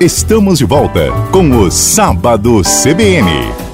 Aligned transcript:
Estamos 0.00 0.56
de 0.58 0.64
volta 0.64 1.12
com 1.30 1.50
o 1.60 1.70
Sábado 1.70 2.62
CBN. 2.62 3.69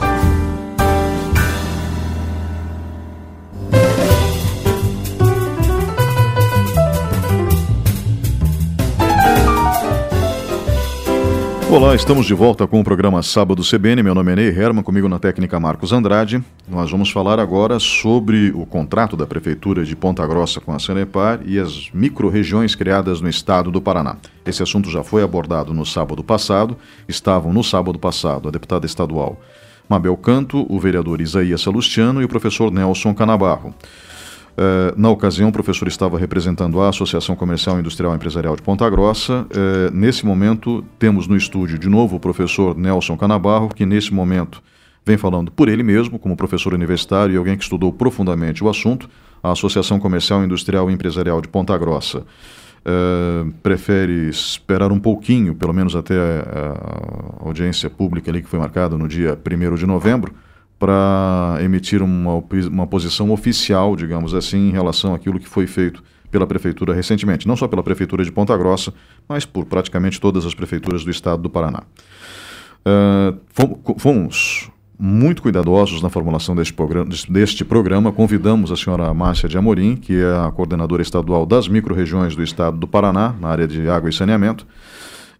Olá, 11.76 11.94
estamos 11.94 12.24
de 12.24 12.32
volta 12.32 12.66
com 12.66 12.80
o 12.80 12.84
programa 12.84 13.22
Sábado 13.22 13.62
CBN. 13.62 14.02
Meu 14.02 14.14
nome 14.14 14.32
é 14.32 14.36
Ney 14.36 14.48
Herman, 14.48 14.82
comigo 14.82 15.10
na 15.10 15.18
técnica 15.18 15.60
Marcos 15.60 15.92
Andrade. 15.92 16.42
Nós 16.66 16.90
vamos 16.90 17.10
falar 17.10 17.38
agora 17.38 17.78
sobre 17.78 18.50
o 18.52 18.64
contrato 18.64 19.14
da 19.14 19.26
Prefeitura 19.26 19.84
de 19.84 19.94
Ponta 19.94 20.26
Grossa 20.26 20.58
com 20.58 20.72
a 20.72 20.78
Sanepar 20.78 21.40
e 21.44 21.58
as 21.58 21.90
micro-regiões 21.92 22.74
criadas 22.74 23.20
no 23.20 23.28
estado 23.28 23.70
do 23.70 23.78
Paraná. 23.78 24.16
Esse 24.46 24.62
assunto 24.62 24.90
já 24.90 25.04
foi 25.04 25.22
abordado 25.22 25.74
no 25.74 25.84
sábado 25.84 26.24
passado. 26.24 26.78
Estavam 27.06 27.52
no 27.52 27.62
sábado 27.62 27.98
passado 27.98 28.48
a 28.48 28.50
deputada 28.50 28.86
estadual 28.86 29.38
Mabel 29.86 30.16
Canto, 30.16 30.66
o 30.68 30.80
vereador 30.80 31.20
Isaías 31.20 31.60
Salustiano 31.60 32.22
e 32.22 32.24
o 32.24 32.28
professor 32.28 32.72
Nelson 32.72 33.12
Canabarro. 33.12 33.74
Uh, 34.56 34.98
na 34.98 35.10
ocasião, 35.10 35.50
o 35.50 35.52
professor 35.52 35.86
estava 35.86 36.18
representando 36.18 36.80
a 36.80 36.88
Associação 36.88 37.36
Comercial 37.36 37.78
Industrial 37.78 38.12
e 38.12 38.16
Empresarial 38.16 38.56
de 38.56 38.62
Ponta 38.62 38.88
Grossa. 38.88 39.42
Uh, 39.42 39.94
nesse 39.94 40.24
momento, 40.24 40.82
temos 40.98 41.28
no 41.28 41.36
estúdio 41.36 41.78
de 41.78 41.90
novo 41.90 42.16
o 42.16 42.20
professor 42.20 42.74
Nelson 42.74 43.18
Canabarro, 43.18 43.68
que 43.68 43.84
nesse 43.84 44.14
momento 44.14 44.62
vem 45.04 45.18
falando 45.18 45.52
por 45.52 45.68
ele 45.68 45.82
mesmo, 45.82 46.18
como 46.18 46.34
professor 46.34 46.72
universitário 46.72 47.34
e 47.34 47.36
alguém 47.36 47.54
que 47.54 47.64
estudou 47.64 47.92
profundamente 47.92 48.64
o 48.64 48.68
assunto, 48.68 49.10
a 49.42 49.52
Associação 49.52 50.00
Comercial 50.00 50.42
Industrial 50.42 50.90
e 50.90 50.94
Empresarial 50.94 51.42
de 51.42 51.48
Ponta 51.48 51.76
Grossa. 51.76 52.24
Uh, 52.80 53.52
prefere 53.62 54.30
esperar 54.30 54.90
um 54.90 54.98
pouquinho, 54.98 55.54
pelo 55.54 55.74
menos 55.74 55.94
até 55.94 56.14
a, 56.14 57.42
a 57.42 57.46
audiência 57.46 57.90
pública 57.90 58.30
ali 58.30 58.40
que 58.40 58.48
foi 58.48 58.58
marcada 58.58 58.96
no 58.96 59.06
dia 59.06 59.36
1 59.36 59.74
de 59.74 59.84
novembro, 59.84 60.32
para 60.78 61.58
emitir 61.62 62.02
uma, 62.02 62.42
uma 62.70 62.86
posição 62.86 63.30
oficial, 63.30 63.96
digamos 63.96 64.34
assim, 64.34 64.68
em 64.68 64.72
relação 64.72 65.14
àquilo 65.14 65.38
que 65.38 65.48
foi 65.48 65.66
feito 65.66 66.02
pela 66.30 66.46
prefeitura 66.46 66.92
recentemente, 66.92 67.46
não 67.46 67.56
só 67.56 67.66
pela 67.66 67.82
prefeitura 67.82 68.24
de 68.24 68.30
Ponta 68.30 68.56
Grossa, 68.56 68.92
mas 69.28 69.44
por 69.44 69.64
praticamente 69.64 70.20
todas 70.20 70.44
as 70.44 70.54
prefeituras 70.54 71.04
do 71.04 71.10
estado 71.10 71.42
do 71.42 71.48
Paraná. 71.48 71.82
Uh, 72.86 73.96
fomos 73.98 74.70
muito 74.98 75.42
cuidadosos 75.42 76.00
na 76.02 76.08
formulação 76.08 76.54
deste 76.54 76.72
programa, 76.72 77.10
deste 77.28 77.64
programa. 77.64 78.12
Convidamos 78.12 78.72
a 78.72 78.76
senhora 78.76 79.12
Márcia 79.12 79.48
de 79.48 79.58
Amorim, 79.58 79.96
que 79.96 80.20
é 80.20 80.46
a 80.46 80.50
coordenadora 80.50 81.02
estadual 81.02 81.44
das 81.44 81.68
micro-regiões 81.68 82.34
do 82.34 82.42
estado 82.42 82.76
do 82.78 82.86
Paraná, 82.86 83.34
na 83.40 83.48
área 83.48 83.66
de 83.66 83.88
água 83.88 84.08
e 84.08 84.12
saneamento, 84.12 84.66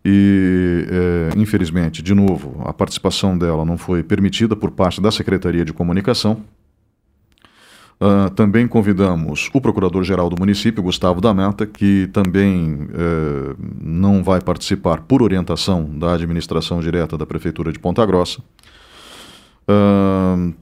e, 0.09 0.87
é, 0.89 1.31
infelizmente, 1.37 2.01
de 2.01 2.15
novo, 2.15 2.63
a 2.65 2.73
participação 2.73 3.37
dela 3.37 3.65
não 3.65 3.77
foi 3.77 4.05
permitida 4.05 4.55
por 4.55 4.71
parte 4.71 5.01
da 5.01 5.11
Secretaria 5.11 5.65
de 5.65 5.73
Comunicação. 5.73 6.45
Uh, 8.01 8.31
também 8.31 8.69
convidamos 8.69 9.51
o 9.53 9.61
Procurador-Geral 9.61 10.31
do 10.31 10.37
município, 10.39 10.81
Gustavo 10.81 11.21
da 11.21 11.35
Mata, 11.35 11.67
que 11.67 12.09
também 12.13 12.75
uh, 12.75 13.57
não 13.83 14.23
vai 14.23 14.41
participar 14.41 15.01
por 15.01 15.23
orientação 15.23 15.99
da 15.99 16.13
administração 16.13 16.79
direta 16.79 17.19
da 17.19 17.27
Prefeitura 17.27 17.73
de 17.73 17.79
Ponta 17.81 18.07
Grossa. 18.07 18.41
Uh, 19.69 20.55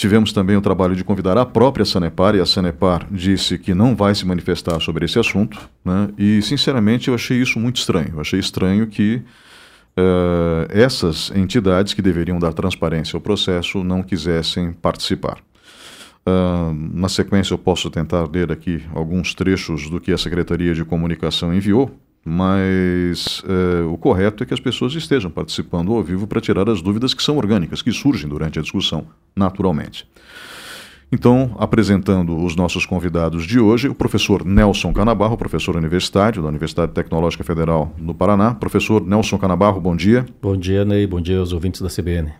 Tivemos 0.00 0.32
também 0.32 0.56
o 0.56 0.62
trabalho 0.62 0.96
de 0.96 1.04
convidar 1.04 1.36
a 1.36 1.44
própria 1.44 1.84
Sanepar, 1.84 2.34
e 2.34 2.40
a 2.40 2.46
Sanepar 2.46 3.06
disse 3.10 3.58
que 3.58 3.74
não 3.74 3.94
vai 3.94 4.14
se 4.14 4.24
manifestar 4.26 4.80
sobre 4.80 5.04
esse 5.04 5.18
assunto, 5.18 5.60
né? 5.84 6.08
e 6.16 6.40
sinceramente 6.40 7.08
eu 7.08 7.14
achei 7.14 7.36
isso 7.36 7.60
muito 7.60 7.76
estranho. 7.76 8.12
Eu 8.14 8.20
achei 8.22 8.40
estranho 8.40 8.86
que 8.86 9.16
uh, 9.98 10.64
essas 10.70 11.30
entidades 11.36 11.92
que 11.92 12.00
deveriam 12.00 12.38
dar 12.38 12.54
transparência 12.54 13.14
ao 13.14 13.20
processo 13.20 13.84
não 13.84 14.02
quisessem 14.02 14.72
participar. 14.72 15.36
Uh, 16.26 16.72
na 16.94 17.10
sequência, 17.10 17.52
eu 17.52 17.58
posso 17.58 17.90
tentar 17.90 18.26
ler 18.32 18.50
aqui 18.50 18.82
alguns 18.94 19.34
trechos 19.34 19.90
do 19.90 20.00
que 20.00 20.12
a 20.12 20.18
Secretaria 20.18 20.72
de 20.72 20.82
Comunicação 20.82 21.52
enviou 21.52 21.94
mas 22.24 23.42
é, 23.48 23.82
o 23.82 23.96
correto 23.96 24.42
é 24.42 24.46
que 24.46 24.52
as 24.52 24.60
pessoas 24.60 24.94
estejam 24.94 25.30
participando 25.30 25.92
ao 25.92 26.02
vivo 26.02 26.26
para 26.26 26.40
tirar 26.40 26.68
as 26.68 26.82
dúvidas 26.82 27.14
que 27.14 27.22
são 27.22 27.38
orgânicas, 27.38 27.80
que 27.80 27.92
surgem 27.92 28.28
durante 28.28 28.58
a 28.58 28.62
discussão, 28.62 29.06
naturalmente. 29.34 30.06
Então, 31.12 31.56
apresentando 31.58 32.36
os 32.36 32.54
nossos 32.54 32.86
convidados 32.86 33.44
de 33.44 33.58
hoje, 33.58 33.88
o 33.88 33.94
professor 33.94 34.44
Nelson 34.44 34.92
Canabarro, 34.92 35.36
professor 35.36 35.74
universitário 35.74 36.40
da 36.40 36.48
Universidade 36.48 36.92
Tecnológica 36.92 37.42
Federal 37.42 37.92
do 37.98 38.14
Paraná. 38.14 38.54
Professor 38.54 39.04
Nelson 39.04 39.36
Canabarro, 39.36 39.80
bom 39.80 39.96
dia. 39.96 40.24
Bom 40.40 40.56
dia, 40.56 40.84
Ney. 40.84 41.08
Bom 41.08 41.20
dia 41.20 41.38
aos 41.38 41.52
ouvintes 41.52 41.80
da 41.80 41.88
CBN. 41.88 42.30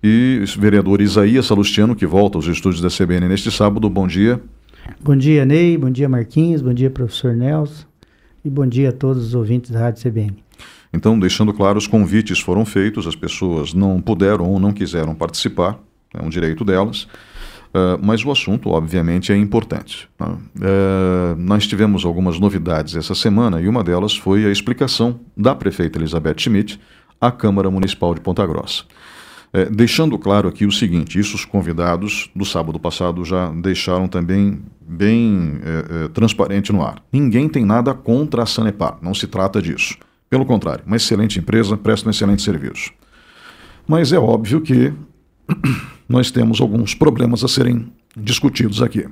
E 0.00 0.40
o 0.40 0.60
vereador 0.60 1.00
Isaías 1.00 1.46
Salustiano, 1.46 1.96
que 1.96 2.06
volta 2.06 2.38
aos 2.38 2.46
estúdios 2.46 2.80
da 2.80 2.88
CBN 2.88 3.26
neste 3.26 3.50
sábado. 3.50 3.90
Bom 3.90 4.06
dia. 4.06 4.40
Bom 5.00 5.16
dia, 5.16 5.44
Ney. 5.44 5.76
Bom 5.76 5.90
dia, 5.90 6.08
Marquinhos. 6.08 6.62
Bom 6.62 6.72
dia, 6.72 6.90
professor 6.90 7.34
Nelson 7.34 7.87
e 8.48 8.50
bom 8.50 8.66
dia 8.66 8.88
a 8.88 8.92
todos 8.92 9.28
os 9.28 9.34
ouvintes 9.34 9.70
da 9.70 9.78
Rádio 9.78 10.02
CBN. 10.02 10.34
Então, 10.92 11.18
deixando 11.18 11.52
claro, 11.52 11.78
os 11.78 11.86
convites 11.86 12.40
foram 12.40 12.64
feitos, 12.64 13.06
as 13.06 13.14
pessoas 13.14 13.74
não 13.74 14.00
puderam 14.00 14.46
ou 14.46 14.58
não 14.58 14.72
quiseram 14.72 15.14
participar, 15.14 15.78
é 16.14 16.22
um 16.22 16.30
direito 16.30 16.64
delas, 16.64 17.02
uh, 17.02 18.00
mas 18.02 18.24
o 18.24 18.30
assunto, 18.30 18.70
obviamente, 18.70 19.30
é 19.30 19.36
importante. 19.36 20.08
Uh, 20.18 21.36
nós 21.36 21.66
tivemos 21.66 22.06
algumas 22.06 22.40
novidades 22.40 22.96
essa 22.96 23.14
semana 23.14 23.60
e 23.60 23.68
uma 23.68 23.84
delas 23.84 24.16
foi 24.16 24.46
a 24.46 24.50
explicação 24.50 25.20
da 25.36 25.54
prefeita 25.54 25.98
Elizabeth 25.98 26.38
Schmidt 26.38 26.80
à 27.20 27.30
Câmara 27.30 27.70
Municipal 27.70 28.14
de 28.14 28.22
Ponta 28.22 28.46
Grossa. 28.46 28.84
É, 29.52 29.64
deixando 29.64 30.18
claro 30.18 30.48
aqui 30.48 30.66
o 30.66 30.72
seguinte: 30.72 31.18
isso 31.18 31.36
os 31.36 31.44
convidados 31.44 32.30
do 32.34 32.44
sábado 32.44 32.78
passado 32.78 33.24
já 33.24 33.50
deixaram 33.50 34.06
também 34.06 34.60
bem 34.80 35.58
é, 35.62 36.04
é, 36.04 36.08
transparente 36.08 36.72
no 36.72 36.82
ar. 36.82 37.02
Ninguém 37.12 37.48
tem 37.48 37.64
nada 37.64 37.94
contra 37.94 38.42
a 38.42 38.46
Sanepar, 38.46 38.98
não 39.00 39.14
se 39.14 39.26
trata 39.26 39.60
disso. 39.60 39.96
Pelo 40.28 40.44
contrário, 40.44 40.84
uma 40.86 40.96
excelente 40.96 41.38
empresa 41.38 41.76
presta 41.76 42.08
um 42.08 42.10
excelente 42.10 42.42
serviço. 42.42 42.92
Mas 43.86 44.12
é 44.12 44.18
óbvio 44.18 44.60
que 44.60 44.92
nós 46.08 46.30
temos 46.30 46.60
alguns 46.60 46.94
problemas 46.94 47.42
a 47.42 47.48
serem 47.48 47.90
discutidos 48.14 48.82
aqui. 48.82 49.08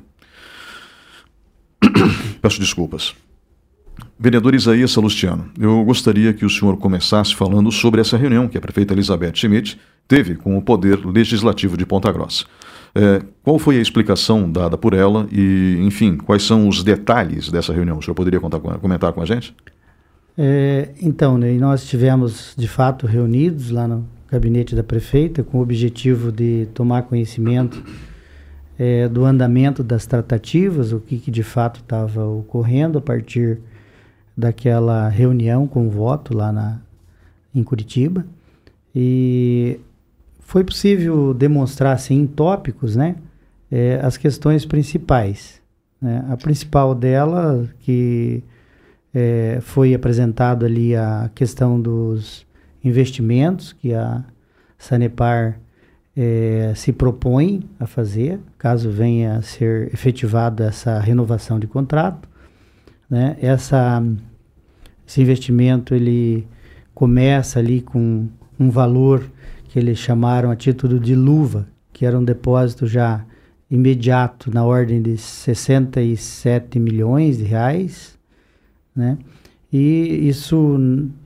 Peço 2.42 2.60
desculpas. 2.60 3.14
Vereador 4.18 4.54
Isaías 4.54 4.90
Salustiano, 4.90 5.50
eu 5.58 5.84
gostaria 5.84 6.32
que 6.32 6.44
o 6.44 6.50
senhor 6.50 6.76
começasse 6.78 7.34
falando 7.34 7.70
sobre 7.70 8.00
essa 8.00 8.16
reunião 8.16 8.48
que 8.48 8.56
a 8.56 8.60
prefeita 8.60 8.94
Elizabeth 8.94 9.34
Schmidt 9.34 9.78
teve 10.08 10.34
com 10.34 10.56
o 10.56 10.62
Poder 10.62 11.04
Legislativo 11.04 11.76
de 11.76 11.84
Ponta 11.84 12.10
Grossa. 12.10 12.44
É, 12.94 13.22
qual 13.42 13.58
foi 13.58 13.76
a 13.76 13.82
explicação 13.82 14.50
dada 14.50 14.78
por 14.78 14.94
ela 14.94 15.28
e, 15.30 15.78
enfim, 15.82 16.16
quais 16.16 16.42
são 16.42 16.66
os 16.66 16.82
detalhes 16.82 17.50
dessa 17.50 17.72
reunião? 17.72 17.98
O 17.98 18.02
senhor 18.02 18.14
poderia 18.14 18.40
contar, 18.40 18.58
comentar 18.58 19.12
com 19.12 19.20
a 19.20 19.26
gente? 19.26 19.54
É, 20.38 20.90
então, 21.00 21.36
né, 21.36 21.52
nós 21.52 21.82
estivemos 21.82 22.54
de 22.56 22.66
fato 22.66 23.06
reunidos 23.06 23.70
lá 23.70 23.86
no 23.86 24.06
gabinete 24.30 24.74
da 24.74 24.82
prefeita 24.82 25.42
com 25.42 25.58
o 25.58 25.62
objetivo 25.62 26.32
de 26.32 26.68
tomar 26.72 27.02
conhecimento 27.02 27.82
é, 28.78 29.08
do 29.08 29.24
andamento 29.24 29.82
das 29.82 30.06
tratativas, 30.06 30.92
o 30.92 31.00
que, 31.00 31.18
que 31.18 31.30
de 31.30 31.42
fato 31.42 31.80
estava 31.80 32.24
ocorrendo 32.24 32.98
a 32.98 33.00
partir 33.00 33.58
daquela 34.36 35.08
reunião 35.08 35.66
com 35.66 35.88
voto 35.88 36.36
lá 36.36 36.52
na, 36.52 36.78
em 37.54 37.62
Curitiba. 37.62 38.26
E 38.94 39.80
foi 40.40 40.62
possível 40.62 41.34
demonstrar 41.34 41.94
assim, 41.94 42.20
em 42.20 42.26
tópicos 42.26 42.94
né, 42.96 43.16
é, 43.70 44.00
as 44.02 44.16
questões 44.16 44.64
principais. 44.64 45.60
Né? 46.00 46.24
A 46.28 46.36
principal 46.36 46.94
dela, 46.94 47.68
que 47.80 48.42
é, 49.14 49.58
foi 49.62 49.94
apresentado 49.94 50.64
ali 50.66 50.94
a 50.94 51.30
questão 51.34 51.80
dos 51.80 52.46
investimentos 52.84 53.72
que 53.72 53.94
a 53.94 54.22
Sanepar 54.78 55.58
é, 56.16 56.72
se 56.74 56.92
propõe 56.92 57.68
a 57.80 57.86
fazer, 57.86 58.38
caso 58.58 58.90
venha 58.90 59.36
a 59.36 59.42
ser 59.42 59.92
efetivada 59.92 60.66
essa 60.66 60.98
renovação 60.98 61.58
de 61.58 61.66
contrato. 61.66 62.28
Né? 63.08 63.36
Essa, 63.40 64.02
esse 65.06 65.20
investimento 65.20 65.94
ele 65.94 66.46
começa 66.94 67.58
ali 67.58 67.80
com 67.80 68.28
um 68.58 68.70
valor 68.70 69.30
que 69.68 69.78
eles 69.78 69.98
chamaram 69.98 70.50
a 70.50 70.56
título 70.56 70.98
de 70.98 71.14
luva, 71.14 71.68
que 71.92 72.04
era 72.06 72.18
um 72.18 72.24
depósito 72.24 72.86
já 72.86 73.24
imediato 73.70 74.52
na 74.52 74.64
ordem 74.64 75.02
de 75.02 75.16
67 75.18 76.78
milhões 76.78 77.38
de 77.38 77.44
reais, 77.44 78.16
né? 78.94 79.18
E 79.72 80.28
isso 80.28 80.78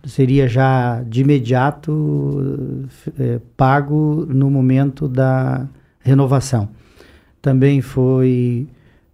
seria 0.05 0.49
já 0.49 1.03
de 1.03 1.21
imediato 1.21 2.89
é, 3.19 3.39
pago 3.57 4.27
no 4.29 4.51
momento 4.51 5.07
da 5.07 5.69
renovação. 6.01 6.69
Também 7.41 7.81
foi, 7.81 8.67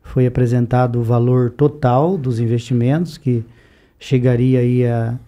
foi 0.07 0.27
apresentado 0.27 0.99
o 0.99 1.03
valor 1.03 1.51
total 1.51 2.17
dos 2.17 2.41
investimentos, 2.41 3.19
que 3.19 3.45
chegaria 3.99 4.61
aí 4.61 4.87
a 4.87 5.19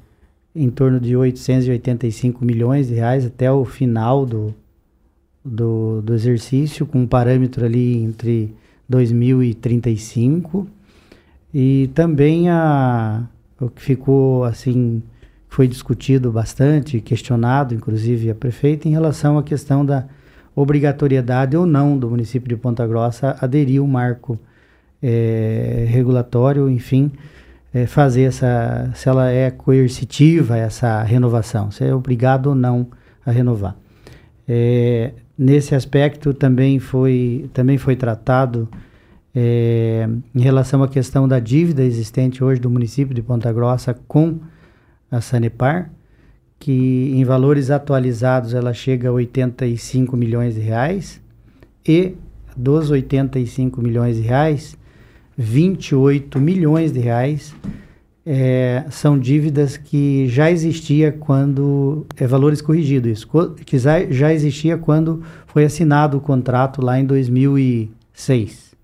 em 0.54 0.70
torno 0.70 0.98
de 0.98 1.16
885 1.16 2.44
milhões 2.44 2.88
de 2.88 2.94
reais 2.94 3.24
até 3.24 3.50
o 3.50 3.64
final 3.64 4.26
do, 4.26 4.52
do, 5.44 6.02
do 6.02 6.14
exercício, 6.14 6.84
com 6.84 7.02
um 7.02 7.06
parâmetro 7.06 7.64
ali 7.64 8.02
entre 8.02 8.52
2035. 8.88 10.66
E 11.54 11.88
também 11.94 12.50
a, 12.50 13.22
o 13.60 13.68
que 13.68 13.80
ficou 13.80 14.42
assim, 14.42 15.00
foi 15.48 15.68
discutido 15.68 16.32
bastante, 16.32 17.00
questionado, 17.00 17.72
inclusive 17.72 18.30
a 18.30 18.34
prefeita, 18.34 18.88
em 18.88 18.90
relação 18.90 19.38
à 19.38 19.42
questão 19.44 19.86
da 19.86 20.06
obrigatoriedade 20.56 21.56
ou 21.56 21.66
não 21.66 21.96
do 21.96 22.10
município 22.10 22.48
de 22.48 22.56
Ponta 22.56 22.84
Grossa 22.84 23.36
aderir 23.40 23.80
ao 23.80 23.86
marco 23.86 24.38
é, 25.02 25.86
regulatório, 25.88 26.68
enfim, 26.68 27.12
é, 27.72 27.86
fazer 27.86 28.22
essa, 28.22 28.90
se 28.94 29.08
ela 29.08 29.30
é 29.30 29.50
coercitiva 29.50 30.56
essa 30.56 31.02
renovação, 31.02 31.70
se 31.70 31.84
é 31.84 31.94
obrigado 31.94 32.48
ou 32.48 32.54
não 32.54 32.86
a 33.24 33.30
renovar. 33.30 33.76
É, 34.48 35.12
nesse 35.36 35.74
aspecto 35.74 36.32
também 36.32 36.78
foi, 36.78 37.50
também 37.52 37.76
foi 37.76 37.94
tratado 37.94 38.68
é, 39.34 40.08
em 40.34 40.40
relação 40.40 40.82
à 40.82 40.88
questão 40.88 41.28
da 41.28 41.38
dívida 41.38 41.82
existente 41.84 42.42
hoje 42.42 42.60
do 42.60 42.70
município 42.70 43.14
de 43.14 43.22
Ponta 43.22 43.52
Grossa 43.52 43.94
com 44.08 44.38
a 45.10 45.20
Sanepar, 45.20 45.90
que 46.58 47.12
em 47.14 47.24
valores 47.24 47.70
atualizados 47.70 48.54
ela 48.54 48.72
chega 48.72 49.10
a 49.10 49.12
85 49.12 50.16
milhões 50.16 50.54
de 50.54 50.60
reais 50.60 51.20
e 51.86 52.14
dos 52.56 52.90
85 52.90 53.80
milhões 53.80 54.16
de 54.16 54.22
reais, 54.22 54.76
28 55.40 56.40
milhões 56.40 56.90
de 56.90 56.98
reais 56.98 57.54
é, 58.26 58.84
são 58.90 59.16
dívidas 59.16 59.76
que 59.76 60.26
já 60.26 60.50
existia 60.50 61.12
quando 61.12 62.04
é 62.16 62.26
valores 62.26 62.60
corrigidos 62.60 63.08
isso 63.08 63.54
que 63.64 63.78
já, 63.78 64.32
existia 64.32 64.76
quando 64.76 65.22
foi 65.46 65.64
assinado 65.64 66.18
o 66.18 66.20
contrato 66.20 66.84
lá 66.84 66.98
em 66.98 67.04
2006 67.04 68.74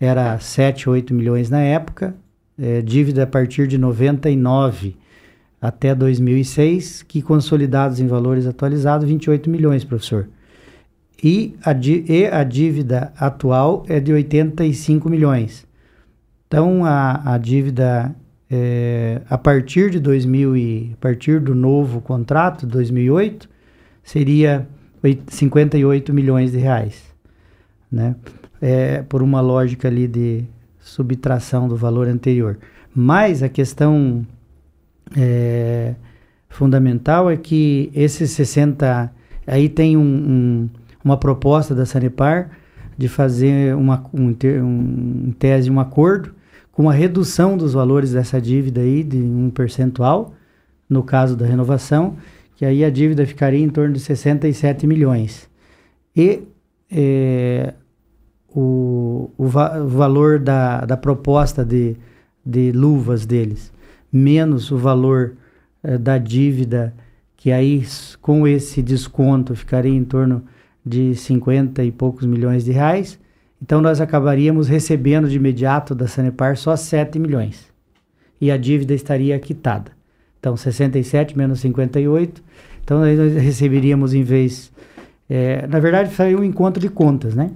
era 0.00 0.36
7 0.40 0.90
8 0.90 1.14
milhões 1.14 1.48
na 1.48 1.60
época 1.60 2.12
é, 2.60 2.82
dívida 2.82 3.22
a 3.22 3.26
partir 3.26 3.68
de 3.68 3.78
99 3.78 4.96
até 5.60 5.94
2006 5.94 7.04
que 7.04 7.22
consolidados 7.22 8.00
em 8.00 8.08
valores 8.08 8.46
atualizados 8.48 9.08
28 9.08 9.48
milhões 9.48 9.84
professor 9.84 10.28
e 11.22 11.54
a, 11.64 11.72
e 11.72 12.26
a 12.26 12.42
dívida 12.42 13.12
atual 13.16 13.84
é 13.88 14.00
de 14.00 14.12
85 14.12 15.08
milhões. 15.08 15.64
Então 16.48 16.84
a, 16.84 17.34
a 17.34 17.38
dívida 17.38 18.14
é, 18.50 19.22
a 19.30 19.38
partir 19.38 19.90
de 19.90 20.00
2000 20.00 20.56
e, 20.56 20.90
a 20.92 20.96
partir 20.96 21.40
do 21.40 21.54
novo 21.54 22.00
contrato 22.00 22.66
2008 22.66 23.48
seria 24.02 24.68
58 25.28 26.12
milhões 26.12 26.52
de 26.52 26.58
reais, 26.58 27.02
né? 27.90 28.16
É, 28.60 29.02
por 29.02 29.22
uma 29.22 29.40
lógica 29.40 29.88
ali 29.88 30.06
de 30.06 30.44
subtração 30.78 31.68
do 31.68 31.76
valor 31.76 32.06
anterior. 32.06 32.58
Mas 32.94 33.42
a 33.42 33.48
questão 33.48 34.24
é, 35.16 35.94
fundamental 36.48 37.30
é 37.30 37.36
que 37.36 37.90
esses 37.94 38.30
60 38.32 39.12
aí 39.46 39.68
tem 39.68 39.96
um, 39.96 40.00
um 40.00 40.70
uma 41.04 41.16
proposta 41.16 41.74
da 41.74 41.84
Sanepar 41.84 42.50
de 42.96 43.08
fazer 43.08 43.74
uma, 43.74 44.04
um, 44.12 44.34
um, 44.62 45.32
tese, 45.38 45.70
um 45.70 45.80
acordo 45.80 46.34
com 46.70 46.88
a 46.88 46.92
redução 46.92 47.56
dos 47.56 47.72
valores 47.72 48.12
dessa 48.12 48.40
dívida 48.40 48.80
aí 48.80 49.02
de 49.02 49.18
um 49.18 49.50
percentual, 49.50 50.34
no 50.88 51.02
caso 51.02 51.36
da 51.36 51.46
renovação, 51.46 52.16
que 52.56 52.64
aí 52.64 52.84
a 52.84 52.90
dívida 52.90 53.26
ficaria 53.26 53.62
em 53.62 53.68
torno 53.68 53.94
de 53.94 54.00
67 54.00 54.86
milhões. 54.86 55.48
E 56.14 56.42
é, 56.90 57.74
o, 58.54 59.30
o, 59.36 59.46
va 59.46 59.80
o, 59.82 59.88
valor 59.88 60.38
da, 60.38 60.84
da 60.84 60.96
proposta 60.96 61.64
de, 61.64 61.96
de 62.44 62.72
luvas 62.72 63.26
deles, 63.26 63.72
menos 64.12 64.70
o 64.70 64.76
valor 64.76 65.34
é, 65.82 65.96
da 65.96 66.18
dívida, 66.18 66.94
que 67.36 67.50
aí 67.50 67.84
com 68.20 68.46
esse 68.46 68.82
desconto 68.82 69.54
ficaria 69.56 69.92
em 69.92 70.04
torno 70.04 70.44
de 70.84 71.14
50 71.14 71.84
e 71.84 71.92
poucos 71.92 72.26
milhões 72.26 72.64
de 72.64 72.72
reais. 72.72 73.18
Então 73.60 73.80
nós 73.80 74.00
acabaríamos 74.00 74.68
recebendo 74.68 75.28
de 75.28 75.36
imediato 75.36 75.94
da 75.94 76.08
Sanepar 76.08 76.56
só 76.56 76.74
7 76.74 77.18
milhões. 77.18 77.70
E 78.40 78.50
a 78.50 78.56
dívida 78.56 78.92
estaria 78.92 79.38
quitada. 79.38 79.92
Então 80.40 80.56
67 80.56 81.38
menos 81.38 81.60
58. 81.60 82.42
Então 82.82 83.00
nós 83.00 83.34
receberíamos 83.34 84.14
em 84.14 84.24
vez. 84.24 84.72
É, 85.30 85.66
na 85.68 85.78
verdade, 85.78 86.12
foi 86.12 86.34
um 86.34 86.42
encontro 86.42 86.80
de 86.80 86.88
contas, 86.88 87.34
né? 87.34 87.50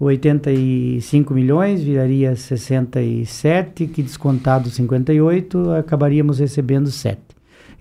85 0.00 1.34
milhões 1.34 1.82
viraria 1.82 2.36
67, 2.36 3.86
que 3.88 4.02
descontado 4.02 4.70
58, 4.70 5.70
acabaríamos 5.72 6.38
recebendo 6.38 6.90
7. 6.90 7.20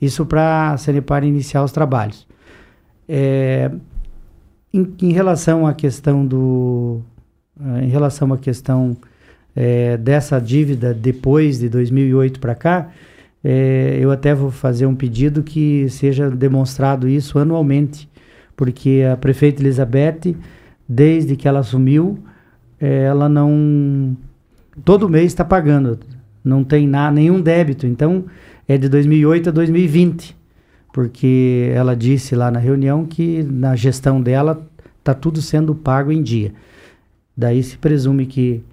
Isso 0.02 0.26
para 0.26 0.72
a 0.72 0.78
Sanepar 0.78 1.24
iniciar 1.24 1.64
os 1.64 1.72
trabalhos. 1.72 2.28
É, 3.08 3.72
em, 4.78 5.08
em 5.08 5.12
relação 5.12 5.66
à 5.66 5.74
questão 5.74 6.26
do. 6.26 7.02
Uh, 7.60 7.80
em 7.82 7.90
relação 7.90 8.32
à 8.32 8.38
questão 8.38 8.96
é, 9.56 9.98
dessa 9.98 10.40
dívida 10.40 10.94
depois 10.94 11.58
de 11.58 11.68
2008 11.68 12.40
para 12.40 12.54
cá, 12.54 12.92
é, 13.44 13.98
eu 14.00 14.12
até 14.12 14.36
vou 14.36 14.52
fazer 14.52 14.86
um 14.86 14.94
pedido 14.94 15.42
que 15.42 15.90
seja 15.90 16.30
demonstrado 16.30 17.10
isso 17.10 17.40
anualmente, 17.40 18.08
porque 18.56 19.04
a 19.12 19.18
prefeita 19.18 19.62
Elizabeth, 19.62 20.36
desde 20.88 21.36
que 21.36 21.48
ela 21.48 21.60
assumiu, 21.60 22.20
é, 22.80 23.04
ela 23.06 23.28
não. 23.28 24.16
Todo 24.86 25.10
mês 25.10 25.26
está 25.26 25.44
pagando, 25.44 25.98
não 26.44 26.64
tem 26.64 26.88
na, 26.88 27.10
nenhum 27.10 27.42
débito, 27.42 27.88
então 27.88 28.26
é 28.68 28.78
de 28.78 28.88
2008 28.88 29.50
a 29.50 29.52
2020 29.52 30.38
porque 30.98 31.72
ela 31.76 31.96
disse 31.96 32.36
lá 32.36 32.50
na 32.50 32.58
reunião 32.58 33.06
que 33.06 33.44
na 33.44 33.76
gestão 33.76 34.20
dela 34.20 34.68
está 34.98 35.14
tudo 35.14 35.44
sendo 35.44 35.76
pago 35.76 36.12
em 36.12 36.24
dia. 36.24 36.52
Daí 37.38 37.62
se 37.62 37.78
presume 37.78 38.26
que 38.26 38.64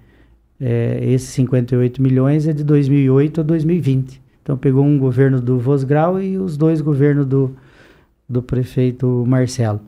é, 0.59 1.01
esses 1.03 1.29
58 1.29 2.01
milhões 2.01 2.47
é 2.47 2.51
de 2.51 2.63
2008 2.63 3.41
a 3.41 3.43
2020. 3.43 4.19
Então 4.41 4.57
pegou 4.57 4.83
um 4.83 4.97
governo 4.97 5.39
do 5.39 5.59
Vosgrau 5.59 6.19
e 6.19 6.35
os 6.35 6.57
dois 6.57 6.81
governos 6.81 7.27
do, 7.27 7.55
do 8.27 8.41
prefeito 8.41 9.23
Marcelo. 9.27 9.79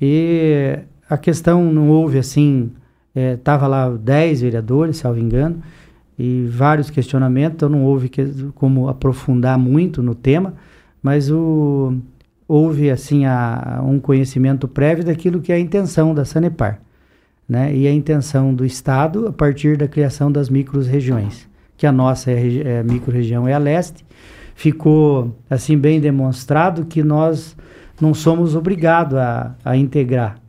E 0.00 0.78
a 1.06 1.18
questão 1.18 1.70
não 1.70 1.90
houve 1.90 2.16
assim, 2.16 2.70
estava 3.14 3.66
é, 3.66 3.68
lá 3.68 3.90
10 3.90 4.40
vereadores, 4.40 4.96
salvo 4.96 5.20
engano, 5.20 5.62
e 6.18 6.46
vários 6.48 6.88
questionamentos, 6.88 7.56
então 7.56 7.68
não 7.68 7.84
houve 7.84 8.08
que, 8.08 8.24
como 8.54 8.88
aprofundar 8.88 9.58
muito 9.58 10.02
no 10.02 10.14
tema 10.14 10.54
mas 11.02 11.30
o, 11.30 11.94
houve 12.46 12.90
assim 12.90 13.26
a, 13.26 13.80
um 13.84 14.00
conhecimento 14.00 14.66
prévio 14.66 15.04
daquilo 15.04 15.40
que 15.40 15.52
é 15.52 15.56
a 15.56 15.60
intenção 15.60 16.14
da 16.14 16.24
Sanepar, 16.24 16.80
né? 17.48 17.74
E 17.74 17.86
a 17.86 17.92
intenção 17.92 18.54
do 18.54 18.64
Estado 18.64 19.28
a 19.28 19.32
partir 19.32 19.76
da 19.76 19.86
criação 19.86 20.32
das 20.32 20.48
micro-regiões, 20.48 21.48
que 21.76 21.86
a 21.86 21.92
nossa 21.92 22.30
é, 22.30 22.58
é, 22.58 22.82
micro-região 22.82 23.46
é 23.46 23.52
a 23.52 23.58
leste, 23.58 24.04
ficou 24.54 25.36
assim 25.48 25.78
bem 25.78 26.00
demonstrado 26.00 26.86
que 26.86 27.02
nós 27.02 27.56
não 28.00 28.14
somos 28.14 28.56
obrigados 28.56 29.16
a, 29.16 29.54
a 29.64 29.76
integrar, 29.76 30.40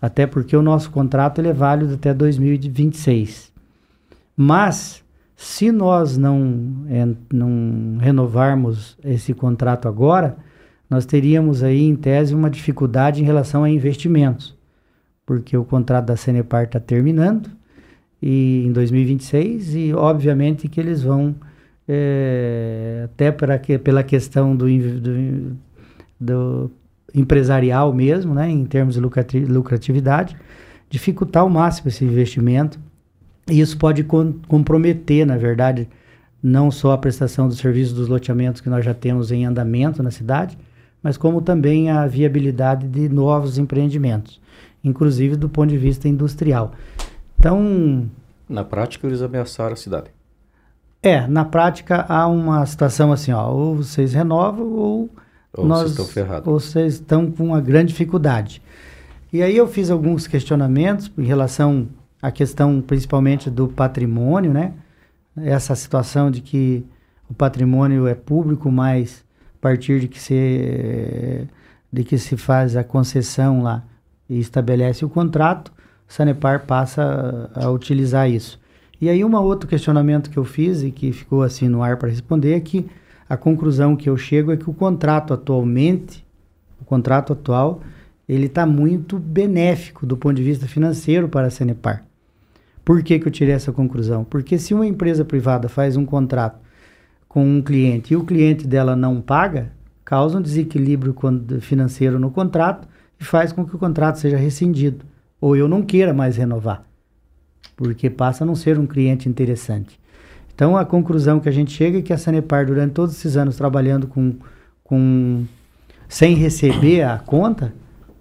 até 0.00 0.26
porque 0.26 0.56
o 0.56 0.62
nosso 0.62 0.90
contrato 0.90 1.40
ele 1.40 1.48
é 1.48 1.52
válido 1.52 1.94
até 1.94 2.14
2026. 2.14 3.52
Mas 4.36 4.99
se 5.42 5.72
nós 5.72 6.18
não, 6.18 6.84
é, 6.90 7.08
não 7.32 7.96
renovarmos 7.98 8.98
esse 9.02 9.32
contrato 9.32 9.88
agora, 9.88 10.36
nós 10.88 11.06
teríamos 11.06 11.62
aí, 11.62 11.82
em 11.82 11.96
tese, 11.96 12.34
uma 12.34 12.50
dificuldade 12.50 13.22
em 13.22 13.24
relação 13.24 13.64
a 13.64 13.70
investimentos, 13.70 14.54
porque 15.24 15.56
o 15.56 15.64
contrato 15.64 16.04
da 16.04 16.16
Cenepar 16.16 16.64
está 16.64 16.78
terminando 16.78 17.48
e 18.20 18.66
em 18.66 18.72
2026 18.72 19.74
e, 19.76 19.94
obviamente, 19.94 20.68
que 20.68 20.78
eles 20.78 21.02
vão, 21.02 21.34
é, 21.88 23.04
até 23.06 23.32
para 23.32 23.58
que, 23.58 23.78
pela 23.78 24.02
questão 24.02 24.54
do, 24.54 24.66
do, 24.66 25.56
do 26.20 26.70
empresarial 27.14 27.94
mesmo, 27.94 28.34
né, 28.34 28.50
em 28.50 28.66
termos 28.66 28.94
de 28.94 29.00
lucratividade, 29.00 30.36
dificultar 30.90 31.44
ao 31.44 31.48
máximo 31.48 31.88
esse 31.88 32.04
investimento 32.04 32.78
e 33.50 33.60
isso 33.60 33.76
pode 33.76 34.04
com, 34.04 34.34
comprometer, 34.46 35.26
na 35.26 35.36
verdade, 35.36 35.88
não 36.42 36.70
só 36.70 36.92
a 36.92 36.98
prestação 36.98 37.48
dos 37.48 37.58
serviços 37.58 37.92
dos 37.92 38.08
loteamentos 38.08 38.60
que 38.60 38.70
nós 38.70 38.84
já 38.84 38.94
temos 38.94 39.30
em 39.30 39.44
andamento 39.44 40.02
na 40.02 40.10
cidade, 40.10 40.56
mas 41.02 41.16
como 41.16 41.40
também 41.40 41.90
a 41.90 42.06
viabilidade 42.06 42.86
de 42.86 43.08
novos 43.08 43.58
empreendimentos, 43.58 44.40
inclusive 44.82 45.36
do 45.36 45.48
ponto 45.48 45.70
de 45.70 45.78
vista 45.78 46.08
industrial. 46.08 46.72
Então. 47.38 48.08
Na 48.48 48.64
prática, 48.64 49.06
eles 49.06 49.22
ameaçaram 49.22 49.72
a 49.72 49.76
cidade. 49.76 50.10
É, 51.02 51.26
na 51.26 51.44
prática 51.44 52.04
há 52.08 52.26
uma 52.26 52.64
situação 52.66 53.10
assim, 53.10 53.32
ó, 53.32 53.50
ou 53.50 53.76
vocês 53.76 54.12
renovam 54.12 54.66
ou, 54.66 55.10
ou 55.54 55.66
nós, 55.66 55.80
vocês 55.80 55.90
estão 55.92 56.06
ferrados. 56.06 56.46
Ou 56.46 56.60
vocês 56.60 56.94
estão 56.94 57.30
com 57.30 57.44
uma 57.46 57.60
grande 57.60 57.88
dificuldade. 57.88 58.62
E 59.32 59.42
aí 59.42 59.56
eu 59.56 59.66
fiz 59.66 59.90
alguns 59.90 60.26
questionamentos 60.26 61.10
em 61.16 61.24
relação 61.24 61.88
à 62.20 62.30
questão 62.30 62.80
principalmente 62.80 63.50
do 63.50 63.68
patrimônio, 63.68 64.52
né? 64.52 64.74
Essa 65.36 65.74
situação 65.74 66.30
de 66.30 66.40
que 66.40 66.84
o 67.28 67.34
patrimônio 67.34 68.06
é 68.06 68.14
público, 68.14 68.70
mas 68.70 69.24
a 69.54 69.60
partir 69.60 70.00
de 70.00 70.08
que 70.08 70.20
se, 70.20 71.46
de 71.92 72.04
que 72.04 72.18
se 72.18 72.36
faz 72.36 72.76
a 72.76 72.82
concessão 72.82 73.62
lá 73.62 73.84
e 74.28 74.38
estabelece 74.38 75.04
o 75.04 75.08
contrato, 75.08 75.72
o 76.08 76.12
Sanepar 76.12 76.66
passa 76.66 77.50
a, 77.54 77.66
a 77.66 77.70
utilizar 77.70 78.28
isso. 78.28 78.60
E 79.00 79.08
aí 79.08 79.24
um 79.24 79.34
outro 79.36 79.68
questionamento 79.68 80.28
que 80.28 80.36
eu 80.36 80.44
fiz 80.44 80.82
e 80.82 80.90
que 80.90 81.12
ficou 81.12 81.42
assim 81.42 81.68
no 81.68 81.82
ar 81.82 81.96
para 81.96 82.10
responder 82.10 82.54
é 82.54 82.60
que 82.60 82.86
a 83.28 83.36
conclusão 83.36 83.96
que 83.96 84.10
eu 84.10 84.16
chego 84.16 84.50
é 84.50 84.56
que 84.56 84.68
o 84.68 84.74
contrato 84.74 85.32
atualmente, 85.32 86.26
o 86.80 86.84
contrato 86.84 87.32
atual, 87.32 87.80
ele 88.28 88.46
está 88.46 88.66
muito 88.66 89.18
benéfico 89.18 90.04
do 90.04 90.16
ponto 90.16 90.34
de 90.34 90.42
vista 90.42 90.66
financeiro 90.66 91.28
para 91.28 91.46
a 91.46 91.50
Sanepar. 91.50 92.04
Por 92.90 93.04
que, 93.04 93.20
que 93.20 93.28
eu 93.28 93.30
tirei 93.30 93.54
essa 93.54 93.70
conclusão? 93.70 94.24
Porque 94.24 94.58
se 94.58 94.74
uma 94.74 94.84
empresa 94.84 95.24
privada 95.24 95.68
faz 95.68 95.96
um 95.96 96.04
contrato 96.04 96.58
com 97.28 97.46
um 97.46 97.62
cliente 97.62 98.12
e 98.12 98.16
o 98.16 98.24
cliente 98.24 98.66
dela 98.66 98.96
não 98.96 99.20
paga, 99.20 99.70
causa 100.04 100.38
um 100.38 100.42
desequilíbrio 100.42 101.14
financeiro 101.60 102.18
no 102.18 102.32
contrato 102.32 102.88
e 103.20 103.22
faz 103.22 103.52
com 103.52 103.64
que 103.64 103.76
o 103.76 103.78
contrato 103.78 104.18
seja 104.18 104.36
rescindido. 104.36 105.04
Ou 105.40 105.54
eu 105.54 105.68
não 105.68 105.82
queira 105.82 106.12
mais 106.12 106.36
renovar, 106.36 106.84
porque 107.76 108.10
passa 108.10 108.42
a 108.42 108.46
não 108.46 108.56
ser 108.56 108.76
um 108.76 108.88
cliente 108.88 109.28
interessante. 109.28 110.00
Então 110.52 110.76
a 110.76 110.84
conclusão 110.84 111.38
que 111.38 111.48
a 111.48 111.52
gente 111.52 111.70
chega 111.70 112.00
é 112.00 112.02
que 112.02 112.12
a 112.12 112.18
Sanepar, 112.18 112.66
durante 112.66 112.94
todos 112.94 113.14
esses 113.14 113.36
anos 113.36 113.54
trabalhando 113.54 114.08
com, 114.08 114.34
com 114.82 115.44
sem 116.08 116.34
receber 116.34 117.02
a 117.02 117.20
conta, 117.20 117.72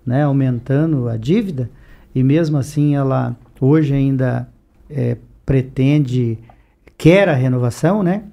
né, 0.05 0.25
aumentando 0.25 1.09
a 1.09 1.17
dívida, 1.17 1.71
e 2.13 2.21
mesmo 2.21 2.55
assim 2.55 2.95
ela 2.95 3.35
hoje 3.59 3.95
ainda 3.95 4.47
é, 4.89 5.17
pretende, 5.45 6.37
quer 6.97 7.29
a 7.29 7.33
renovação, 7.33 8.03
né? 8.03 8.23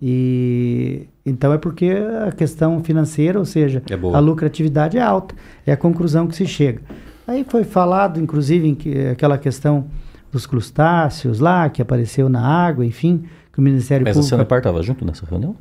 E 0.00 1.06
então 1.24 1.52
é 1.52 1.58
porque 1.58 1.92
a 2.26 2.32
questão 2.32 2.82
financeira, 2.82 3.38
ou 3.38 3.44
seja, 3.44 3.82
é 3.88 3.94
a 3.94 4.18
lucratividade 4.18 4.98
é 4.98 5.02
alta. 5.02 5.34
É 5.66 5.72
a 5.72 5.76
conclusão 5.76 6.26
que 6.26 6.34
se 6.34 6.46
chega. 6.46 6.80
Aí 7.26 7.44
foi 7.48 7.62
falado, 7.62 8.18
inclusive, 8.18 8.66
em 8.68 8.74
que, 8.74 9.06
aquela 9.08 9.38
questão 9.38 9.86
dos 10.32 10.46
crustáceos 10.46 11.38
lá, 11.38 11.68
que 11.68 11.82
apareceu 11.82 12.28
na 12.28 12.44
água, 12.44 12.84
enfim, 12.84 13.24
que 13.52 13.58
o 13.58 13.62
Ministério 13.62 14.04
Mas 14.04 14.14
Público... 14.14 14.26
Mas 14.26 14.32
a 14.32 14.36
Sanepar 14.36 14.58
estava 14.58 14.82
junto 14.82 15.04
nessa 15.04 15.26
reunião? 15.26 15.54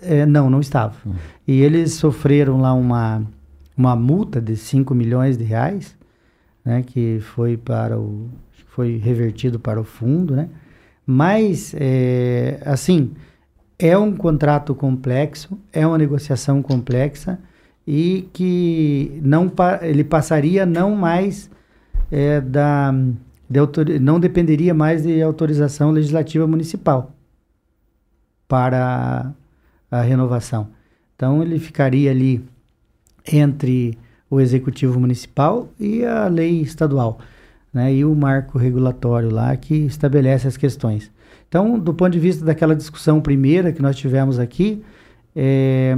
É, 0.00 0.24
não, 0.26 0.48
não 0.48 0.60
estava. 0.60 0.94
Uhum. 1.04 1.14
E 1.46 1.60
eles 1.60 1.94
sofreram 1.94 2.60
lá 2.60 2.72
uma, 2.72 3.22
uma 3.76 3.96
multa 3.96 4.40
de 4.40 4.56
5 4.56 4.94
milhões 4.94 5.36
de 5.36 5.44
reais, 5.44 5.96
né, 6.64 6.84
que 6.86 7.18
foi 7.20 7.56
para 7.56 7.98
o 7.98 8.28
foi 8.78 8.96
revertido 8.96 9.58
para 9.58 9.80
o 9.80 9.82
fundo, 9.82 10.36
né? 10.36 10.48
Mas, 11.04 11.74
é, 11.76 12.60
assim, 12.64 13.10
é 13.76 13.98
um 13.98 14.14
contrato 14.14 14.72
complexo, 14.72 15.58
é 15.72 15.84
uma 15.84 15.98
negociação 15.98 16.62
complexa 16.62 17.40
e 17.84 18.28
que 18.32 19.18
não 19.20 19.50
ele 19.82 20.04
passaria 20.04 20.64
não 20.64 20.94
mais 20.94 21.50
é, 22.08 22.40
da 22.40 22.94
de 23.50 23.98
não 23.98 24.20
dependeria 24.20 24.72
mais 24.72 25.02
de 25.02 25.20
autorização 25.20 25.90
legislativa 25.90 26.46
municipal 26.46 27.12
para 28.46 29.32
a 29.90 30.02
renovação. 30.02 30.68
Então 31.16 31.42
ele 31.42 31.58
ficaria 31.58 32.12
ali 32.12 32.44
entre 33.26 33.98
o 34.30 34.40
executivo 34.40 35.00
municipal 35.00 35.68
e 35.80 36.04
a 36.04 36.28
lei 36.28 36.60
estadual, 36.60 37.18
né, 37.72 37.94
e 37.94 38.04
o 38.04 38.14
marco 38.14 38.58
regulatório 38.58 39.30
lá 39.30 39.56
que 39.56 39.74
estabelece 39.74 40.48
as 40.48 40.56
questões. 40.56 41.10
Então, 41.48 41.78
do 41.78 41.94
ponto 41.94 42.12
de 42.12 42.20
vista 42.20 42.44
daquela 42.44 42.74
discussão 42.76 43.20
primeira 43.20 43.72
que 43.72 43.80
nós 43.80 43.96
tivemos 43.96 44.38
aqui, 44.38 44.82
é, 45.34 45.96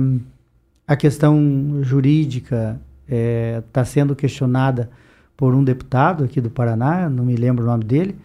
a 0.87 0.97
questão 0.97 1.81
jurídica 1.83 2.81
está 3.05 3.17
é, 3.17 3.63
tá 3.73 3.85
sendo 3.85 4.15
questionada 4.15 4.91
por 5.37 5.55
um 5.55 5.65
deputado 5.65 6.25
aqui 6.25 6.41
do 6.41 6.51
Paraná, 6.51 7.09
não 7.09 7.25
me 7.25 7.35
lembro 7.35 7.65
o 7.65 7.67
nome 7.67 7.83
dele. 7.85 8.17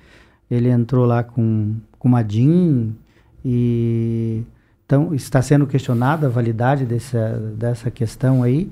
Ele 0.51 0.69
entrou 0.69 1.05
lá 1.05 1.23
com, 1.23 1.75
com 1.97 2.07
uma 2.07 2.21
DIN 2.21 2.95
e 3.43 4.43
então 4.85 5.15
está 5.15 5.41
sendo 5.41 5.65
questionada 5.65 6.27
a 6.27 6.29
validade 6.29 6.85
dessa, 6.85 7.39
dessa 7.57 7.89
questão 7.89 8.43
aí. 8.43 8.69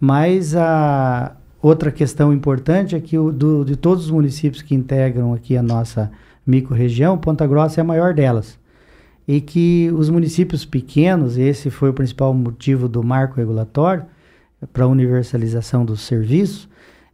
Mas 0.00 0.56
a 0.56 1.36
outra 1.62 1.92
questão 1.92 2.32
importante 2.32 2.96
é 2.96 3.00
que 3.00 3.16
o, 3.16 3.30
do, 3.30 3.64
de 3.64 3.76
todos 3.76 4.06
os 4.06 4.10
municípios 4.10 4.60
que 4.60 4.74
integram 4.74 5.32
aqui 5.32 5.56
a 5.56 5.62
nossa 5.62 6.10
microrregião, 6.46 7.16
Ponta 7.16 7.46
Grossa 7.46 7.80
é 7.80 7.82
a 7.82 7.84
maior 7.84 8.12
delas. 8.12 8.58
E 9.26 9.40
que 9.40 9.88
os 9.94 10.10
municípios 10.10 10.64
pequenos, 10.64 11.38
esse 11.38 11.70
foi 11.70 11.90
o 11.90 11.94
principal 11.94 12.34
motivo 12.34 12.88
do 12.88 13.02
marco 13.04 13.36
regulatório 13.36 14.04
para 14.72 14.84
a 14.84 14.88
universalização 14.88 15.84
dos 15.84 16.00
serviços, 16.00 16.68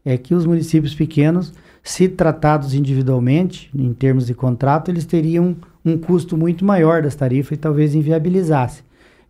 é 0.04 0.16
que 0.16 0.34
os 0.34 0.46
municípios 0.46 0.94
pequenos, 0.94 1.52
se 1.82 2.08
tratados 2.08 2.72
individualmente, 2.72 3.70
em 3.76 3.92
termos 3.92 4.26
de 4.26 4.34
contrato, 4.34 4.90
eles 4.90 5.04
teriam 5.04 5.54
um 5.84 5.98
custo 5.98 6.36
muito 6.36 6.64
maior 6.64 7.02
das 7.02 7.14
tarifas 7.14 7.52
e 7.52 7.60
talvez 7.60 7.94
inviabilizasse. 7.94 8.82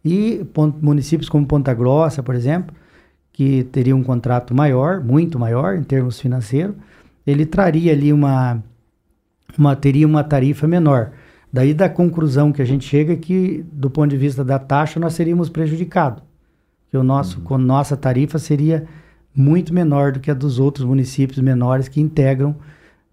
E 0.05 0.47
municípios 0.81 1.29
como 1.29 1.47
Ponta 1.47 1.75
Grossa, 1.75 2.23
por 2.23 2.37
exemplo, 2.37 2.75
que 3.39 3.63
teria 3.63 3.95
um 3.95 4.03
contrato 4.03 4.53
maior, 4.53 5.01
muito 5.01 5.39
maior 5.39 5.77
em 5.77 5.85
termos 5.85 6.19
financeiros, 6.21 6.75
ele 7.25 7.47
traria 7.47 7.93
ali 7.93 8.13
uma 8.13 8.61
uma, 9.57 9.77
teria 9.77 10.09
uma 10.09 10.25
tarifa 10.25 10.67
menor. 10.67 11.13
Daí 11.53 11.73
da 11.73 11.89
conclusão 11.89 12.51
que 12.51 12.61
a 12.61 12.65
gente 12.65 12.85
chega 12.85 13.13
é 13.13 13.17
que, 13.17 13.65
do 13.73 13.89
ponto 13.89 14.11
de 14.11 14.17
vista 14.17 14.45
da 14.45 14.59
taxa, 14.59 14.99
nós 14.99 15.15
seríamos 15.15 15.49
prejudicados. 15.49 16.21
Que 16.91 16.97
o 16.97 17.05
nosso, 17.05 17.39
uhum. 17.39 17.45
com 17.45 17.59
nossa 17.59 17.97
tarifa 17.97 18.41
seria 18.41 18.89
muito 19.33 19.73
menor 19.73 20.11
do 20.11 20.19
que 20.19 20.33
a 20.33 20.35
dos 20.35 20.59
outros 20.59 20.85
municípios 20.85 21.39
menores 21.39 21.87
que 21.87 22.01
integram 22.01 22.57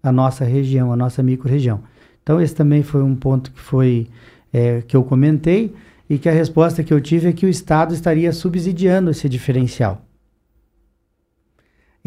a 0.02 0.10
nossa 0.10 0.44
região, 0.44 0.92
a 0.92 0.96
nossa 0.96 1.22
microrregião. 1.22 1.82
Então 2.24 2.40
esse 2.40 2.52
também 2.52 2.82
foi 2.82 3.04
um 3.04 3.14
ponto 3.14 3.52
que 3.52 3.60
foi 3.60 4.08
é, 4.52 4.82
que 4.82 4.96
eu 4.96 5.04
comentei 5.04 5.72
e 6.10 6.18
que 6.18 6.28
a 6.28 6.32
resposta 6.32 6.82
que 6.82 6.92
eu 6.92 7.00
tive 7.00 7.28
é 7.28 7.32
que 7.32 7.46
o 7.46 7.48
Estado 7.48 7.94
estaria 7.94 8.32
subsidiando 8.32 9.12
esse 9.12 9.28
diferencial. 9.28 10.02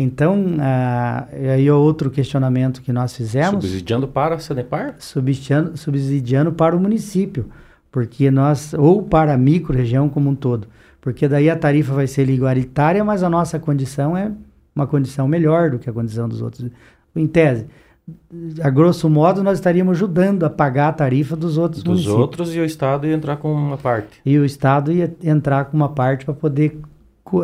Então, 0.02 0.56
ah, 0.62 1.28
aí 1.30 1.68
é 1.68 1.74
outro 1.74 2.10
questionamento 2.10 2.82
que 2.82 2.94
nós 2.94 3.14
fizemos. 3.14 3.66
Subsidiando 3.66 4.08
para 4.08 4.36
a 4.36 4.40
Sanepar? 4.40 4.96
Subsidiando, 4.98 5.76
subsidiando 5.76 6.54
para 6.54 6.74
o 6.74 6.80
município, 6.80 7.48
porque 7.92 8.32
nós, 8.32 8.74
ou 8.74 9.04
para 9.04 9.34
a 9.34 9.38
micro-região 9.38 10.08
como 10.08 10.30
um 10.30 10.36
todo, 10.36 10.70
porque 11.02 11.28
daí 11.28 11.50
a 11.50 11.56
tarifa 11.58 11.94
vai 11.94 12.08
ser 12.08 12.30
igualitária, 12.30 13.04
mas 13.04 13.24
a 13.24 13.30
nossa 13.30 13.60
condição 13.60 14.16
é 14.16 14.32
uma 14.74 14.88
condição 14.88 15.28
melhor 15.28 15.72
do 15.72 15.78
que 15.78 15.90
a 15.90 15.94
condição 15.94 16.30
dos 16.30 16.42
outros. 16.42 16.72
Em 17.14 17.28
tese, 17.28 17.68
a 18.64 18.70
grosso 18.70 19.10
modo, 19.10 19.44
nós 19.44 19.58
estaríamos 19.58 19.98
ajudando 19.98 20.46
a 20.46 20.50
pagar 20.50 20.88
a 20.88 20.94
tarifa 20.94 21.36
dos 21.36 21.58
outros 21.58 21.84
dos 21.84 21.92
municípios. 21.92 22.16
Dos 22.16 22.22
outros 22.22 22.56
e 22.56 22.60
o 22.62 22.64
Estado 22.64 23.06
ia 23.06 23.16
entrar 23.16 23.36
com 23.36 23.52
uma 23.52 23.78
parte. 23.78 24.22
E 24.26 24.40
o 24.40 24.46
Estado 24.46 24.94
ia 24.94 25.14
entrar 25.22 25.66
com 25.66 25.76
uma 25.76 25.90
parte 25.90 26.24
para 26.24 26.34
poder 26.34 26.80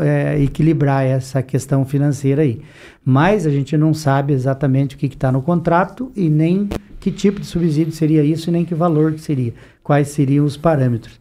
é, 0.01 0.41
equilibrar 0.41 1.05
essa 1.05 1.41
questão 1.41 1.85
financeira 1.85 2.41
aí. 2.41 2.61
Mas 3.03 3.45
a 3.45 3.49
gente 3.49 3.77
não 3.77 3.93
sabe 3.93 4.33
exatamente 4.33 4.95
o 4.95 4.97
que 4.97 5.05
está 5.05 5.31
no 5.31 5.41
contrato 5.41 6.11
e 6.15 6.29
nem 6.29 6.69
que 6.99 7.11
tipo 7.11 7.39
de 7.39 7.45
subsídio 7.45 7.93
seria 7.93 8.23
isso 8.23 8.49
e 8.49 8.53
nem 8.53 8.65
que 8.65 8.73
valor 8.73 9.13
que 9.13 9.21
seria, 9.21 9.53
quais 9.83 10.09
seriam 10.09 10.45
os 10.45 10.57
parâmetros. 10.57 11.19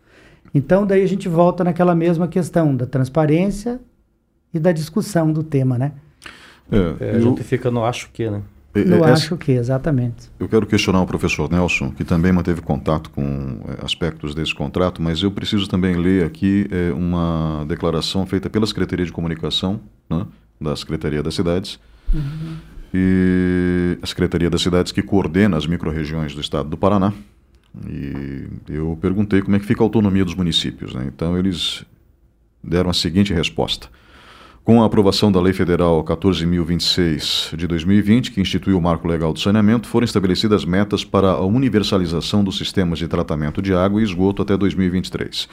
Então 0.54 0.86
daí 0.86 1.02
a 1.02 1.08
gente 1.08 1.28
volta 1.28 1.64
naquela 1.64 1.94
mesma 1.94 2.28
questão 2.28 2.74
da 2.74 2.86
transparência 2.86 3.80
e 4.52 4.58
da 4.58 4.72
discussão 4.72 5.32
do 5.32 5.42
tema, 5.42 5.76
né? 5.76 5.92
É, 6.70 6.94
é, 7.00 7.16
a 7.16 7.20
gente 7.20 7.42
fica 7.42 7.70
no 7.70 7.84
acho 7.84 8.10
que, 8.12 8.30
né? 8.30 8.40
Eu 8.74 9.04
acho 9.04 9.36
que, 9.36 9.52
exatamente. 9.52 10.30
Eu 10.38 10.48
quero 10.48 10.66
questionar 10.66 11.00
o 11.00 11.06
professor 11.06 11.50
Nelson, 11.50 11.92
que 11.92 12.02
também 12.02 12.32
manteve 12.32 12.60
contato 12.60 13.08
com 13.10 13.60
é, 13.68 13.84
aspectos 13.84 14.34
desse 14.34 14.54
contrato, 14.54 15.00
mas 15.00 15.22
eu 15.22 15.30
preciso 15.30 15.68
também 15.68 15.94
ler 15.96 16.24
aqui 16.24 16.66
é, 16.70 16.92
uma 16.92 17.64
declaração 17.68 18.26
feita 18.26 18.50
pela 18.50 18.66
Secretaria 18.66 19.06
de 19.06 19.12
Comunicação, 19.12 19.80
né, 20.10 20.26
da 20.60 20.74
Secretaria 20.74 21.22
das 21.22 21.34
Cidades, 21.34 21.78
uhum. 22.12 22.56
e 22.92 23.96
a 24.02 24.06
Secretaria 24.06 24.50
das 24.50 24.62
Cidades 24.62 24.90
que 24.90 25.02
coordena 25.02 25.56
as 25.56 25.66
micro-regiões 25.66 26.34
do 26.34 26.40
estado 26.40 26.68
do 26.68 26.76
Paraná. 26.76 27.12
E 27.88 28.46
eu 28.68 28.98
perguntei 29.00 29.42
como 29.42 29.56
é 29.56 29.58
que 29.58 29.66
fica 29.66 29.82
a 29.82 29.84
autonomia 29.84 30.24
dos 30.24 30.34
municípios. 30.34 30.94
Né? 30.94 31.04
Então, 31.06 31.36
eles 31.36 31.84
deram 32.62 32.90
a 32.90 32.94
seguinte 32.94 33.32
resposta. 33.32 33.88
Com 34.64 34.82
a 34.82 34.86
aprovação 34.86 35.30
da 35.30 35.38
Lei 35.42 35.52
Federal 35.52 36.02
14.026 36.02 37.54
de 37.54 37.66
2020, 37.66 38.30
que 38.30 38.40
instituiu 38.40 38.78
o 38.78 38.80
marco 38.80 39.06
legal 39.06 39.30
do 39.30 39.38
saneamento, 39.38 39.86
foram 39.86 40.06
estabelecidas 40.06 40.64
metas 40.64 41.04
para 41.04 41.32
a 41.32 41.44
universalização 41.44 42.42
dos 42.42 42.56
sistemas 42.56 42.98
de 42.98 43.06
tratamento 43.06 43.60
de 43.60 43.74
água 43.74 44.00
e 44.00 44.04
esgoto 44.04 44.40
até 44.40 44.56
2023. 44.56 45.50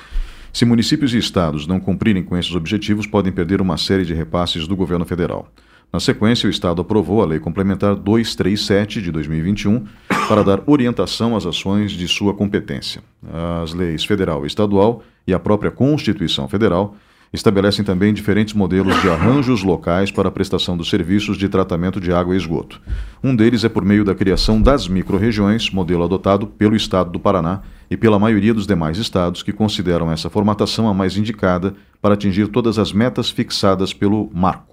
Se 0.53 0.63
municípios 0.63 1.13
e 1.13 1.18
estados 1.18 1.68
não 1.68 1.77
cumprirem 1.77 2.24
com 2.24 2.38
esses 2.38 2.56
objetivos, 2.56 3.06
podem 3.06 3.34
perder 3.34 3.60
uma 3.60 3.75
série 3.75 4.06
de 4.06 4.13
repasses 4.13 4.65
do 4.65 4.77
governo 4.77 5.03
federal. 5.03 5.46
Na 5.91 6.00
sequência, 6.00 6.48
o 6.48 6.50
Estado 6.50 6.82
aprovou 6.82 7.22
a 7.22 7.25
Lei 7.25 7.39
Complementar 7.39 7.98
237 7.98 9.01
de 9.01 9.12
2021 9.12 9.88
para 10.30 10.41
dar 10.41 10.63
orientação 10.65 11.36
às 11.36 11.46
ações 11.46 11.91
de 11.91 12.08
sua 12.08 12.34
competência. 12.34 13.03
As 13.62 13.74
leis 13.74 14.06
federal 14.06 14.46
e 14.46 14.48
estadual 14.48 15.03
e 15.27 15.34
a 15.34 15.39
própria 15.39 15.70
Constituição 15.70 16.48
Federal 16.48 16.96
estabelecem 17.33 17.85
também 17.85 18.13
diferentes 18.13 18.53
modelos 18.53 19.01
de 19.01 19.09
arranjos 19.09 19.63
locais 19.63 20.11
para 20.11 20.27
a 20.27 20.31
prestação 20.31 20.75
dos 20.75 20.89
serviços 20.89 21.38
de 21.38 21.47
tratamento 21.47 22.00
de 22.00 22.11
água 22.11 22.33
e 22.33 22.38
esgoto. 22.38 22.81
Um 23.23 23.33
deles 23.33 23.63
é 23.63 23.69
por 23.69 23.85
meio 23.85 24.03
da 24.03 24.13
criação 24.13 24.61
das 24.61 24.88
microrregiões, 24.88 25.69
modelo 25.69 26.03
adotado 26.03 26.45
pelo 26.45 26.75
Estado 26.75 27.09
do 27.09 27.19
Paraná 27.19 27.61
e 27.89 27.95
pela 27.95 28.19
maioria 28.19 28.53
dos 28.53 28.67
demais 28.67 28.97
estados 28.97 29.43
que 29.43 29.53
consideram 29.53 30.11
essa 30.11 30.29
formatação 30.29 30.89
a 30.89 30.93
mais 30.93 31.15
indicada 31.15 31.73
para 32.01 32.15
atingir 32.15 32.50
todas 32.50 32.77
as 32.77 32.91
metas 32.91 33.29
fixadas 33.29 33.93
pelo 33.93 34.29
marco. 34.33 34.71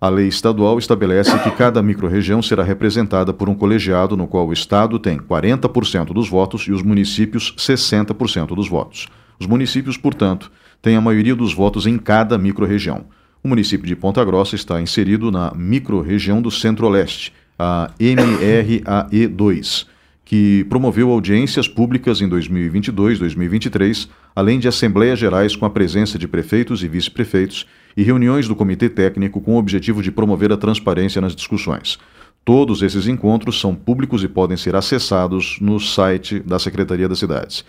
A 0.00 0.08
lei 0.08 0.28
estadual 0.28 0.78
estabelece 0.78 1.36
que 1.38 1.50
cada 1.52 1.82
microrregião 1.82 2.42
será 2.42 2.62
representada 2.62 3.32
por 3.32 3.48
um 3.48 3.54
colegiado 3.54 4.16
no 4.16 4.28
qual 4.28 4.46
o 4.46 4.52
Estado 4.52 4.98
tem 4.98 5.18
40% 5.18 6.12
dos 6.12 6.28
votos 6.28 6.62
e 6.68 6.72
os 6.72 6.82
municípios 6.82 7.54
60% 7.56 8.54
dos 8.54 8.68
votos. 8.68 9.08
Os 9.40 9.46
municípios, 9.46 9.96
portanto, 9.96 10.52
tem 10.84 10.96
a 10.96 11.00
maioria 11.00 11.34
dos 11.34 11.54
votos 11.54 11.86
em 11.86 11.96
cada 11.96 12.36
microrregião. 12.36 13.06
O 13.42 13.48
município 13.48 13.86
de 13.86 13.96
Ponta 13.96 14.22
Grossa 14.22 14.54
está 14.54 14.82
inserido 14.82 15.30
na 15.30 15.50
microrregião 15.56 16.42
do 16.42 16.50
Centro-Oeste, 16.50 17.32
a 17.58 17.90
MRAE2, 17.98 19.86
que 20.26 20.66
promoveu 20.68 21.10
audiências 21.10 21.66
públicas 21.66 22.20
em 22.20 22.28
2022 22.28 23.18
2023, 23.18 24.10
além 24.36 24.58
de 24.58 24.68
assembleias 24.68 25.18
gerais 25.18 25.56
com 25.56 25.64
a 25.64 25.70
presença 25.70 26.18
de 26.18 26.28
prefeitos 26.28 26.82
e 26.82 26.88
vice-prefeitos 26.88 27.66
e 27.96 28.02
reuniões 28.02 28.46
do 28.46 28.54
comitê 28.54 28.90
técnico 28.90 29.40
com 29.40 29.54
o 29.54 29.58
objetivo 29.58 30.02
de 30.02 30.12
promover 30.12 30.52
a 30.52 30.56
transparência 30.58 31.18
nas 31.18 31.34
discussões. 31.34 31.98
Todos 32.44 32.82
esses 32.82 33.06
encontros 33.06 33.58
são 33.58 33.74
públicos 33.74 34.22
e 34.22 34.28
podem 34.28 34.58
ser 34.58 34.76
acessados 34.76 35.56
no 35.62 35.80
site 35.80 36.40
da 36.40 36.58
Secretaria 36.58 37.08
das 37.08 37.20
Cidades. 37.20 37.64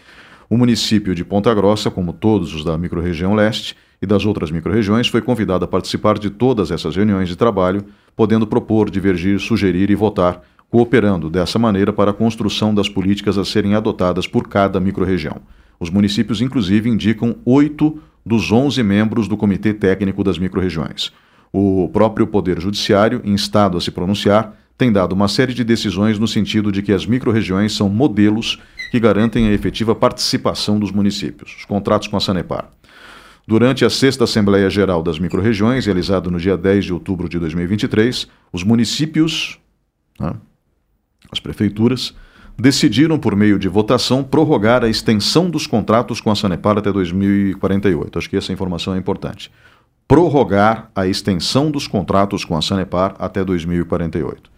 O 0.49 0.57
município 0.57 1.15
de 1.15 1.25
Ponta 1.25 1.53
Grossa, 1.53 1.89
como 1.89 2.13
todos 2.13 2.53
os 2.53 2.63
da 2.63 2.77
microrregião 2.77 3.33
leste 3.33 3.75
e 4.01 4.05
das 4.05 4.25
outras 4.25 4.51
microrregiões, 4.51 5.07
foi 5.07 5.21
convidado 5.21 5.65
a 5.65 5.67
participar 5.67 6.19
de 6.19 6.29
todas 6.29 6.69
essas 6.69 6.95
reuniões 6.95 7.27
de 7.27 7.35
trabalho, 7.35 7.83
podendo 8.15 8.45
propor, 8.45 8.91
divergir, 8.91 9.39
sugerir 9.39 9.89
e 9.89 9.95
votar, 9.95 10.43
cooperando 10.69 11.29
dessa 11.29 11.57
maneira 11.57 11.91
para 11.91 12.11
a 12.11 12.13
construção 12.13 12.75
das 12.75 12.87
políticas 12.87 13.37
a 13.37 13.45
serem 13.45 13.73
adotadas 13.73 14.27
por 14.27 14.47
cada 14.47 14.79
microrregião. 14.79 15.37
Os 15.79 15.89
municípios, 15.89 16.41
inclusive, 16.41 16.89
indicam 16.89 17.35
oito 17.43 17.99
dos 18.23 18.51
onze 18.51 18.83
membros 18.83 19.27
do 19.27 19.35
Comitê 19.35 19.73
Técnico 19.73 20.23
das 20.23 20.37
Microrregiões. 20.37 21.11
O 21.51 21.89
próprio 21.91 22.27
Poder 22.27 22.59
Judiciário, 22.59 23.21
instado 23.23 23.77
a 23.77 23.81
se 23.81 23.89
pronunciar, 23.89 24.55
tem 24.77 24.91
dado 24.91 25.13
uma 25.13 25.27
série 25.27 25.53
de 25.53 25.63
decisões 25.63 26.19
no 26.19 26.27
sentido 26.27 26.71
de 26.71 26.81
que 26.81 26.91
as 26.91 27.05
microrregiões 27.05 27.73
são 27.73 27.87
modelos 27.87 28.59
que 28.95 28.99
garantem 29.01 29.49
a 29.49 29.51
efetiva 29.51 29.93
participação 29.93 30.79
dos 30.79 30.89
municípios. 30.89 31.53
Os 31.57 31.65
contratos 31.65 32.07
com 32.07 32.15
a 32.15 32.21
Sanepar. 32.21 32.69
Durante 33.45 33.83
a 33.83 33.89
sexta 33.89 34.23
Assembleia 34.23 34.69
Geral 34.69 35.03
das 35.03 35.19
Microrregiões, 35.19 35.85
realizada 35.85 36.31
no 36.31 36.39
dia 36.39 36.55
10 36.55 36.85
de 36.85 36.93
outubro 36.93 37.27
de 37.27 37.37
2023, 37.37 38.25
os 38.53 38.63
municípios, 38.63 39.59
né, 40.17 40.33
as 41.29 41.41
prefeituras, 41.41 42.15
decidiram, 42.57 43.19
por 43.19 43.35
meio 43.35 43.59
de 43.59 43.67
votação, 43.67 44.23
prorrogar 44.23 44.81
a 44.81 44.87
extensão 44.87 45.49
dos 45.49 45.67
contratos 45.67 46.21
com 46.21 46.31
a 46.31 46.35
Sanepar 46.35 46.77
até 46.77 46.89
2048. 46.89 48.17
Acho 48.17 48.29
que 48.29 48.37
essa 48.37 48.53
informação 48.53 48.95
é 48.95 48.97
importante. 48.97 49.51
Prorrogar 50.07 50.89
a 50.95 51.05
extensão 51.05 51.69
dos 51.69 51.85
contratos 51.85 52.45
com 52.45 52.55
a 52.55 52.61
Sanepar 52.61 53.13
até 53.19 53.43
2048. 53.43 54.54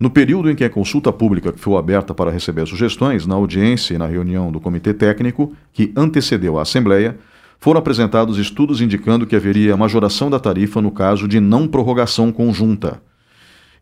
No 0.00 0.08
período 0.08 0.50
em 0.50 0.54
que 0.54 0.64
a 0.64 0.70
consulta 0.70 1.12
pública 1.12 1.52
foi 1.54 1.76
aberta 1.76 2.14
para 2.14 2.30
receber 2.30 2.66
sugestões, 2.66 3.26
na 3.26 3.34
audiência 3.34 3.94
e 3.94 3.98
na 3.98 4.06
reunião 4.06 4.50
do 4.50 4.58
Comitê 4.58 4.94
Técnico, 4.94 5.54
que 5.74 5.92
antecedeu 5.94 6.58
a 6.58 6.62
Assembleia, 6.62 7.18
foram 7.58 7.80
apresentados 7.80 8.38
estudos 8.38 8.80
indicando 8.80 9.26
que 9.26 9.36
haveria 9.36 9.76
majoração 9.76 10.30
da 10.30 10.40
tarifa 10.40 10.80
no 10.80 10.90
caso 10.90 11.28
de 11.28 11.38
não 11.38 11.68
prorrogação 11.68 12.32
conjunta. 12.32 13.02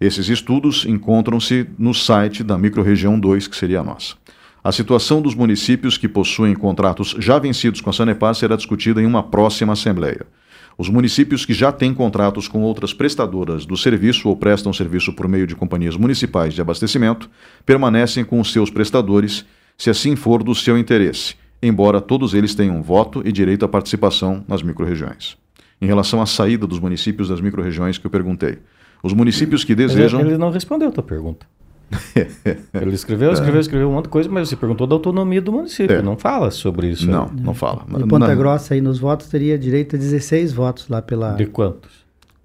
Esses 0.00 0.28
estudos 0.28 0.84
encontram-se 0.84 1.68
no 1.78 1.94
site 1.94 2.42
da 2.42 2.58
Microrregião 2.58 3.18
2, 3.18 3.46
que 3.46 3.56
seria 3.56 3.78
a 3.78 3.84
nossa. 3.84 4.16
A 4.62 4.72
situação 4.72 5.22
dos 5.22 5.36
municípios 5.36 5.96
que 5.96 6.08
possuem 6.08 6.52
contratos 6.52 7.14
já 7.20 7.38
vencidos 7.38 7.80
com 7.80 7.90
a 7.90 7.92
Sanepar 7.92 8.34
será 8.34 8.56
discutida 8.56 9.00
em 9.00 9.06
uma 9.06 9.22
próxima 9.22 9.74
Assembleia. 9.74 10.26
Os 10.78 10.88
municípios 10.88 11.44
que 11.44 11.52
já 11.52 11.72
têm 11.72 11.92
contratos 11.92 12.46
com 12.46 12.62
outras 12.62 12.94
prestadoras 12.94 13.66
do 13.66 13.76
serviço 13.76 14.28
ou 14.28 14.36
prestam 14.36 14.72
serviço 14.72 15.12
por 15.12 15.26
meio 15.26 15.44
de 15.44 15.56
companhias 15.56 15.96
municipais 15.96 16.54
de 16.54 16.60
abastecimento 16.60 17.28
permanecem 17.66 18.24
com 18.24 18.40
os 18.40 18.52
seus 18.52 18.70
prestadores, 18.70 19.44
se 19.76 19.90
assim 19.90 20.14
for 20.14 20.40
do 20.40 20.54
seu 20.54 20.78
interesse, 20.78 21.34
embora 21.60 22.00
todos 22.00 22.32
eles 22.32 22.54
tenham 22.54 22.80
voto 22.80 23.22
e 23.24 23.32
direito 23.32 23.64
à 23.64 23.68
participação 23.68 24.44
nas 24.46 24.62
microrregiões. 24.62 25.36
Em 25.82 25.86
relação 25.86 26.22
à 26.22 26.26
saída 26.26 26.64
dos 26.64 26.78
municípios 26.78 27.28
das 27.28 27.40
microrregiões 27.40 27.98
que 27.98 28.06
eu 28.06 28.10
perguntei, 28.10 28.58
os 29.02 29.12
municípios 29.12 29.64
que 29.64 29.74
desejam. 29.74 30.20
Ele, 30.20 30.30
ele 30.30 30.38
não 30.38 30.50
respondeu 30.50 30.90
a 30.90 30.92
tua 30.92 31.02
pergunta. 31.02 31.44
Ele 32.74 32.94
escreveu, 32.94 33.32
escreveu, 33.32 33.60
escreveu 33.60 33.88
um 33.88 33.92
monte 33.92 34.04
de 34.04 34.10
coisa, 34.10 34.28
mas 34.28 34.48
você 34.48 34.56
perguntou 34.56 34.86
da 34.86 34.94
autonomia 34.94 35.40
do 35.40 35.52
município. 35.52 35.96
É. 35.96 36.02
Não 36.02 36.16
fala 36.16 36.50
sobre 36.50 36.88
isso. 36.88 37.10
Não, 37.10 37.30
não 37.30 37.54
fala. 37.54 37.84
E 37.88 38.06
Ponta 38.06 38.28
Na... 38.28 38.34
Grossa 38.34 38.74
aí 38.74 38.80
nos 38.80 38.98
votos 38.98 39.28
teria 39.28 39.58
direito 39.58 39.96
a 39.96 39.98
16 39.98 40.52
votos 40.52 40.88
lá 40.88 41.00
pela. 41.00 41.32
De 41.32 41.46
quantos? 41.46 41.90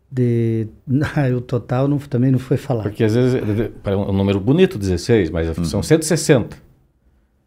De. 0.09 0.67
o 1.35 1.41
total 1.41 1.87
não, 1.87 1.97
também 1.97 2.31
não 2.31 2.39
foi 2.39 2.57
falado. 2.57 2.83
Porque 2.83 3.03
às 3.03 3.15
vezes 3.15 3.41
é 3.83 3.95
um 3.95 4.13
número 4.13 4.39
bonito, 4.39 4.77
16, 4.77 5.29
mas 5.29 5.57
uhum. 5.57 5.65
são 5.65 5.83
160 5.83 6.55
uhum. 6.55 6.61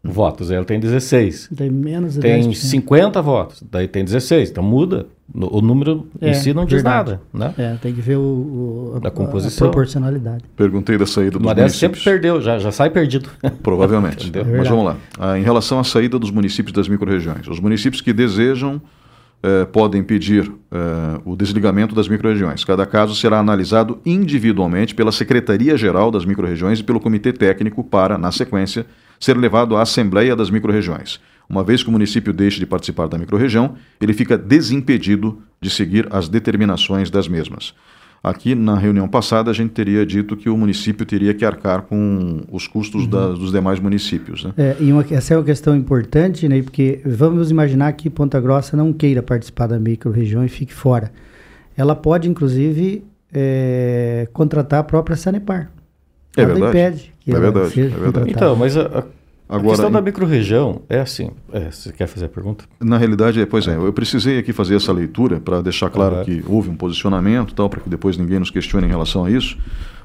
Votos. 0.07 0.49
Aí 0.49 0.57
ela 0.57 0.65
tem 0.65 0.79
16. 0.79 1.49
Tem 1.55 1.69
menos 1.69 2.15
de 2.15 2.19
Tem 2.19 2.41
10%. 2.49 2.55
50 2.55 3.21
votos, 3.21 3.63
daí 3.69 3.87
tem 3.87 4.03
16. 4.03 4.49
Então 4.49 4.63
muda. 4.63 5.05
O 5.33 5.61
número 5.61 6.07
é, 6.21 6.29
em 6.29 6.33
si 6.33 6.53
não 6.53 6.65
diz 6.65 6.81
verdade. 6.81 7.19
nada. 7.33 7.53
Né? 7.57 7.73
É, 7.73 7.75
tem 7.81 7.93
que 7.93 7.99
ver 7.99 8.15
o, 8.15 8.21
o 8.21 8.99
a, 9.03 9.09
a, 9.09 9.11
composição. 9.11 9.67
A 9.67 9.71
proporcionalidade. 9.71 10.45
Perguntei 10.55 10.97
da 10.97 11.05
saída 11.05 11.31
dos 11.31 11.41
Uma 11.41 11.53
municípios. 11.53 11.79
sempre 11.79 11.99
perdeu, 11.99 12.41
já, 12.41 12.57
já 12.57 12.71
sai 12.71 12.89
perdido. 12.89 13.29
Provavelmente. 13.61 14.31
é 14.39 14.43
Mas 14.43 14.69
vamos 14.69 14.85
lá. 14.85 14.95
Ah, 15.19 15.37
em 15.37 15.43
relação 15.43 15.79
à 15.79 15.83
saída 15.83 16.17
dos 16.17 16.31
municípios 16.31 16.73
das 16.73 16.87
microrregiões. 16.87 17.45
Os 17.45 17.59
municípios 17.59 18.01
que 18.01 18.13
desejam 18.13 18.81
eh, 19.43 19.65
podem 19.65 20.03
pedir 20.03 20.51
eh, 20.71 21.21
o 21.23 21.35
desligamento 21.35 21.93
das 21.93 22.07
microrregiões. 22.07 22.63
Cada 22.63 22.85
caso 22.85 23.15
será 23.15 23.39
analisado 23.39 23.99
individualmente 24.05 24.95
pela 24.95 25.11
Secretaria-Geral 25.11 26.09
das 26.09 26.25
Microrregiões 26.25 26.79
e 26.79 26.83
pelo 26.83 26.99
Comitê 26.99 27.31
Técnico 27.31 27.83
para, 27.83 28.17
na 28.17 28.31
sequência, 28.31 28.85
ser 29.19 29.37
levado 29.37 29.77
à 29.77 29.83
Assembleia 29.83 30.35
das 30.35 30.49
Microrregiões. 30.49 31.19
Uma 31.49 31.63
vez 31.63 31.81
que 31.81 31.89
o 31.89 31.91
município 31.91 32.33
deixe 32.33 32.59
de 32.59 32.65
participar 32.65 33.07
da 33.07 33.17
microrregião, 33.17 33.75
ele 34.01 34.11
fica 34.11 34.37
desimpedido 34.37 35.41
de 35.61 35.69
seguir 35.69 36.07
as 36.11 36.27
determinações 36.27 37.09
das 37.09 37.27
mesmas. 37.27 37.73
Aqui 38.23 38.55
na 38.55 38.77
reunião 38.77 39.07
passada 39.07 39.51
a 39.51 39.53
gente 39.53 39.71
teria 39.71 40.05
dito 40.05 40.35
que 40.35 40.49
o 40.49 40.57
município 40.57 41.05
teria 41.05 41.33
que 41.33 41.45
arcar 41.45 41.83
com 41.83 42.41
os 42.51 42.67
custos 42.67 43.03
uhum. 43.03 43.09
da, 43.09 43.27
dos 43.29 43.51
demais 43.51 43.79
municípios. 43.79 44.43
Né? 44.43 44.53
É, 44.57 44.75
e 44.79 44.91
uma, 44.91 45.05
essa 45.11 45.33
é 45.33 45.37
uma 45.37 45.43
questão 45.43 45.75
importante, 45.75 46.47
né? 46.47 46.61
Porque 46.61 46.99
vamos 47.05 47.51
imaginar 47.51 47.91
que 47.93 48.09
Ponta 48.09 48.39
Grossa 48.41 48.75
não 48.75 48.91
queira 48.91 49.21
participar 49.21 49.67
da 49.67 49.79
microrregião 49.79 50.43
e 50.43 50.49
fique 50.49 50.73
fora. 50.73 51.11
Ela 51.75 51.95
pode, 51.95 52.27
inclusive, 52.27 53.03
é, 53.31 54.27
contratar 54.33 54.79
a 54.79 54.83
própria 54.83 55.15
Sanepar. 55.15 55.69
É 56.35 56.41
Nada 56.41 56.53
verdade. 56.53 56.77
impede 56.77 57.13
que 57.19 57.31
é 57.31 57.39
verdade, 57.39 57.81
é 57.81 57.87
verdade. 57.87 58.31
Então, 58.31 58.55
mas 58.55 58.77
a, 58.77 58.99
a 58.99 59.03
Agora, 59.49 59.67
a 59.67 59.69
questão 59.69 59.91
da 59.91 60.01
microrregião 60.01 60.81
é 60.89 60.99
assim. 60.99 61.31
É, 61.53 61.71
você 61.71 61.91
quer 61.93 62.07
fazer 62.07 62.25
a 62.25 62.29
pergunta? 62.29 62.65
Na 62.81 62.97
realidade, 62.97 63.45
pois 63.45 63.67
é, 63.67 63.75
eu 63.75 63.93
precisei 63.93 64.37
aqui 64.39 64.51
fazer 64.51 64.75
essa 64.75 64.91
leitura 64.91 65.39
para 65.39 65.61
deixar 65.61 65.89
claro 65.89 66.17
uhum. 66.17 66.23
que 66.25 66.43
houve 66.45 66.69
um 66.69 66.75
posicionamento, 66.75 67.53
tal, 67.53 67.69
para 67.69 67.79
que 67.79 67.89
depois 67.89 68.17
ninguém 68.17 68.39
nos 68.39 68.51
questione 68.51 68.85
em 68.85 68.89
relação 68.89 69.23
a 69.23 69.31
isso. 69.31 69.57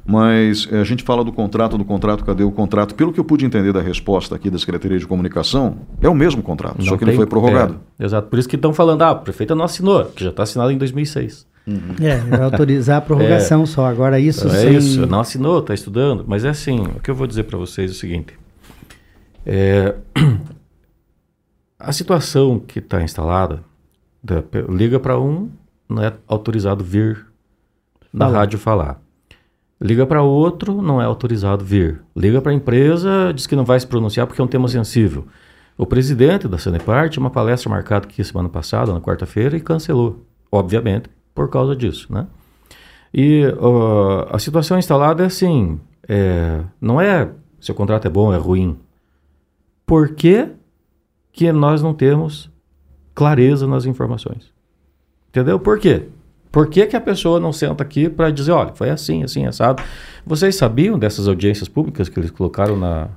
Mas 0.05 0.69
é, 0.71 0.81
a 0.81 0.85
gente 0.85 1.03
fala 1.03 1.25
do 1.25 1.33
contrato, 1.33 1.79
do 1.79 1.85
contrato, 1.85 2.25
cadê 2.25 2.43
o 2.43 2.51
contrato? 2.51 2.95
Pelo 2.95 3.13
que 3.13 3.21
eu 3.21 3.25
pude 3.25 3.45
entender 3.45 3.73
da 3.73 3.81
resposta 3.81 4.35
aqui 4.35 4.51
da 4.51 4.59
Secretaria 4.59 4.99
de 4.99 5.07
Comunicação, 5.07 5.77
é 6.01 6.09
o 6.09 6.15
mesmo 6.15 6.43
contrato, 6.43 6.79
não 6.79 6.87
só 6.87 6.97
que 6.97 7.05
tem, 7.05 7.09
ele 7.09 7.17
foi 7.17 7.27
prorrogado. 7.27 7.79
É, 7.99 8.05
exato, 8.05 8.29
por 8.29 8.39
isso 8.39 8.49
que 8.49 8.57
estão 8.57 8.73
falando, 8.73 9.03
ah, 9.03 9.11
a 9.11 9.15
prefeita 9.15 9.55
não 9.55 9.65
assinou, 9.65 10.05
que 10.07 10.25
já 10.25 10.31
está 10.31 10.43
assinado 10.43 10.73
em 10.73 10.79
2006. 10.79 11.47
Uhum. 11.65 11.95
É, 12.01 12.17
vai 12.17 12.43
autorizar 12.43 12.99
a 12.99 13.01
prorrogação 13.03 13.63
é, 13.63 13.67
só. 13.67 13.87
Agora 13.87 14.19
isso 14.19 14.49
é 14.49 14.51
sem... 14.51 14.77
isso, 14.77 15.07
não 15.07 15.21
assinou, 15.21 15.61
está 15.61 15.73
estudando. 15.73 16.25
Mas 16.27 16.45
é 16.45 16.49
assim, 16.49 16.81
o 16.81 17.01
que 17.01 17.09
eu 17.09 17.15
vou 17.15 17.27
dizer 17.27 17.45
para 17.45 17.57
vocês 17.57 17.91
é 17.91 17.95
o 17.95 17.97
seguinte. 17.97 18.42
É, 19.45 19.95
a 21.79 21.93
situação 21.93 22.59
que 22.59 22.79
está 22.79 23.03
instalada 23.03 23.63
da, 24.23 24.43
liga 24.69 25.01
para 25.01 25.19
um 25.19 25.51
não 25.89 26.03
é 26.03 26.13
autorizado 26.27 26.85
vir 26.85 27.27
na 28.13 28.27
Fala. 28.27 28.39
rádio 28.39 28.59
falar. 28.59 29.01
Liga 29.81 30.07
para 30.07 30.23
outro, 30.23 30.81
não 30.81 31.03
é 31.03 31.05
autorizado 31.05 31.65
vir. 31.65 32.01
Liga 32.17 32.41
para 32.41 32.53
a 32.53 32.55
empresa, 32.55 33.33
diz 33.35 33.47
que 33.47 33.57
não 33.57 33.65
vai 33.65 33.81
se 33.81 33.87
pronunciar 33.87 34.27
porque 34.27 34.41
é 34.41 34.45
um 34.45 34.49
tema 34.49 34.69
sensível. 34.69 35.27
O 35.77 35.85
presidente 35.85 36.47
da 36.47 36.57
Sanepar 36.59 37.09
tinha 37.09 37.21
uma 37.21 37.31
palestra 37.31 37.69
marcada 37.69 38.07
aqui 38.07 38.23
semana 38.23 38.49
passada, 38.49 38.93
na 38.93 39.01
quarta-feira, 39.01 39.57
e 39.57 39.61
cancelou, 39.61 40.25
obviamente, 40.53 41.11
por 41.35 41.51
causa 41.51 41.75
disso, 41.75 42.13
né? 42.13 42.27
E 43.13 43.45
uh, 43.47 44.29
a 44.31 44.39
situação 44.39 44.79
instalada 44.79 45.25
é 45.25 45.27
assim, 45.27 45.81
é, 46.09 46.63
não 46.81 47.01
é 47.01 47.29
se 47.61 47.71
o 47.71 47.75
contrato 47.75 48.07
é 48.07 48.11
bom 48.11 48.27
ou 48.27 48.35
é 48.35 48.37
ruim. 48.37 48.79
Por 49.87 50.15
que, 50.15 50.49
que 51.33 51.51
nós 51.53 51.83
não 51.83 51.95
temos 51.95 52.51
clareza 53.15 53.67
nas 53.67 53.85
informações? 53.85 54.53
Entendeu? 55.29 55.59
Por 55.59 55.79
quê? 55.79 56.09
Por 56.51 56.69
que, 56.69 56.87
que 56.87 56.95
a 56.95 57.01
pessoa 57.01 57.41
não 57.41 57.51
senta 57.51 57.83
aqui 57.83 58.11
para 58.11 58.31
dizer, 58.31 58.53
olha, 58.53 58.73
foi 58.75 58.91
assim, 58.91 59.23
assim, 59.23 59.47
assado? 59.47 59.83
Vocês 60.27 60.55
sabiam 60.55 60.99
dessas 60.99 61.27
audiências 61.27 61.67
públicas 61.67 62.11
que 62.11 62.21
eles 62.21 62.31
colocaram 62.31 62.77
na. 62.77 63.09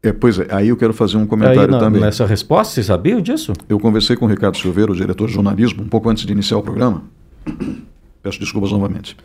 É, 0.00 0.12
pois 0.12 0.38
é, 0.38 0.46
aí 0.50 0.68
eu 0.68 0.76
quero 0.76 0.92
fazer 0.92 1.16
um 1.16 1.26
comentário 1.26 1.62
aí, 1.62 1.70
na, 1.70 1.78
também. 1.78 2.00
Nessa 2.00 2.24
resposta, 2.24 2.74
vocês 2.74 2.86
sabiam 2.86 3.20
disso? 3.20 3.52
Eu 3.68 3.80
conversei 3.80 4.14
com 4.14 4.26
o 4.26 4.28
Ricardo 4.28 4.56
Silveira, 4.56 4.92
o 4.92 4.94
diretor 4.94 5.26
de 5.26 5.34
jornalismo, 5.34 5.82
um 5.82 5.88
pouco 5.88 6.08
antes 6.08 6.24
de 6.24 6.32
iniciar 6.32 6.58
o 6.58 6.62
programa. 6.62 7.02
Peço 8.22 8.38
desculpas 8.38 8.70
novamente. 8.70 9.16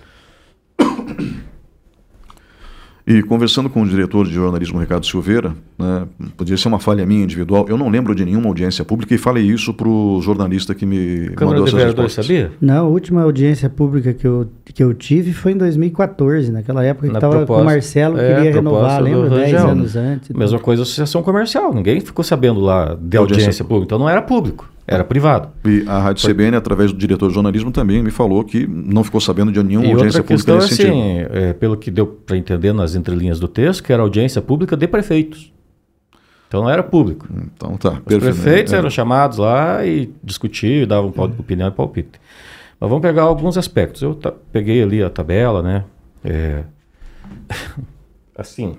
E 3.10 3.24
conversando 3.24 3.72
com 3.72 3.82
o 3.82 3.88
diretor 3.88 4.28
de 4.28 4.32
jornalismo, 4.32 4.80
Ricardo 4.80 5.04
Silveira, 5.04 5.56
né, 5.80 6.06
podia 6.38 6.56
ser 6.56 6.68
uma 6.68 6.78
falha 6.78 7.04
minha 7.08 7.24
individual, 7.24 7.66
eu 7.68 7.76
não 7.76 7.90
lembro 7.90 8.14
de 8.14 8.24
nenhuma 8.24 8.46
audiência 8.46 8.86
pública 8.86 9.16
e 9.16 9.18
falei 9.18 9.44
isso 9.44 9.74
para 9.74 9.88
o 9.88 10.22
jornalista 10.22 10.76
que 10.76 10.86
me 10.86 11.32
Câmara 11.36 11.58
mandou 11.58 11.68
essas 11.68 11.84
respostas. 11.86 12.24
sabia? 12.28 12.52
Não, 12.62 12.86
a 12.86 12.88
última 12.88 13.24
audiência 13.24 13.68
pública 13.68 14.14
que 14.14 14.28
eu, 14.28 14.48
que 14.64 14.84
eu 14.84 14.94
tive 14.94 15.34
foi 15.34 15.54
em 15.54 15.58
2014, 15.58 16.52
naquela 16.52 16.86
época 16.86 17.08
que 17.08 17.16
estava 17.16 17.48
com 17.48 17.54
o 17.60 17.66
Marcelo, 17.66 18.20
é, 18.20 18.36
queria 18.36 18.54
renovar, 18.54 19.02
lembra? 19.02 19.28
10 19.32 19.56
anos 19.56 19.96
antes. 19.96 20.30
Mesma 20.30 20.60
coisa 20.60 20.84
associação 20.84 21.24
comercial, 21.24 21.74
ninguém 21.74 22.00
ficou 22.02 22.24
sabendo 22.24 22.60
lá 22.60 22.96
de 23.02 23.18
audiência, 23.18 23.46
audiência 23.46 23.66
pública, 23.66 23.86
então 23.86 23.98
não 23.98 24.08
era 24.08 24.22
público. 24.22 24.70
Era 24.92 25.04
privado. 25.04 25.52
E 25.64 25.84
a 25.88 26.00
Rádio 26.00 26.24
Foi. 26.24 26.34
CBN, 26.34 26.58
através 26.58 26.92
do 26.92 26.98
diretor 26.98 27.28
de 27.28 27.36
jornalismo, 27.36 27.72
também 27.72 28.02
me 28.02 28.10
falou 28.10 28.44
que 28.44 28.66
não 28.66 29.04
ficou 29.04 29.22
sabendo 29.22 29.52
de 29.52 29.62
nenhuma 29.62 29.86
e 29.86 29.92
audiência 29.92 30.24
pública 30.24 30.56
nesse 30.56 30.74
assim, 30.74 30.84
sentido. 30.84 31.38
É, 31.38 31.54
pelo 31.54 31.78
que 31.78 31.92
deu 31.92 32.08
para 32.08 32.36
entender 32.36 32.74
nas 32.74 32.96
entrelinhas 32.96 33.40
do 33.40 33.48
texto, 33.48 33.84
que 33.84 33.94
era 33.94 34.02
audiência 34.02 34.42
pública 34.42 34.76
de 34.76 34.88
prefeitos. 34.88 35.54
Então 36.48 36.64
não 36.64 36.70
era 36.72 36.82
público. 36.82 37.28
Então 37.54 37.78
tá. 37.78 37.92
Os 37.92 38.00
perfeito. 38.00 38.22
prefeitos 38.22 38.74
é. 38.74 38.78
eram 38.78 38.90
chamados 38.90 39.38
lá 39.38 39.86
e 39.86 40.12
discutiam, 40.24 40.88
davam 40.88 41.14
é. 41.16 41.22
opinião 41.40 41.68
e 41.68 41.72
palpite. 41.72 42.20
Mas 42.80 42.90
vamos 42.90 43.04
pegar 43.04 43.24
alguns 43.24 43.60
aspectos. 43.60 44.02
Eu 44.02 44.20
peguei 44.52 44.82
ali 44.82 45.04
a 45.04 45.10
tabela, 45.12 45.62
né? 45.62 45.84
É... 46.24 46.64
assim, 48.36 48.76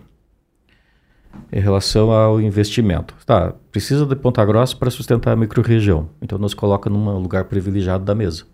em 1.53 1.61
relação 1.61 2.11
ao 2.11 2.41
investimento. 2.41 3.15
Tá, 3.27 3.55
precisa 3.71 4.07
de 4.07 4.17
Ponta 4.17 4.45
Grossa 4.45 4.77
para 4.77 4.91
sustentar 4.91 5.33
a 5.33 5.37
microrregião. 5.37 6.09
Então 6.21 6.39
nos 6.39 6.55
coloca 6.55 6.89
num 6.89 7.19
lugar 7.19 7.45
privilegiado 7.45 8.05
da 8.05 8.15
mesa. 8.15 8.45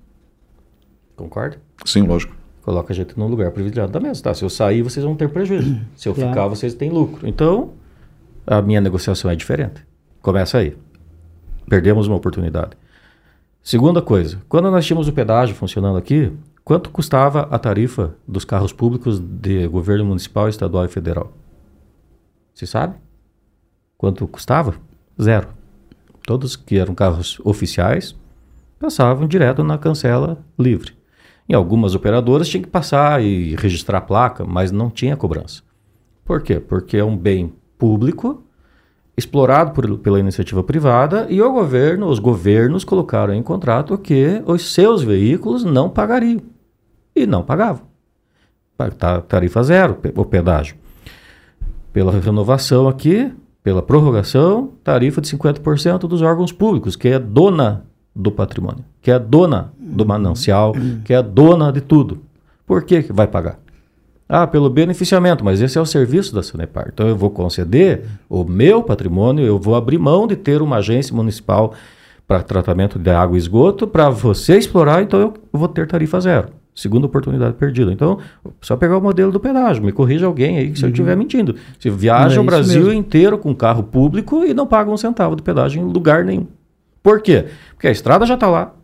Concorda? 1.14 1.58
Sim, 1.84 2.02
lógico. 2.02 2.34
Coloca 2.62 2.92
a 2.92 2.96
gente 2.96 3.18
num 3.18 3.28
lugar 3.28 3.50
privilegiado 3.52 3.92
da 3.92 4.00
mesa. 4.00 4.22
Tá, 4.22 4.34
se 4.34 4.44
eu 4.44 4.50
sair, 4.50 4.82
vocês 4.82 5.04
vão 5.04 5.14
ter 5.14 5.28
prejuízo. 5.28 5.80
Se 5.94 6.08
eu 6.08 6.14
claro. 6.14 6.30
ficar, 6.30 6.48
vocês 6.48 6.74
têm 6.74 6.90
lucro. 6.90 7.26
Então, 7.26 7.70
a 8.46 8.60
minha 8.60 8.80
negociação 8.80 9.30
é 9.30 9.36
diferente. 9.36 9.86
Começa 10.20 10.58
aí. 10.58 10.76
Perdemos 11.68 12.06
uma 12.08 12.16
oportunidade. 12.16 12.76
Segunda 13.62 14.02
coisa, 14.02 14.40
quando 14.48 14.70
nós 14.70 14.84
tínhamos 14.84 15.08
o 15.08 15.12
pedágio 15.12 15.54
funcionando 15.54 15.96
aqui, 15.96 16.32
quanto 16.64 16.90
custava 16.90 17.42
a 17.50 17.58
tarifa 17.58 18.14
dos 18.26 18.44
carros 18.44 18.72
públicos 18.72 19.18
de 19.18 19.66
governo 19.66 20.04
municipal, 20.04 20.48
estadual 20.48 20.84
e 20.84 20.88
federal? 20.88 21.32
Você 22.56 22.64
sabe? 22.64 22.94
Quanto 23.98 24.26
custava? 24.26 24.76
Zero. 25.20 25.48
Todos 26.26 26.56
que 26.56 26.78
eram 26.78 26.94
carros 26.94 27.38
oficiais 27.44 28.16
passavam 28.80 29.28
direto 29.28 29.62
na 29.62 29.76
cancela 29.76 30.42
livre. 30.58 30.94
Em 31.46 31.52
algumas 31.52 31.94
operadoras 31.94 32.48
tinha 32.48 32.62
que 32.62 32.68
passar 32.68 33.22
e 33.22 33.54
registrar 33.56 33.98
a 33.98 34.00
placa, 34.00 34.46
mas 34.46 34.72
não 34.72 34.88
tinha 34.88 35.18
cobrança. 35.18 35.62
Por 36.24 36.40
quê? 36.40 36.58
Porque 36.58 36.96
é 36.96 37.04
um 37.04 37.14
bem 37.14 37.52
público 37.76 38.42
explorado 39.14 39.72
por, 39.72 39.98
pela 39.98 40.18
iniciativa 40.18 40.64
privada 40.64 41.26
e 41.28 41.42
o 41.42 41.52
governo, 41.52 42.06
os 42.06 42.18
governos 42.18 42.84
colocaram 42.84 43.34
em 43.34 43.42
contrato 43.42 43.98
que 43.98 44.42
os 44.46 44.72
seus 44.72 45.02
veículos 45.02 45.62
não 45.62 45.90
pagariam. 45.90 46.40
E 47.14 47.26
não 47.26 47.42
pagavam. 47.42 47.86
Tarifa 49.28 49.62
zero, 49.62 49.98
o 50.14 50.24
pedágio 50.24 50.85
pela 51.96 52.12
renovação 52.12 52.86
aqui, 52.86 53.32
pela 53.64 53.80
prorrogação, 53.80 54.72
tarifa 54.84 55.18
de 55.18 55.34
50% 55.34 56.00
dos 56.00 56.20
órgãos 56.20 56.52
públicos, 56.52 56.94
que 56.94 57.08
é 57.08 57.18
dona 57.18 57.86
do 58.14 58.30
patrimônio, 58.30 58.84
que 59.00 59.10
é 59.10 59.18
dona 59.18 59.72
do 59.80 60.04
manancial, 60.04 60.74
que 61.06 61.14
é 61.14 61.22
dona 61.22 61.72
de 61.72 61.80
tudo. 61.80 62.20
Por 62.66 62.82
que, 62.82 63.04
que 63.04 63.14
vai 63.14 63.26
pagar? 63.26 63.58
Ah, 64.28 64.46
pelo 64.46 64.68
beneficiamento, 64.68 65.42
mas 65.42 65.62
esse 65.62 65.78
é 65.78 65.80
o 65.80 65.86
serviço 65.86 66.34
da 66.34 66.42
Sanepar. 66.42 66.90
Então 66.92 67.08
eu 67.08 67.16
vou 67.16 67.30
conceder 67.30 68.04
o 68.28 68.44
meu 68.44 68.82
patrimônio, 68.82 69.46
eu 69.46 69.58
vou 69.58 69.74
abrir 69.74 69.96
mão 69.96 70.26
de 70.26 70.36
ter 70.36 70.60
uma 70.60 70.76
agência 70.76 71.16
municipal 71.16 71.72
para 72.28 72.42
tratamento 72.42 72.98
de 72.98 73.08
água 73.08 73.38
e 73.38 73.40
esgoto, 73.40 73.86
para 73.86 74.10
você 74.10 74.58
explorar, 74.58 75.02
então 75.02 75.18
eu 75.18 75.34
vou 75.50 75.66
ter 75.66 75.86
tarifa 75.86 76.20
zero. 76.20 76.48
Segunda 76.76 77.06
oportunidade 77.06 77.54
perdida. 77.54 77.90
Então, 77.90 78.18
só 78.60 78.76
pegar 78.76 78.98
o 78.98 79.00
modelo 79.00 79.32
do 79.32 79.40
pedágio. 79.40 79.82
Me 79.82 79.92
corrija 79.92 80.26
alguém 80.26 80.58
aí 80.58 80.76
se 80.76 80.82
uhum. 80.82 80.88
eu 80.88 80.92
estiver 80.92 81.16
mentindo. 81.16 81.56
Você 81.78 81.88
viaja 81.88 82.36
é 82.36 82.40
o 82.40 82.44
Brasil 82.44 82.84
mesmo. 82.84 82.92
inteiro 82.92 83.38
com 83.38 83.54
carro 83.54 83.82
público 83.82 84.44
e 84.44 84.52
não 84.52 84.66
paga 84.66 84.90
um 84.90 84.96
centavo 84.96 85.34
de 85.34 85.42
pedágio 85.42 85.80
em 85.80 85.90
lugar 85.90 86.22
nenhum. 86.22 86.46
Por 87.02 87.22
quê? 87.22 87.46
Porque 87.70 87.88
a 87.88 87.90
estrada 87.90 88.26
já 88.26 88.34
está 88.34 88.46
lá, 88.46 88.74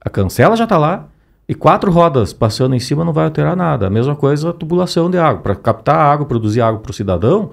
a 0.00 0.08
cancela 0.08 0.54
já 0.54 0.62
está 0.62 0.78
lá, 0.78 1.08
e 1.48 1.54
quatro 1.54 1.90
rodas 1.90 2.32
passando 2.32 2.74
em 2.74 2.78
cima 2.78 3.04
não 3.04 3.12
vai 3.12 3.24
alterar 3.24 3.56
nada. 3.56 3.88
A 3.88 3.90
mesma 3.90 4.14
coisa 4.14 4.50
a 4.50 4.52
tubulação 4.52 5.10
de 5.10 5.18
água. 5.18 5.42
Para 5.42 5.56
captar 5.56 5.96
água, 5.96 6.24
produzir 6.24 6.60
água 6.60 6.78
para 6.80 6.90
o 6.90 6.94
cidadão, 6.94 7.50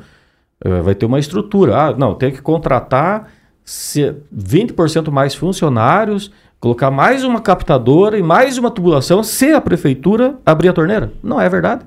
eh, 0.64 0.82
vai 0.82 0.94
ter 0.94 1.08
uma 1.08 1.18
estrutura. 1.18 1.76
Ah, 1.76 1.94
não, 1.98 2.14
tem 2.14 2.32
que 2.32 2.42
contratar 2.42 3.30
20% 3.66 5.10
mais 5.12 5.34
funcionários 5.34 6.32
colocar 6.66 6.90
mais 6.90 7.24
uma 7.24 7.40
captadora 7.40 8.18
e 8.18 8.24
mais 8.24 8.58
uma 8.58 8.72
tubulação 8.72 9.22
se 9.22 9.52
a 9.52 9.62
prefeitura 9.62 10.40
abrir 10.44 10.70
a 10.70 10.74
torneira. 10.74 11.14
Não 11.22 11.40
é 11.40 11.48
verdade. 11.48 11.86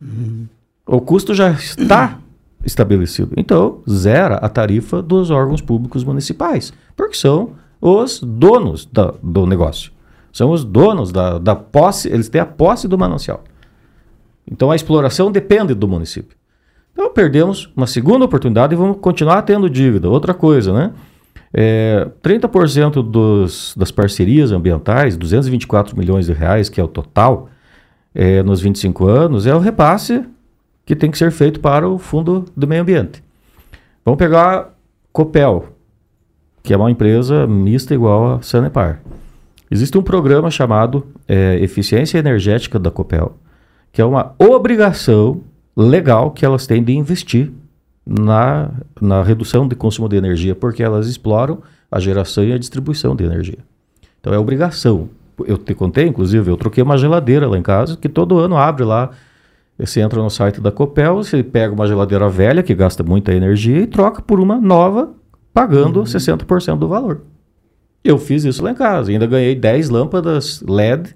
Uhum. 0.00 0.46
O 0.86 0.98
custo 0.98 1.34
já 1.34 1.50
está 1.50 2.18
estabelecido. 2.64 3.34
Então, 3.36 3.82
zera 3.86 4.36
a 4.36 4.48
tarifa 4.48 5.02
dos 5.02 5.30
órgãos 5.30 5.60
públicos 5.60 6.02
municipais, 6.04 6.72
porque 6.96 7.18
são 7.18 7.50
os 7.82 8.20
donos 8.22 8.86
da, 8.86 9.12
do 9.22 9.44
negócio. 9.44 9.92
São 10.32 10.52
os 10.52 10.64
donos 10.64 11.12
da, 11.12 11.38
da 11.38 11.54
posse, 11.54 12.08
eles 12.08 12.30
têm 12.30 12.40
a 12.40 12.46
posse 12.46 12.88
do 12.88 12.96
manancial. 12.96 13.44
Então, 14.50 14.70
a 14.70 14.76
exploração 14.76 15.30
depende 15.30 15.74
do 15.74 15.86
município. 15.86 16.34
Então, 16.94 17.12
perdemos 17.12 17.70
uma 17.76 17.86
segunda 17.86 18.24
oportunidade 18.24 18.72
e 18.72 18.76
vamos 18.78 18.96
continuar 19.02 19.42
tendo 19.42 19.68
dívida. 19.68 20.08
Outra 20.08 20.32
coisa, 20.32 20.72
né? 20.72 20.94
É, 21.52 22.08
30% 22.22 23.02
dos, 23.02 23.74
das 23.76 23.90
parcerias 23.90 24.52
ambientais, 24.52 25.16
224 25.16 25.96
milhões 25.98 26.26
de 26.26 26.32
reais, 26.32 26.68
que 26.68 26.80
é 26.80 26.84
o 26.84 26.88
total, 26.88 27.48
é, 28.14 28.42
nos 28.42 28.60
25 28.60 29.06
anos, 29.06 29.46
é 29.46 29.54
o 29.54 29.58
repasse 29.58 30.24
que 30.84 30.96
tem 30.96 31.10
que 31.10 31.18
ser 31.18 31.30
feito 31.30 31.60
para 31.60 31.88
o 31.88 31.98
Fundo 31.98 32.44
do 32.56 32.66
Meio 32.66 32.82
Ambiente. 32.82 33.22
Vamos 34.04 34.18
pegar 34.18 34.74
Copel, 35.12 35.68
que 36.62 36.72
é 36.72 36.76
uma 36.76 36.90
empresa 36.90 37.46
mista 37.46 37.94
igual 37.94 38.34
a 38.34 38.42
Sanepar. 38.42 39.00
Existe 39.70 39.96
um 39.96 40.02
programa 40.02 40.50
chamado 40.50 41.06
é, 41.28 41.58
Eficiência 41.60 42.18
Energética 42.18 42.78
da 42.78 42.90
Copel, 42.90 43.36
que 43.92 44.00
é 44.00 44.04
uma 44.04 44.34
obrigação 44.38 45.42
legal 45.76 46.30
que 46.30 46.44
elas 46.44 46.66
têm 46.66 46.82
de 46.82 46.92
investir 46.92 47.52
na, 48.10 48.70
na 49.00 49.22
redução 49.22 49.68
de 49.68 49.76
consumo 49.76 50.08
de 50.08 50.16
energia, 50.16 50.54
porque 50.54 50.82
elas 50.82 51.06
exploram 51.06 51.62
a 51.88 52.00
geração 52.00 52.42
e 52.42 52.52
a 52.52 52.58
distribuição 52.58 53.14
de 53.14 53.22
energia. 53.24 53.58
Então 54.20 54.34
é 54.34 54.38
obrigação. 54.38 55.08
Eu 55.46 55.56
te 55.56 55.74
contei, 55.74 56.06
inclusive, 56.06 56.50
eu 56.50 56.56
troquei 56.56 56.82
uma 56.82 56.98
geladeira 56.98 57.46
lá 57.46 57.56
em 57.56 57.62
casa, 57.62 57.96
que 57.96 58.08
todo 58.08 58.38
ano 58.38 58.56
abre 58.56 58.84
lá. 58.84 59.10
Você 59.78 60.00
entra 60.00 60.20
no 60.20 60.28
site 60.28 60.60
da 60.60 60.72
Copel, 60.72 61.16
você 61.16 61.42
pega 61.42 61.72
uma 61.72 61.86
geladeira 61.86 62.28
velha, 62.28 62.62
que 62.62 62.74
gasta 62.74 63.02
muita 63.02 63.32
energia, 63.32 63.78
e 63.78 63.86
troca 63.86 64.20
por 64.20 64.40
uma 64.40 64.60
nova, 64.60 65.14
pagando 65.54 66.00
uhum. 66.00 66.04
60% 66.04 66.78
do 66.78 66.88
valor. 66.88 67.22
Eu 68.04 68.18
fiz 68.18 68.44
isso 68.44 68.62
lá 68.62 68.72
em 68.72 68.74
casa. 68.74 69.12
Ainda 69.12 69.26
ganhei 69.26 69.54
10 69.54 69.88
lâmpadas 69.88 70.62
LED 70.62 71.14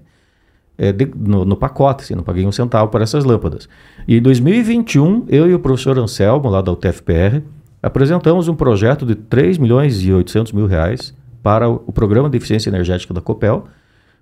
é, 0.77 0.91
de, 0.91 1.09
no, 1.15 1.45
no, 1.45 1.55
pacote, 1.55 2.03
assim, 2.03 2.15
não 2.15 2.23
paguei 2.23 2.45
um 2.45 2.51
centavo 2.51 2.89
por 2.89 3.01
essas 3.01 3.23
lâmpadas. 3.23 3.67
E 4.07 4.17
em 4.17 4.21
2021, 4.21 5.25
eu 5.27 5.49
e 5.49 5.53
o 5.53 5.59
professor 5.59 5.97
Anselmo, 5.97 6.49
lá 6.49 6.61
da 6.61 6.71
UTFPR, 6.71 7.41
apresentamos 7.81 8.47
um 8.47 8.55
projeto 8.55 9.05
de 9.05 9.15
3 9.15 9.57
milhões 9.57 10.01
e 10.01 10.11
800 10.11 10.51
mil 10.51 10.65
reais 10.65 11.13
para 11.41 11.69
o, 11.69 11.83
o 11.87 11.91
programa 11.91 12.29
de 12.29 12.37
eficiência 12.37 12.69
energética 12.69 13.13
da 13.13 13.21
Copel 13.21 13.65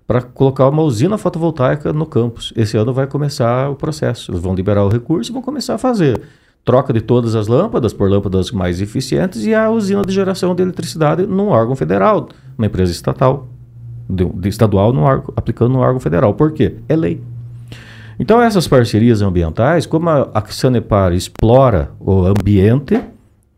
para 0.06 0.20
colocar 0.20 0.68
uma 0.68 0.82
usina 0.82 1.16
fotovoltaica 1.16 1.92
no 1.92 2.04
campus. 2.04 2.52
Esse 2.54 2.76
ano 2.76 2.92
vai 2.92 3.06
começar 3.06 3.70
o 3.70 3.74
processo. 3.74 4.30
Eles 4.30 4.40
vão 4.40 4.54
liberar 4.54 4.84
o 4.84 4.88
recurso 4.88 5.30
e 5.30 5.32
vão 5.32 5.40
começar 5.40 5.74
a 5.74 5.78
fazer 5.78 6.20
troca 6.64 6.92
de 6.92 7.00
todas 7.00 7.34
as 7.34 7.46
lâmpadas 7.46 7.92
por 7.92 8.10
lâmpadas 8.10 8.50
mais 8.50 8.80
eficientes 8.80 9.44
e 9.44 9.54
a 9.54 9.70
usina 9.70 10.02
de 10.02 10.12
geração 10.12 10.54
de 10.54 10.62
eletricidade 10.62 11.26
num 11.26 11.48
órgão 11.48 11.76
federal, 11.76 12.28
uma 12.56 12.66
empresa 12.66 12.90
estatal, 12.90 13.46
de, 14.08 14.24
de 14.24 14.48
estadual 14.48 14.92
no 14.92 15.02
órgão, 15.02 15.32
aplicando 15.36 15.72
no 15.72 15.80
órgão 15.80 16.00
federal. 16.00 16.34
Por 16.34 16.52
quê? 16.52 16.76
É 16.88 16.96
lei. 16.96 17.20
Então 18.18 18.40
essas 18.40 18.68
parcerias 18.68 19.22
ambientais, 19.22 19.86
como 19.86 20.08
a, 20.08 20.30
a 20.32 20.44
Sanepar 20.46 21.12
explora 21.12 21.90
o 21.98 22.24
ambiente 22.24 23.00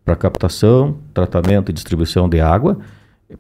para 0.04 0.16
captação, 0.16 0.96
tratamento 1.12 1.70
e 1.70 1.72
distribuição 1.72 2.28
de 2.28 2.40
água, 2.40 2.78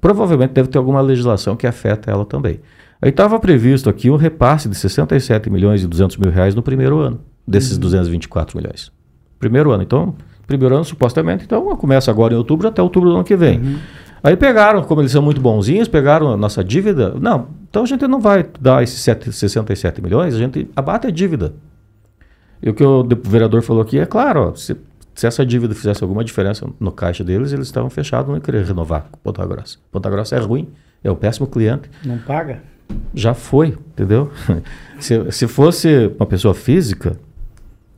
provavelmente 0.00 0.50
deve 0.50 0.68
ter 0.68 0.78
alguma 0.78 1.00
legislação 1.00 1.56
que 1.56 1.66
afeta 1.66 2.10
ela 2.10 2.24
também. 2.24 2.60
Aí 3.00 3.10
estava 3.10 3.38
previsto 3.38 3.88
aqui 3.88 4.10
um 4.10 4.16
repasse 4.16 4.68
de 4.68 4.74
67 4.74 5.50
milhões 5.50 5.82
e 5.82 5.86
200 5.86 6.16
mil 6.16 6.30
reais 6.30 6.54
no 6.54 6.62
primeiro 6.62 6.98
ano, 6.98 7.20
desses 7.46 7.74
uhum. 7.74 7.80
224 7.80 8.56
milhões. 8.56 8.90
Primeiro 9.38 9.70
ano. 9.70 9.82
Então, 9.82 10.14
primeiro 10.46 10.74
ano, 10.74 10.84
supostamente, 10.84 11.44
então 11.44 11.76
começa 11.76 12.10
agora 12.10 12.34
em 12.34 12.36
outubro 12.36 12.68
até 12.68 12.82
outubro 12.82 13.10
do 13.10 13.16
ano 13.16 13.24
que 13.24 13.36
vem. 13.36 13.58
Uhum. 13.58 13.78
Aí 14.22 14.36
pegaram, 14.36 14.82
como 14.82 15.00
eles 15.00 15.12
são 15.12 15.22
muito 15.22 15.40
bonzinhos, 15.40 15.88
pegaram 15.88 16.32
a 16.32 16.36
nossa 16.36 16.64
dívida. 16.64 17.14
Não, 17.20 17.48
então 17.68 17.82
a 17.82 17.86
gente 17.86 18.06
não 18.06 18.20
vai 18.20 18.44
dar 18.60 18.82
esses 18.82 19.00
7, 19.00 19.32
67 19.32 20.02
milhões, 20.02 20.34
a 20.34 20.38
gente 20.38 20.68
abate 20.74 21.06
a 21.06 21.10
dívida. 21.10 21.54
E 22.62 22.70
o 22.70 22.74
que 22.74 22.82
o 22.82 23.06
vereador 23.24 23.62
falou 23.62 23.82
aqui 23.82 23.98
é 23.98 24.06
claro, 24.06 24.48
ó, 24.48 24.54
se, 24.54 24.76
se, 25.14 25.26
essa 25.26 25.44
dívida 25.44 25.74
fizesse 25.74 26.02
alguma 26.02 26.24
diferença 26.24 26.66
no 26.80 26.90
caixa 26.90 27.22
deles, 27.22 27.52
eles 27.52 27.66
estavam 27.66 27.90
fechados, 27.90 28.32
não 28.32 28.40
querer 28.40 28.64
renovar 28.64 29.08
com 29.10 29.18
Ponta 29.18 29.44
Grossa. 29.46 29.78
Ponta 29.92 30.08
Grossa 30.10 30.36
é 30.36 30.40
ruim, 30.40 30.68
é 31.04 31.10
um 31.10 31.14
péssimo 31.14 31.46
cliente. 31.46 31.90
Não 32.04 32.18
paga? 32.18 32.62
Já 33.14 33.34
foi, 33.34 33.76
entendeu? 33.92 34.30
se, 34.98 35.30
se 35.30 35.46
fosse 35.46 36.12
uma 36.18 36.26
pessoa 36.26 36.54
física, 36.54 37.18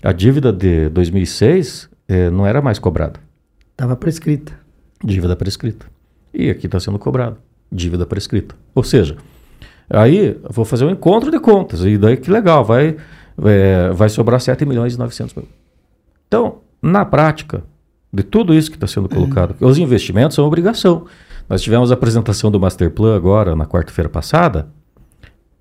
a 0.03 0.13
dívida 0.13 0.53
de 0.53 0.89
2006 0.89 1.89
eh, 2.09 2.31
não 2.31 2.47
era 2.47 2.61
mais 2.61 2.79
cobrada. 2.79 3.21
Estava 3.71 3.97
prescrita. 3.97 4.53
Dívida 5.05 5.37
prescrita. 5.37 5.87
E 6.33 6.51
aqui 6.51 6.67
está 6.67 6.79
sendo 6.79 6.99
cobrado. 6.99 7.37
Dívida 7.71 8.07
prescrita. 8.07 8.55
Ou 8.75 8.83
seja, 8.83 9.17
aí 9.89 10.39
vou 10.49 10.65
fazer 10.65 10.85
um 10.85 10.91
encontro 10.91 11.31
de 11.31 11.39
contas. 11.39 11.85
E 11.85 11.99
daí 11.99 12.17
que 12.17 12.31
legal, 12.31 12.65
vai, 12.65 12.97
é, 13.45 13.91
vai 13.91 14.09
sobrar 14.09 14.41
7 14.41 14.65
milhões 14.65 14.95
e 14.95 14.99
900 14.99 15.35
mil. 15.35 15.49
Então, 16.27 16.59
na 16.83 17.05
prática, 17.05 17.63
de 18.13 18.23
tudo 18.23 18.55
isso 18.55 18.71
que 18.71 18.77
está 18.77 18.87
sendo 18.87 19.09
colocado, 19.09 19.55
uhum. 19.61 19.69
os 19.69 19.79
investimentos 19.79 20.35
são 20.35 20.47
obrigação. 20.47 21.07
Nós 21.49 21.63
tivemos 21.63 21.91
a 21.91 21.95
apresentação 21.95 22.51
do 22.51 22.61
Master 22.61 22.91
Plan 22.91 23.17
agora, 23.17 23.57
na 23.57 23.67
quarta-feira 23.67 24.09
passada, 24.09 24.69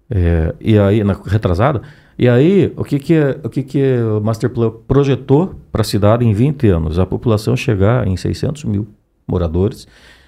é, 0.10 0.54
e 0.60 0.78
aí, 0.78 1.04
na 1.04 1.14
retrasada, 1.26 1.82
e 2.18 2.28
aí, 2.28 2.74
o 2.76 2.84
que, 2.84 2.98
que, 2.98 3.14
é, 3.14 3.40
o, 3.44 3.50
que, 3.50 3.62
que 3.62 3.98
o 3.98 4.20
Masterplan 4.22 4.72
projetou 4.88 5.54
para 5.72 5.82
a 5.82 5.84
cidade 5.84 6.26
em 6.26 6.34
20 6.34 6.68
anos? 6.68 6.98
A 6.98 7.06
população 7.06 7.56
chegar 7.56 8.08
em 8.08 8.18
600 8.18 8.64
mil 8.64 8.88
moradores 9.28 9.88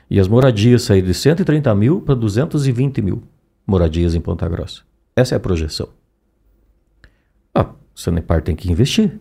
e 0.09 0.19
as 0.19 0.27
moradias 0.27 0.83
sair 0.83 1.01
de 1.01 1.13
130 1.13 1.73
mil 1.75 2.01
para 2.01 2.15
220 2.15 3.01
mil 3.01 3.21
moradias 3.65 4.15
em 4.15 4.21
Ponta 4.21 4.47
Grossa. 4.49 4.81
Essa 5.15 5.35
é 5.35 5.37
a 5.37 5.39
projeção. 5.39 5.89
Ah, 7.53 7.61
a 7.61 7.73
Sanepar 7.93 8.41
tem 8.41 8.55
que 8.55 8.71
investir. 8.71 9.19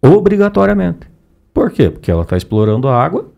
Obrigatoriamente. 0.00 1.08
Por 1.52 1.70
quê? 1.70 1.90
Porque 1.90 2.10
ela 2.10 2.22
está 2.22 2.36
explorando 2.36 2.86
a 2.86 3.02
água, 3.02 3.32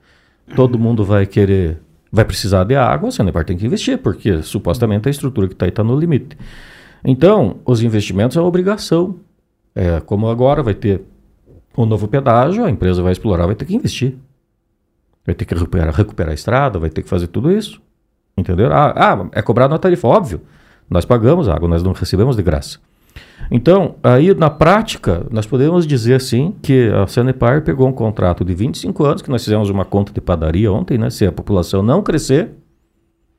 todo 0.54 0.78
mundo 0.78 1.04
vai 1.04 1.24
querer, 1.26 1.80
vai 2.10 2.24
precisar 2.24 2.64
de 2.64 2.76
água, 2.76 3.08
a 3.08 3.12
Sanepar 3.12 3.44
tem 3.44 3.56
que 3.56 3.64
investir, 3.64 3.98
porque 3.98 4.42
supostamente 4.42 5.08
a 5.08 5.10
estrutura 5.10 5.48
que 5.48 5.54
está 5.54 5.64
aí 5.64 5.70
está 5.70 5.82
no 5.82 5.98
limite. 5.98 6.36
Então, 7.04 7.56
os 7.64 7.82
investimentos 7.82 8.36
é 8.36 8.40
uma 8.40 8.48
obrigação. 8.48 9.16
É, 9.74 10.00
como 10.00 10.28
agora 10.28 10.62
vai 10.62 10.74
ter 10.74 11.02
um 11.76 11.86
novo 11.86 12.06
pedágio, 12.06 12.64
a 12.64 12.70
empresa 12.70 13.02
vai 13.02 13.12
explorar, 13.12 13.46
vai 13.46 13.54
ter 13.54 13.64
que 13.64 13.74
investir. 13.74 14.16
Vai 15.24 15.34
ter 15.34 15.44
que 15.44 15.54
recuperar, 15.54 15.94
recuperar 15.94 16.30
a 16.32 16.34
estrada, 16.34 16.78
vai 16.78 16.90
ter 16.90 17.02
que 17.02 17.08
fazer 17.08 17.28
tudo 17.28 17.50
isso. 17.50 17.80
Entendeu? 18.36 18.72
Ah, 18.72 18.92
ah, 18.96 19.28
é 19.32 19.42
cobrado 19.42 19.72
na 19.72 19.78
tarifa, 19.78 20.08
óbvio. 20.08 20.40
Nós 20.88 21.04
pagamos 21.04 21.48
água, 21.48 21.68
nós 21.68 21.82
não 21.82 21.92
recebemos 21.92 22.36
de 22.36 22.42
graça. 22.42 22.78
Então, 23.50 23.96
aí 24.02 24.34
na 24.34 24.48
prática, 24.48 25.26
nós 25.30 25.46
podemos 25.46 25.86
dizer 25.86 26.14
assim 26.14 26.54
que 26.62 26.88
a 26.88 27.06
Sanepar 27.06 27.62
pegou 27.62 27.86
um 27.86 27.92
contrato 27.92 28.44
de 28.44 28.54
25 28.54 29.04
anos, 29.04 29.22
que 29.22 29.30
nós 29.30 29.44
fizemos 29.44 29.68
uma 29.68 29.84
conta 29.84 30.12
de 30.12 30.20
padaria 30.20 30.72
ontem, 30.72 30.96
né? 30.96 31.10
Se 31.10 31.26
a 31.26 31.32
população 31.32 31.82
não 31.82 32.02
crescer, 32.02 32.50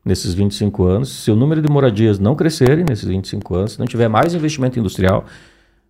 nesses 0.06 0.34
25 0.34 0.84
anos, 0.84 1.24
se 1.24 1.32
o 1.32 1.36
número 1.36 1.62
de 1.62 1.70
moradias 1.70 2.20
não 2.20 2.36
crescerem 2.36 2.84
nesses 2.88 3.06
25 3.06 3.56
anos, 3.56 3.74
se 3.74 3.80
não 3.80 3.86
tiver 3.86 4.08
mais 4.08 4.34
investimento 4.34 4.78
industrial, 4.78 5.26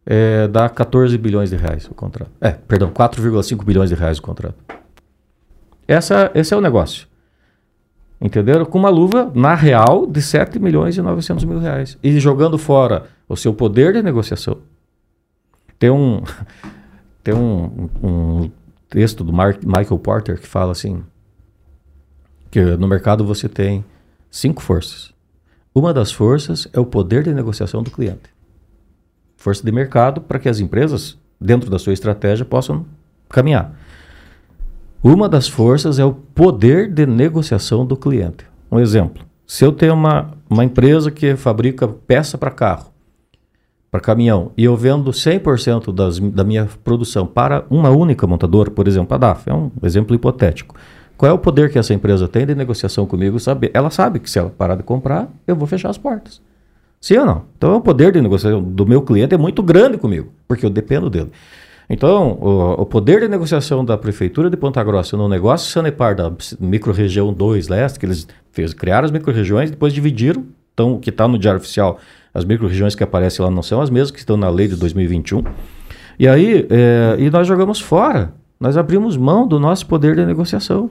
é, 0.06 0.48
dá 0.48 0.70
14 0.70 1.18
bilhões 1.18 1.50
de 1.50 1.56
reais 1.56 1.88
o 1.88 1.94
contrato. 1.94 2.32
É, 2.40 2.52
perdão, 2.52 2.90
4,5 2.90 3.64
bilhões 3.64 3.90
de 3.90 3.96
reais 3.96 4.20
o 4.20 4.22
contrato. 4.22 4.56
Essa, 5.88 6.32
esse 6.34 6.54
é 6.54 6.58
o 6.58 6.62
negócio. 6.62 7.08
Entenderam? 8.20 8.66
Com 8.66 8.78
uma 8.78 8.90
luva, 8.90 9.32
na 9.36 9.54
real, 9.54 10.08
de 10.08 10.22
7 10.22 10.58
milhões 10.58 10.96
e 10.98 11.02
900 11.02 11.44
mil 11.44 11.60
reais. 11.60 11.98
E 12.02 12.20
jogando 12.20 12.58
fora 12.58 13.08
o 13.28 13.36
seu 13.36 13.54
poder 13.54 13.94
de 13.94 14.02
negociação. 14.02 14.60
Tem 15.78 15.90
um, 15.90 16.24
tem 17.22 17.34
um, 17.34 17.90
um 18.02 18.52
texto 18.90 19.24
do 19.24 19.34
Mark, 19.34 19.64
Michael 19.66 20.00
Porter 20.00 20.40
que 20.40 20.48
fala 20.48 20.72
assim, 20.72 21.04
que 22.50 22.62
no 22.78 22.88
mercado 22.88 23.26
você 23.26 23.50
tem 23.50 23.84
cinco 24.32 24.62
forças. 24.62 25.12
Uma 25.76 25.94
das 25.94 26.12
forças 26.12 26.68
é 26.72 26.80
o 26.80 26.86
poder 26.86 27.24
de 27.24 27.34
negociação 27.34 27.82
do 27.82 27.92
cliente. 27.92 28.32
Força 29.36 29.64
de 29.64 29.72
mercado 29.72 30.22
para 30.22 30.40
que 30.40 30.48
as 30.48 30.60
empresas, 30.60 31.18
dentro 31.42 31.70
da 31.70 31.80
sua 31.80 31.92
estratégia, 31.92 32.46
possam 32.46 32.86
caminhar. 33.28 33.76
Uma 35.04 35.28
das 35.28 35.50
forças 35.50 36.00
é 36.00 36.06
o 36.06 36.14
poder 36.14 36.90
de 36.90 37.06
negociação 37.06 37.86
do 37.86 37.98
cliente. 37.98 38.46
Um 38.72 38.80
exemplo: 38.80 39.22
se 39.46 39.66
eu 39.66 39.74
tenho 39.74 39.94
uma, 39.94 40.32
uma 40.50 40.64
empresa 40.64 41.12
que 41.12 41.36
fabrica 41.36 41.86
peça 41.86 42.38
para 42.38 42.50
carro, 42.50 42.86
para 43.92 44.00
caminhão, 44.00 44.54
e 44.56 44.64
eu 44.64 44.78
vendo 44.78 45.12
100% 45.12 45.94
das, 45.94 46.20
da 46.20 46.46
minha 46.46 46.70
produção 46.86 47.28
para 47.28 47.66
uma 47.70 47.90
única 47.90 48.26
montadora, 48.26 48.72
por 48.72 48.88
exemplo, 48.88 49.14
a 49.14 49.18
DAF, 49.18 49.50
é 49.50 49.54
um 49.54 49.70
exemplo 49.84 50.16
hipotético. 50.16 50.74
Qual 51.18 51.30
é 51.30 51.34
o 51.34 51.38
poder 51.38 51.70
que 51.70 51.78
essa 51.78 51.94
empresa 51.94 52.26
tem 52.30 52.46
de 52.46 52.56
negociação 52.56 53.06
comigo? 53.06 53.38
Sabe? 53.42 53.70
Ela 53.74 53.90
sabe 53.90 54.20
que 54.20 54.30
se 54.30 54.40
ela 54.40 54.50
parar 54.50 54.76
de 54.76 54.84
comprar, 54.84 55.28
eu 55.46 55.56
vou 55.58 55.68
fechar 55.68 55.90
as 55.90 55.98
portas. 55.98 56.42
Sim 57.02 57.18
ou 57.18 57.26
não? 57.26 57.42
Então 57.58 57.76
o 57.76 57.82
poder 57.82 58.14
de 58.14 58.22
negociação 58.22 58.64
do 58.64 58.86
meu 58.86 59.02
cliente 59.02 59.36
é 59.36 59.38
muito 59.38 59.62
grande 59.62 59.98
comigo, 59.98 60.30
porque 60.48 60.66
eu 60.66 60.70
dependo 60.70 61.10
dele. 61.10 61.30
Então, 61.94 62.40
o, 62.42 62.82
o 62.82 62.86
poder 62.88 63.22
de 63.22 63.28
negociação 63.28 63.86
da 63.86 63.96
Prefeitura 63.96 64.50
de 64.50 64.58
Ponta 64.58 64.84
Grossa 64.84 65.16
no 65.16 65.30
negócio 65.30 65.72
Sanepar 65.72 66.16
da 66.16 66.34
microrregião 66.60 67.32
2 67.32 67.68
leste, 67.68 68.00
que 68.00 68.06
eles 68.08 68.28
fez, 68.52 68.74
criaram 68.74 69.06
as 69.06 69.12
microrregiões, 69.12 69.70
depois 69.70 69.94
dividiram, 69.94 70.44
então 70.74 70.96
o 70.96 71.00
que 71.00 71.12
está 71.12 71.28
no 71.28 71.38
Diário 71.38 71.60
Oficial, 71.60 72.00
as 72.34 72.44
microrregiões 72.46 72.96
que 72.96 73.04
aparecem 73.04 73.46
lá 73.46 73.52
não 73.52 73.62
são 73.62 73.80
as 73.80 73.92
mesmas 73.92 74.10
que 74.10 74.18
estão 74.18 74.36
na 74.36 74.50
lei 74.50 74.68
de 74.68 74.76
2021. 74.76 75.44
E 76.18 76.28
aí, 76.28 76.66
é, 76.68 77.16
e 77.20 77.30
nós 77.30 77.48
jogamos 77.48 77.80
fora, 77.80 78.34
nós 78.60 78.76
abrimos 78.76 79.16
mão 79.16 79.48
do 79.48 79.60
nosso 79.60 79.86
poder 79.86 80.16
de 80.16 80.26
negociação. 80.26 80.90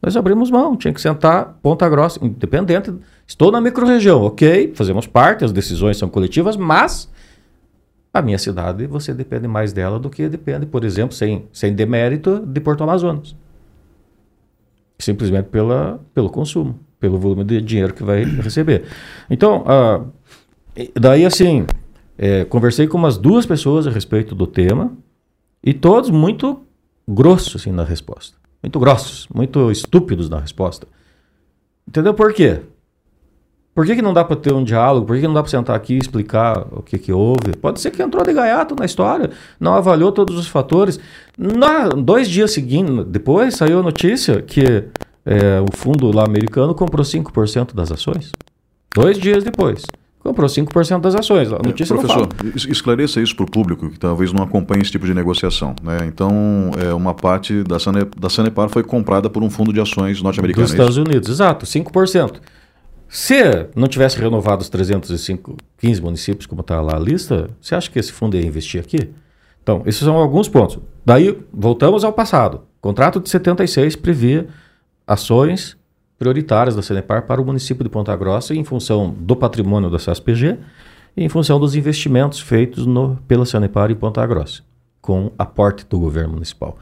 Nós 0.00 0.16
abrimos 0.16 0.50
mão, 0.50 0.74
tinha 0.76 0.94
que 0.94 1.00
sentar 1.00 1.58
ponta 1.62 1.86
grossa, 1.90 2.18
independente. 2.24 2.90
Estou 3.26 3.52
na 3.52 3.60
microrregião, 3.60 4.22
ok, 4.22 4.72
fazemos 4.74 5.06
parte, 5.06 5.44
as 5.44 5.52
decisões 5.52 5.98
são 5.98 6.08
coletivas, 6.08 6.56
mas 6.56 7.12
a 8.12 8.20
minha 8.20 8.38
cidade, 8.38 8.86
você 8.86 9.14
depende 9.14 9.48
mais 9.48 9.72
dela 9.72 9.98
do 9.98 10.10
que 10.10 10.28
depende, 10.28 10.66
por 10.66 10.84
exemplo, 10.84 11.14
sem, 11.14 11.46
sem 11.52 11.74
demérito, 11.74 12.44
de 12.46 12.60
Porto 12.60 12.82
Amazonas. 12.82 13.34
Simplesmente 14.98 15.46
pela, 15.46 16.00
pelo 16.14 16.30
consumo, 16.30 16.78
pelo 17.00 17.18
volume 17.18 17.44
de 17.44 17.60
dinheiro 17.60 17.94
que 17.94 18.04
vai 18.04 18.24
receber. 18.24 18.84
Então, 19.30 19.64
ah, 19.66 20.04
daí 20.94 21.24
assim, 21.24 21.66
é, 22.18 22.44
conversei 22.44 22.86
com 22.86 22.98
umas 22.98 23.16
duas 23.16 23.46
pessoas 23.46 23.86
a 23.86 23.90
respeito 23.90 24.34
do 24.34 24.46
tema 24.46 24.92
e 25.64 25.72
todos 25.72 26.10
muito 26.10 26.62
grossos 27.08 27.56
assim, 27.56 27.72
na 27.72 27.84
resposta 27.84 28.42
muito 28.62 28.78
grossos, 28.78 29.26
muito 29.34 29.70
estúpidos 29.70 30.28
na 30.28 30.38
resposta. 30.38 30.86
Entendeu 31.86 32.14
por 32.14 32.32
quê? 32.32 32.60
Por 33.74 33.86
que, 33.86 33.96
que 33.96 34.02
não 34.02 34.12
dá 34.12 34.22
para 34.22 34.36
ter 34.36 34.52
um 34.52 34.62
diálogo? 34.62 35.06
Por 35.06 35.14
que, 35.14 35.22
que 35.22 35.26
não 35.26 35.34
dá 35.34 35.42
para 35.42 35.50
sentar 35.50 35.74
aqui 35.74 35.94
e 35.94 35.98
explicar 35.98 36.66
o 36.72 36.82
que, 36.82 36.98
que 36.98 37.12
houve? 37.12 37.56
Pode 37.60 37.80
ser 37.80 37.90
que 37.90 38.02
entrou 38.02 38.22
de 38.22 38.32
gaiato 38.32 38.74
na 38.78 38.84
história, 38.84 39.30
não 39.58 39.74
avaliou 39.74 40.12
todos 40.12 40.36
os 40.36 40.46
fatores. 40.46 41.00
Na, 41.38 41.88
dois 41.88 42.28
dias 42.28 42.52
seguintes, 42.52 43.06
depois, 43.06 43.56
saiu 43.56 43.80
a 43.80 43.82
notícia 43.82 44.42
que 44.42 44.84
é, 45.24 45.60
o 45.60 45.74
fundo 45.74 46.14
lá 46.14 46.24
americano 46.24 46.74
comprou 46.74 47.04
5% 47.04 47.74
das 47.74 47.90
ações. 47.90 48.32
Dois 48.94 49.16
dias 49.16 49.42
depois. 49.42 49.82
comprou 50.18 50.46
5% 50.46 51.00
das 51.00 51.14
ações. 51.14 51.50
A 51.50 51.56
é, 51.56 51.66
notícia 51.66 51.94
é, 51.94 51.96
professor, 51.96 52.28
esclareça 52.54 53.22
isso 53.22 53.34
para 53.34 53.44
o 53.44 53.50
público 53.50 53.88
que 53.88 53.98
talvez 53.98 54.34
não 54.34 54.42
acompanhe 54.42 54.82
esse 54.82 54.90
tipo 54.90 55.06
de 55.06 55.14
negociação. 55.14 55.74
Né? 55.82 56.00
Então, 56.06 56.72
é, 56.78 56.92
uma 56.92 57.14
parte 57.14 57.62
da, 57.62 57.78
Sane, 57.78 58.04
da 58.18 58.28
Sanepar 58.28 58.68
foi 58.68 58.82
comprada 58.82 59.30
por 59.30 59.42
um 59.42 59.48
fundo 59.48 59.72
de 59.72 59.80
ações 59.80 60.20
norte-americano. 60.20 60.66
Dos 60.66 60.72
é 60.72 60.76
Estados 60.76 60.98
Unidos, 60.98 61.30
exato, 61.30 61.64
5%. 61.64 62.34
Se 63.12 63.68
não 63.76 63.88
tivesse 63.88 64.18
renovado 64.18 64.62
os 64.62 64.70
305, 64.70 65.58
15 65.76 66.00
municípios, 66.00 66.46
como 66.46 66.62
está 66.62 66.80
lá 66.80 66.96
a 66.96 66.98
lista, 66.98 67.50
você 67.60 67.74
acha 67.74 67.90
que 67.90 67.98
esse 67.98 68.10
fundo 68.10 68.38
ia 68.38 68.46
investir 68.46 68.80
aqui? 68.80 69.10
Então, 69.62 69.82
esses 69.84 70.00
são 70.00 70.16
alguns 70.16 70.48
pontos. 70.48 70.78
Daí, 71.04 71.38
voltamos 71.52 72.04
ao 72.04 72.12
passado. 72.14 72.62
O 72.78 72.80
contrato 72.80 73.20
de 73.20 73.28
76 73.28 73.96
previa 73.96 74.48
ações 75.06 75.76
prioritárias 76.18 76.74
da 76.74 76.80
Sanepar 76.80 77.26
para 77.26 77.38
o 77.38 77.44
município 77.44 77.84
de 77.84 77.90
Ponta 77.90 78.16
Grossa 78.16 78.54
em 78.54 78.64
função 78.64 79.10
do 79.10 79.36
patrimônio 79.36 79.90
da 79.90 79.98
SASPG 79.98 80.56
e 81.14 81.22
em 81.22 81.28
função 81.28 81.60
dos 81.60 81.74
investimentos 81.74 82.40
feitos 82.40 82.86
no, 82.86 83.18
pela 83.28 83.44
Sanepar 83.44 83.90
em 83.90 83.94
Ponta 83.94 84.26
Grossa, 84.26 84.62
com 85.02 85.30
aporte 85.36 85.84
do 85.84 85.98
governo 85.98 86.32
municipal. 86.32 86.78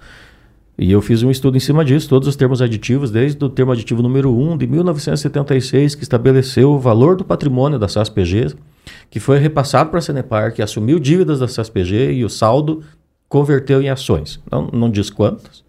E 0.79 0.91
eu 0.91 1.03
fiz 1.03 1.23
um 1.23 1.31
estudo 1.31 1.57
em 1.57 1.61
cima 1.61 1.85
disso, 1.85 2.09
todos 2.09 2.27
os 2.27 2.37
termos 2.37 2.63
aditivos, 2.63 3.11
desde 3.11 3.45
o 3.45 3.49
termo 3.49 3.73
aditivo 3.73 4.03
número 4.03 4.35
1 4.35 4.57
de 4.57 4.67
1976, 4.67 5.95
que 5.95 6.03
estabeleceu 6.03 6.73
o 6.73 6.79
valor 6.79 7.17
do 7.17 7.25
patrimônio 7.25 7.79
da 7.79 7.87
SASPG, 7.87 8.55
que 9.11 9.21
foi 9.21 9.39
repassado 9.39 9.91
para 9.91 9.99
a 9.99 10.03
Sanepar, 10.03 10.55
que 10.55 10.63
assumiu 10.63 10.99
dívidas 10.99 11.41
da 11.41 11.49
SASPG 11.49 12.13
e 12.13 12.25
o 12.25 12.31
saldo 12.31 12.83
converteu 13.29 13.83
em 13.83 13.91
ações. 13.91 14.41
Não, 14.51 14.69
não 14.73 14.91
diz 14.91 15.11
quantas, 15.11 15.63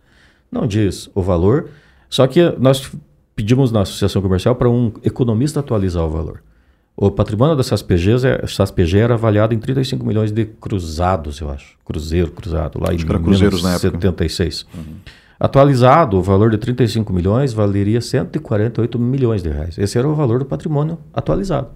não 0.51 0.65
diz 0.65 1.09
o 1.13 1.21
valor, 1.21 1.69
só 2.09 2.25
que 2.25 2.41
nós 2.57 2.91
pedimos 3.35 3.71
na 3.71 3.81
associação 3.81 4.21
comercial 4.21 4.55
para 4.55 4.69
um 4.69 4.93
economista 5.03 5.59
atualizar 5.59 6.05
o 6.05 6.09
valor. 6.09 6.41
O 7.01 7.09
patrimônio 7.09 7.55
da 7.55 7.63
SASPG, 7.63 8.27
é, 8.27 8.45
SASPG 8.45 8.99
era 8.99 9.15
avaliado 9.15 9.55
em 9.55 9.57
35 9.57 10.05
milhões 10.05 10.31
de 10.31 10.45
cruzados, 10.45 11.39
eu 11.39 11.49
acho. 11.49 11.75
Cruzeiro, 11.83 12.31
cruzado, 12.31 12.79
lá 12.79 12.93
acho 12.93 13.03
em 13.03 13.19
1976. 13.19 14.67
Uhum. 14.71 14.83
Atualizado, 15.39 16.19
o 16.19 16.21
valor 16.21 16.51
de 16.51 16.59
35 16.59 17.11
milhões 17.11 17.53
valeria 17.53 17.99
148 17.99 18.99
milhões 18.99 19.41
de 19.41 19.49
reais. 19.49 19.79
Esse 19.79 19.97
era 19.97 20.07
o 20.07 20.13
valor 20.13 20.37
do 20.37 20.45
patrimônio 20.45 20.99
atualizado 21.11 21.69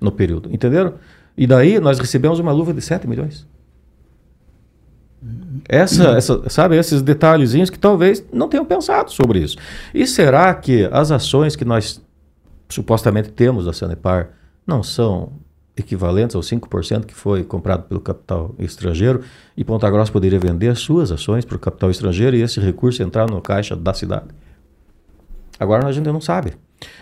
no 0.00 0.10
período. 0.10 0.48
Entenderam? 0.50 0.94
E 1.36 1.46
daí 1.46 1.78
nós 1.78 1.98
recebemos 1.98 2.38
uma 2.38 2.52
luva 2.52 2.72
de 2.72 2.80
7 2.80 3.06
milhões. 3.06 3.46
Essa, 5.68 6.16
essa, 6.16 6.48
sabe, 6.48 6.74
esses 6.78 7.02
detalhezinhos 7.02 7.68
que 7.68 7.78
talvez 7.78 8.24
não 8.32 8.48
tenham 8.48 8.64
pensado 8.64 9.12
sobre 9.12 9.40
isso. 9.40 9.58
E 9.92 10.06
será 10.06 10.54
que 10.54 10.88
as 10.90 11.10
ações 11.10 11.54
que 11.54 11.66
nós 11.66 12.00
supostamente 12.68 13.30
temos 13.30 13.64
da 13.64 13.72
Sanepar 13.72 14.30
não 14.66 14.82
são 14.82 15.32
equivalentes 15.76 16.34
aos 16.34 16.50
5% 16.50 17.04
que 17.06 17.14
foi 17.14 17.44
comprado 17.44 17.84
pelo 17.84 18.00
capital 18.00 18.54
estrangeiro 18.58 19.22
e 19.56 19.64
Ponta 19.64 19.88
Grossa 19.90 20.12
poderia 20.12 20.38
vender 20.38 20.68
as 20.68 20.80
suas 20.80 21.12
ações 21.12 21.44
para 21.44 21.56
o 21.56 21.60
capital 21.60 21.90
estrangeiro 21.90 22.36
e 22.36 22.42
esse 22.42 22.60
recurso 22.60 23.02
entrar 23.02 23.30
no 23.30 23.40
caixa 23.40 23.76
da 23.76 23.94
cidade? 23.94 24.28
Agora 25.58 25.86
a 25.86 25.92
gente 25.92 26.06
não 26.06 26.20
sabe. 26.20 26.54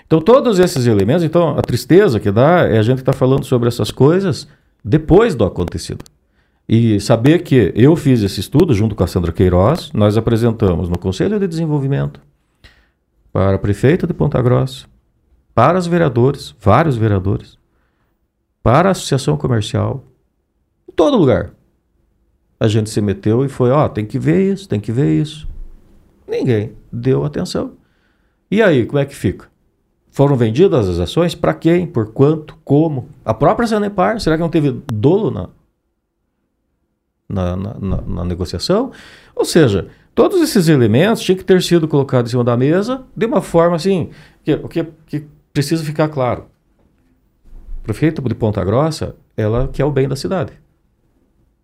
Então 0.07 0.21
todos 0.21 0.59
esses 0.59 0.87
elementos, 0.87 1.25
então 1.25 1.59
a 1.59 1.63
tristeza 1.63 2.21
que 2.21 2.31
dá 2.31 2.61
é 2.63 2.79
a 2.79 2.83
gente 2.83 2.99
estar 2.99 3.13
tá 3.13 3.19
falando 3.19 3.45
sobre 3.45 3.69
essas 3.69 3.91
coisas 3.91 4.47
depois 4.85 5.35
do 5.35 5.45
acontecido. 5.45 6.05
E 6.69 6.99
saber 7.01 7.43
que 7.43 7.73
eu 7.77 7.95
fiz 7.95 8.23
esse 8.23 8.41
estudo 8.41 8.75
junto 8.75 8.95
com 8.95 9.05
a 9.05 9.07
Sandra 9.07 9.33
Queiroz, 9.33 9.91
nós 9.93 10.17
apresentamos 10.17 10.89
no 10.89 10.99
Conselho 10.99 11.39
de 11.39 11.47
Desenvolvimento, 11.47 12.21
para 13.33 13.55
a 13.55 13.59
prefeita 13.59 14.07
de 14.07 14.13
Ponta 14.13 14.41
Grossa, 14.43 14.87
para 15.57 15.79
os 15.79 15.87
vereadores, 15.87 16.55
vários 16.61 16.99
vereadores, 16.99 17.57
para 18.62 18.90
a 18.90 18.92
associação 18.92 19.38
comercial, 19.38 20.05
em 20.87 20.92
todo 20.92 21.16
lugar. 21.16 21.55
A 22.61 22.69
gente 22.69 22.90
se 22.90 23.01
meteu 23.01 23.42
e 23.42 23.49
foi, 23.49 23.71
ó, 23.71 23.87
oh, 23.87 23.88
tem 23.88 24.05
que 24.05 24.19
ver 24.19 24.53
isso, 24.53 24.69
tem 24.69 24.79
que 24.79 24.92
ver 24.92 25.19
isso. 25.19 25.49
Ninguém 26.29 26.75
deu 26.92 27.25
atenção. 27.25 27.73
E 28.51 28.62
aí, 28.62 28.85
como 28.85 28.99
é 28.99 29.07
que 29.07 29.16
fica? 29.16 29.49
Foram 30.11 30.37
vendidas 30.37 30.90
as 30.90 30.99
ações? 30.99 31.35
Para 31.35 31.55
quem? 31.55 31.87
Por 31.87 32.12
quanto? 32.12 32.59
Como? 32.62 33.09
A 33.25 33.33
própria 33.33 33.66
Sanepar, 33.66 34.21
será 34.21 34.37
que 34.37 34.42
não 34.42 34.51
teve 34.51 34.73
dolo 34.92 35.31
na, 35.31 35.49
na, 37.27 37.57
na, 37.57 38.03
na, 38.03 38.25
negociação. 38.27 38.92
Ou 39.35 39.47
seja, 39.47 39.88
todos 40.14 40.38
esses 40.42 40.69
elementos 40.69 41.23
tinham 41.23 41.38
que 41.38 41.45
ter 41.45 41.62
sido 41.62 41.88
colocados 41.88 42.31
em 42.31 42.33
cima 42.33 42.45
da 42.45 42.59
mesa 42.59 43.05
de 43.16 43.25
uma 43.25 43.40
forma 43.40 43.77
assim, 43.77 44.11
que, 44.45 44.55
que, 44.69 44.87
que 45.07 45.36
precisa 45.57 45.83
ficar 45.83 46.09
claro. 46.09 46.45
O 47.81 47.83
prefeito 47.83 48.21
de 48.21 48.35
Ponta 48.35 48.62
Grossa, 48.62 49.16
ela 49.35 49.69
quer 49.73 49.87
o 49.87 49.90
bem 49.90 50.07
da 50.07 50.14
cidade. 50.14 50.53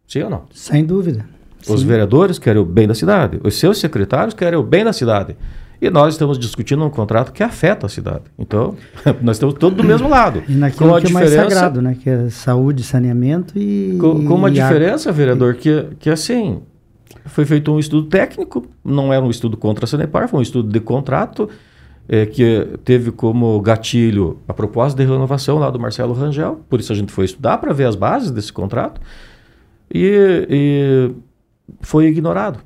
Sim 0.08 0.22
ou 0.22 0.30
não? 0.30 0.44
Sem 0.50 0.82
dúvida. 0.82 1.26
Os 1.68 1.82
Sim. 1.82 1.86
vereadores 1.86 2.38
querem 2.38 2.62
o 2.62 2.64
bem 2.64 2.88
da 2.88 2.94
cidade. 2.94 3.38
Os 3.44 3.54
seus 3.56 3.78
secretários 3.78 4.32
querem 4.32 4.58
o 4.58 4.62
bem 4.62 4.82
da 4.82 4.94
cidade. 4.94 5.36
E 5.78 5.90
nós 5.90 6.14
estamos 6.14 6.38
discutindo 6.38 6.82
um 6.82 6.88
contrato 6.88 7.32
que 7.32 7.42
afeta 7.42 7.84
a 7.84 7.88
cidade. 7.88 8.24
Então, 8.38 8.74
nós 9.20 9.36
estamos 9.36 9.56
todos 9.56 9.76
do 9.76 9.84
mesmo 9.84 10.08
lado. 10.08 10.42
E 10.48 10.54
naquilo 10.54 10.88
com 10.88 10.96
a 10.96 11.00
que 11.00 11.08
diferença, 11.08 11.34
é 11.34 11.36
mais 11.36 11.52
sagrado, 11.52 11.82
né? 11.82 11.94
Que 12.00 12.08
é 12.08 12.30
saúde, 12.30 12.82
saneamento 12.82 13.58
e. 13.58 13.98
Com, 14.00 14.24
com 14.24 14.34
uma 14.36 14.48
e 14.48 14.54
diferença, 14.54 15.10
ar... 15.10 15.12
vereador, 15.12 15.56
que, 15.56 15.88
que 15.98 16.08
assim. 16.08 16.62
Foi 17.26 17.44
feito 17.44 17.70
um 17.70 17.78
estudo 17.78 18.08
técnico, 18.08 18.66
não 18.82 19.12
era 19.12 19.22
um 19.24 19.30
estudo 19.30 19.56
contra 19.56 19.84
a 19.84 19.88
Sanepar, 19.88 20.28
foi 20.28 20.40
um 20.40 20.42
estudo 20.42 20.72
de 20.72 20.80
contrato, 20.80 21.48
é, 22.12 22.26
que 22.26 22.68
teve 22.84 23.10
como 23.10 23.58
gatilho 23.62 24.38
a 24.46 24.52
proposta 24.52 25.02
de 25.02 25.10
renovação 25.10 25.58
lá 25.58 25.70
do 25.70 25.80
Marcelo 25.80 26.12
Rangel, 26.12 26.60
por 26.68 26.78
isso 26.78 26.92
a 26.92 26.94
gente 26.94 27.10
foi 27.10 27.24
estudar 27.24 27.56
para 27.56 27.72
ver 27.72 27.86
as 27.86 27.96
bases 27.96 28.30
desse 28.30 28.52
contrato, 28.52 29.00
e, 29.90 30.46
e 30.50 31.10
foi 31.80 32.08
ignorado. 32.08 32.60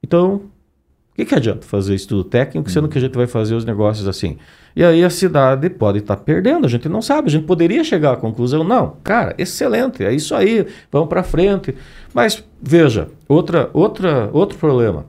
Então, 0.00 0.36
o 0.36 1.16
que, 1.16 1.24
que 1.24 1.34
adianta 1.34 1.66
fazer 1.66 1.96
estudo 1.96 2.22
técnico, 2.22 2.70
sendo 2.70 2.88
que 2.88 2.96
a 2.96 3.00
gente 3.00 3.16
vai 3.16 3.26
fazer 3.26 3.56
os 3.56 3.64
negócios 3.64 4.06
assim? 4.06 4.38
E 4.76 4.84
aí 4.84 5.02
a 5.02 5.10
cidade 5.10 5.68
pode 5.70 5.98
estar 5.98 6.14
tá 6.14 6.22
perdendo, 6.22 6.64
a 6.64 6.70
gente 6.70 6.88
não 6.88 7.02
sabe, 7.02 7.26
a 7.26 7.30
gente 7.32 7.46
poderia 7.46 7.82
chegar 7.82 8.12
à 8.12 8.16
conclusão, 8.16 8.62
não, 8.62 8.98
cara, 9.02 9.34
excelente, 9.36 10.04
é 10.04 10.14
isso 10.14 10.36
aí, 10.36 10.68
vamos 10.92 11.08
para 11.08 11.24
frente. 11.24 11.74
Mas 12.12 12.44
veja, 12.62 13.08
outra, 13.28 13.68
outra, 13.72 14.30
outro 14.32 14.56
problema 14.56 15.04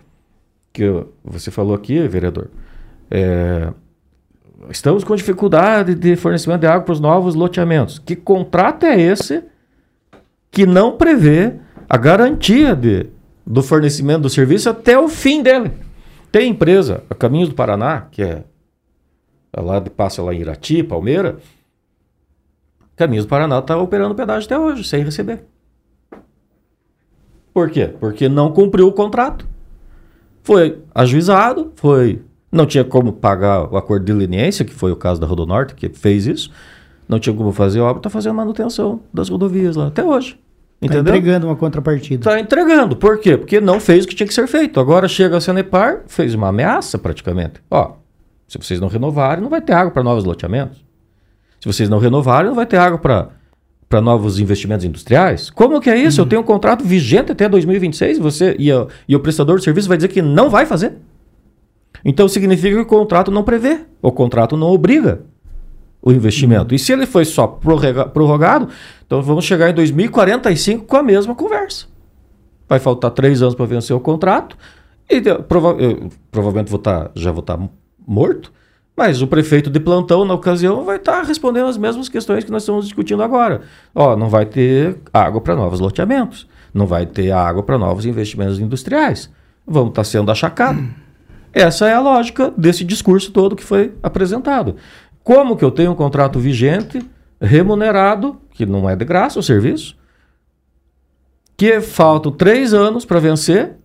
que 0.73 0.91
você 1.23 1.51
falou 1.51 1.75
aqui, 1.75 2.07
vereador, 2.07 2.49
é, 3.09 3.71
estamos 4.69 5.03
com 5.03 5.15
dificuldade 5.15 5.95
de 5.95 6.15
fornecimento 6.15 6.61
de 6.61 6.67
água 6.67 6.81
para 6.81 6.93
os 6.93 6.99
novos 6.99 7.35
loteamentos. 7.35 7.99
Que 7.99 8.15
contrato 8.15 8.85
é 8.85 8.99
esse 8.99 9.43
que 10.51 10.65
não 10.65 10.97
prevê 10.97 11.53
a 11.89 11.97
garantia 11.97 12.75
de, 12.75 13.07
do 13.45 13.61
fornecimento 13.61 14.21
do 14.21 14.29
serviço 14.29 14.69
até 14.69 14.97
o 14.97 15.07
fim 15.07 15.43
dele? 15.43 15.71
Tem 16.31 16.49
empresa, 16.49 17.03
a 17.09 17.15
Caminhos 17.15 17.49
do 17.49 17.55
Paraná, 17.55 18.07
que 18.11 18.21
é 18.21 18.43
lá 19.57 19.79
de 19.79 19.89
passa 19.89 20.21
lá 20.21 20.33
em 20.33 20.41
Irati, 20.41 20.83
Palmeira, 20.83 21.37
Caminhos 22.95 23.25
do 23.25 23.29
Paraná 23.29 23.59
está 23.59 23.77
operando 23.77 24.15
pedágio 24.15 24.45
até 24.45 24.57
hoje, 24.57 24.83
sem 24.83 25.03
receber. 25.03 25.43
Por 27.53 27.69
quê? 27.69 27.93
Porque 27.99 28.27
não 28.27 28.51
cumpriu 28.51 28.87
o 28.87 28.93
contrato. 28.93 29.47
Foi 30.43 30.81
ajuizado, 30.93 31.71
foi. 31.75 32.21
Não 32.55 32.65
tinha 32.65 32.85
como 32.85 33.11
pagar 33.11 33.69
o 33.69 33.75
acordo 33.75 34.05
de 34.05 34.13
leniência, 34.13 34.63
que 34.63 34.73
foi 34.73 34.89
o 34.89 34.95
caso 34.95 35.19
da 35.19 35.27
Rodonorte, 35.27 35.75
que 35.75 35.89
fez 35.89 36.25
isso. 36.25 36.49
Não 37.05 37.19
tinha 37.19 37.35
como 37.35 37.51
fazer 37.51 37.81
obra, 37.81 37.99
está 37.99 38.09
fazendo 38.09 38.33
manutenção 38.33 39.01
das 39.13 39.27
rodovias 39.27 39.75
lá, 39.75 39.87
até 39.87 40.01
hoje. 40.01 40.39
Está 40.81 40.99
entregando 40.99 41.47
uma 41.47 41.55
contrapartida. 41.57 42.15
Está 42.15 42.39
entregando. 42.39 42.95
Por 42.95 43.19
quê? 43.19 43.35
Porque 43.35 43.59
não 43.59 43.77
fez 43.77 44.05
o 44.05 44.07
que 44.07 44.15
tinha 44.15 44.25
que 44.25 44.33
ser 44.33 44.47
feito. 44.47 44.79
Agora 44.79 45.05
chega 45.05 45.35
a 45.35 45.41
Sanepar, 45.41 46.03
fez 46.07 46.33
uma 46.33 46.47
ameaça 46.47 46.97
praticamente. 46.97 47.61
Ó, 47.69 47.95
se 48.47 48.57
vocês 48.57 48.79
não 48.79 48.87
renovarem, 48.87 49.43
não 49.43 49.49
vai 49.49 49.59
ter 49.59 49.73
água 49.73 49.91
para 49.91 50.01
novos 50.01 50.23
loteamentos. 50.23 50.81
Se 51.59 51.67
vocês 51.67 51.89
não 51.89 51.99
renovarem, 51.99 52.47
não 52.47 52.55
vai 52.55 52.65
ter 52.65 52.77
água 52.77 52.97
para 52.97 54.01
novos 54.01 54.39
investimentos 54.39 54.85
industriais? 54.85 55.49
Como 55.49 55.81
que 55.81 55.89
é 55.89 55.97
isso? 55.97 56.21
Eu 56.21 56.25
tenho 56.25 56.41
um 56.41 56.45
contrato 56.45 56.85
vigente 56.85 57.33
até 57.33 57.49
2026 57.49 58.17
você, 58.17 58.55
e, 58.57 58.69
e 59.09 59.13
o 59.13 59.19
prestador 59.19 59.57
de 59.57 59.65
serviço 59.65 59.89
vai 59.89 59.97
dizer 59.97 60.07
que 60.07 60.21
não 60.21 60.49
vai 60.49 60.65
fazer? 60.65 60.93
Então 62.05 62.27
significa 62.27 62.75
que 62.75 62.81
o 62.81 62.85
contrato 62.85 63.31
não 63.31 63.43
prevê, 63.43 63.79
o 63.99 64.11
contrato 64.11 64.55
não 64.55 64.67
obriga 64.67 65.23
o 65.99 66.11
investimento. 66.11 66.69
Uhum. 66.71 66.75
E 66.75 66.79
se 66.79 66.93
ele 66.93 67.07
foi 67.07 67.25
só 67.25 67.47
prorrogado, 67.47 68.69
então 69.03 69.23
vamos 69.23 69.43
chegar 69.43 69.71
em 69.71 69.73
2045 69.73 70.85
com 70.85 70.95
a 70.95 71.01
mesma 71.01 71.33
conversa. 71.33 71.87
Vai 72.69 72.77
faltar 72.77 73.09
três 73.09 73.41
anos 73.41 73.55
para 73.55 73.65
vencer 73.65 73.95
o 73.95 73.99
contrato 73.99 74.55
e 75.09 75.19
prova 75.47 75.81
eu, 75.81 76.09
provavelmente 76.31 76.69
vou 76.69 76.79
tá, 76.79 77.09
já 77.15 77.31
vou 77.31 77.41
estar 77.41 77.57
tá 77.57 77.69
morto, 78.07 78.53
mas 78.95 79.21
o 79.21 79.27
prefeito 79.27 79.69
de 79.69 79.79
plantão, 79.79 80.23
na 80.25 80.33
ocasião, 80.33 80.85
vai 80.85 80.97
estar 80.97 81.21
tá 81.21 81.23
respondendo 81.23 81.67
as 81.67 81.77
mesmas 81.77 82.07
questões 82.07 82.43
que 82.43 82.51
nós 82.51 82.61
estamos 82.61 82.85
discutindo 82.85 83.21
agora. 83.23 83.61
Ó, 83.93 84.15
não 84.15 84.29
vai 84.29 84.45
ter 84.45 84.97
água 85.11 85.41
para 85.41 85.55
novos 85.55 85.79
loteamentos, 85.79 86.47
não 86.73 86.85
vai 86.85 87.05
ter 87.05 87.31
água 87.31 87.61
para 87.61 87.77
novos 87.77 88.05
investimentos 88.05 88.59
industriais. 88.59 89.29
Vamos 89.65 89.89
estar 89.89 90.01
tá 90.01 90.05
sendo 90.05 90.31
achacado. 90.31 90.87
Essa 91.55 91.87
é 91.87 91.93
a 91.93 92.01
lógica 92.01 92.53
desse 92.57 92.83
discurso 92.83 93.31
todo 93.31 93.55
que 93.55 93.63
foi 93.63 93.93
apresentado. 94.03 94.75
Como 95.23 95.55
que 95.55 95.63
eu 95.63 95.71
tenho 95.71 95.93
um 95.93 95.95
contrato 95.95 96.37
vigente, 96.37 96.99
remunerado, 97.39 98.35
que 98.51 98.65
não 98.65 98.89
é 98.89 98.93
de 98.93 99.05
graça 99.05 99.39
o 99.39 99.43
serviço, 99.43 99.95
que 101.55 101.79
faltam 101.79 102.29
três 102.29 102.73
anos 102.73 103.05
para 103.05 103.21
vencer 103.21 103.77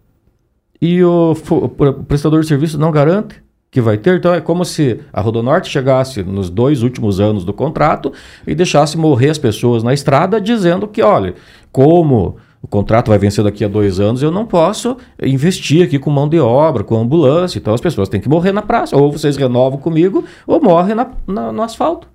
e 0.83 1.01
o, 1.05 1.33
o, 1.49 1.69
prestador 2.05 2.41
de 2.41 2.49
serviço 2.49 2.77
não 2.77 2.91
garante 2.91 3.41
que 3.71 3.81
vai 3.81 3.97
ter. 3.97 4.17
Então 4.17 4.35
é 4.35 4.41
como 4.41 4.65
se 4.65 4.99
a 5.13 5.21
Rodonorte 5.21 5.71
chegasse 5.71 6.25
nos 6.25 6.51
dois 6.51 6.83
últimos 6.83 7.21
anos 7.21 7.45
do 7.45 7.53
contrato 7.53 8.13
e 8.45 8.53
deixasse 8.53 8.99
morrer 8.99 9.31
as 9.31 9.39
pessoas 9.39 9.85
na 9.85 9.95
estrada 9.95 10.41
dizendo 10.41 10.89
que, 10.89 11.03
olha, 11.03 11.37
como 11.71 12.37
o 12.63 12.69
contrato 12.69 13.09
vai 13.09 13.19
vencer 13.19 13.43
daqui 13.43 13.65
a 13.65 13.69
dois 13.69 13.99
anos, 13.99 14.23
eu 14.23 14.31
não 14.31 14.45
posso 14.45 14.97
investir 15.23 15.85
aqui 15.85 15.99
com 15.99 16.11
mão 16.11 16.29
de 16.29 16.39
obra, 16.39 16.85
com 16.85 16.97
ambulância. 16.97 17.59
Então 17.59 17.73
as 17.73 17.81
pessoas 17.81 18.09
têm 18.09 18.21
que 18.21 18.29
morrer 18.29 18.53
na 18.53 18.61
praça. 18.61 18.97
Ou 18.97 19.11
vocês 19.11 19.37
renovam 19.37 19.79
comigo, 19.79 20.25
ou 20.47 20.61
morrem 20.61 20.95
na, 20.95 21.11
na, 21.27 21.51
no 21.53 21.63
asfalto. 21.63 22.07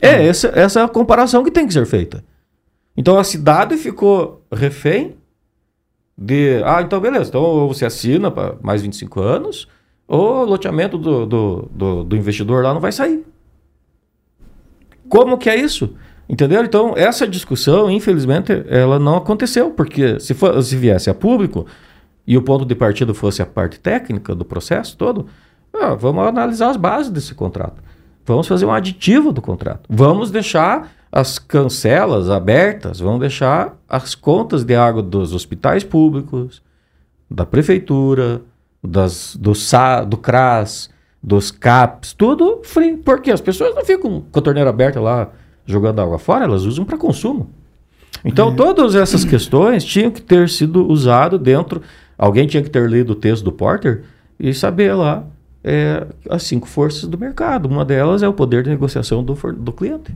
É 0.00 0.16
hum. 0.16 0.22
essa, 0.22 0.48
essa 0.54 0.80
é 0.80 0.84
a 0.84 0.88
comparação 0.88 1.42
que 1.42 1.50
tem 1.50 1.66
que 1.66 1.72
ser 1.72 1.86
feita. 1.86 2.22
Então 2.94 3.18
a 3.18 3.24
cidade 3.24 3.76
ficou 3.76 4.42
refém 4.52 5.16
de. 6.16 6.60
Ah, 6.64 6.82
então 6.82 7.00
beleza. 7.00 7.30
Então 7.30 7.42
ou 7.42 7.72
você 7.72 7.86
assina 7.86 8.30
para 8.30 8.56
mais 8.60 8.82
25 8.82 9.20
anos, 9.20 9.66
ou 10.06 10.42
o 10.42 10.44
loteamento 10.44 10.98
do, 10.98 11.24
do, 11.24 11.68
do, 11.72 12.04
do 12.04 12.16
investidor 12.16 12.62
lá 12.62 12.74
não 12.74 12.80
vai 12.80 12.92
sair. 12.92 13.24
Como 15.08 15.38
que 15.38 15.48
é 15.48 15.56
isso? 15.56 15.96
Entendeu? 16.30 16.62
Então, 16.62 16.94
essa 16.96 17.26
discussão, 17.26 17.90
infelizmente, 17.90 18.52
ela 18.68 19.00
não 19.00 19.16
aconteceu, 19.16 19.72
porque 19.72 20.20
se, 20.20 20.32
for, 20.32 20.62
se 20.62 20.76
viesse 20.76 21.10
a 21.10 21.14
público 21.14 21.66
e 22.24 22.36
o 22.38 22.42
ponto 22.42 22.64
de 22.64 22.72
partida 22.72 23.12
fosse 23.12 23.42
a 23.42 23.46
parte 23.46 23.80
técnica 23.80 24.32
do 24.32 24.44
processo 24.44 24.96
todo, 24.96 25.26
ah, 25.74 25.96
vamos 25.96 26.24
analisar 26.24 26.70
as 26.70 26.76
bases 26.76 27.10
desse 27.10 27.34
contrato. 27.34 27.82
Vamos 28.24 28.46
fazer 28.46 28.64
um 28.64 28.70
aditivo 28.70 29.32
do 29.32 29.42
contrato. 29.42 29.88
Vamos 29.90 30.30
deixar 30.30 30.92
as 31.10 31.36
cancelas 31.36 32.30
abertas, 32.30 33.00
vamos 33.00 33.18
deixar 33.18 33.76
as 33.88 34.14
contas 34.14 34.62
de 34.62 34.76
água 34.76 35.02
dos 35.02 35.34
hospitais 35.34 35.82
públicos, 35.82 36.62
da 37.28 37.44
prefeitura, 37.44 38.40
das, 38.80 39.34
do, 39.34 39.52
SA, 39.52 40.04
do 40.04 40.16
CRAS, 40.16 40.90
dos 41.20 41.50
CAPs, 41.50 42.12
tudo 42.12 42.60
free. 42.62 42.96
Porque 42.98 43.32
as 43.32 43.40
pessoas 43.40 43.74
não 43.74 43.84
ficam 43.84 44.24
com 44.30 44.38
a 44.38 44.42
torneira 44.42 44.70
aberta 44.70 45.00
lá 45.00 45.32
jogando 45.66 46.00
água 46.00 46.18
fora, 46.18 46.44
elas 46.44 46.64
usam 46.64 46.84
para 46.84 46.98
consumo. 46.98 47.50
Então, 48.24 48.50
é. 48.50 48.54
todas 48.54 48.94
essas 48.94 49.24
questões 49.24 49.84
tinham 49.84 50.10
que 50.10 50.20
ter 50.20 50.48
sido 50.48 50.86
usado 50.86 51.38
dentro. 51.38 51.80
Alguém 52.18 52.46
tinha 52.46 52.62
que 52.62 52.70
ter 52.70 52.88
lido 52.88 53.12
o 53.12 53.16
texto 53.16 53.44
do 53.44 53.52
Porter 53.52 54.02
e 54.38 54.52
saber 54.52 54.94
lá 54.94 55.24
é, 55.64 56.06
as 56.28 56.42
cinco 56.42 56.66
forças 56.66 57.08
do 57.08 57.16
mercado. 57.18 57.66
Uma 57.66 57.84
delas 57.84 58.22
é 58.22 58.28
o 58.28 58.32
poder 58.32 58.62
de 58.62 58.70
negociação 58.70 59.24
do, 59.24 59.34
do 59.54 59.72
cliente. 59.72 60.14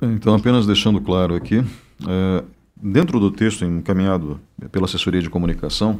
Então, 0.00 0.34
apenas 0.34 0.66
deixando 0.66 1.00
claro 1.00 1.34
aqui, 1.34 1.64
é, 2.06 2.44
dentro 2.80 3.18
do 3.18 3.30
texto 3.30 3.64
encaminhado 3.64 4.38
pela 4.70 4.84
assessoria 4.84 5.22
de 5.22 5.30
comunicação, 5.30 5.98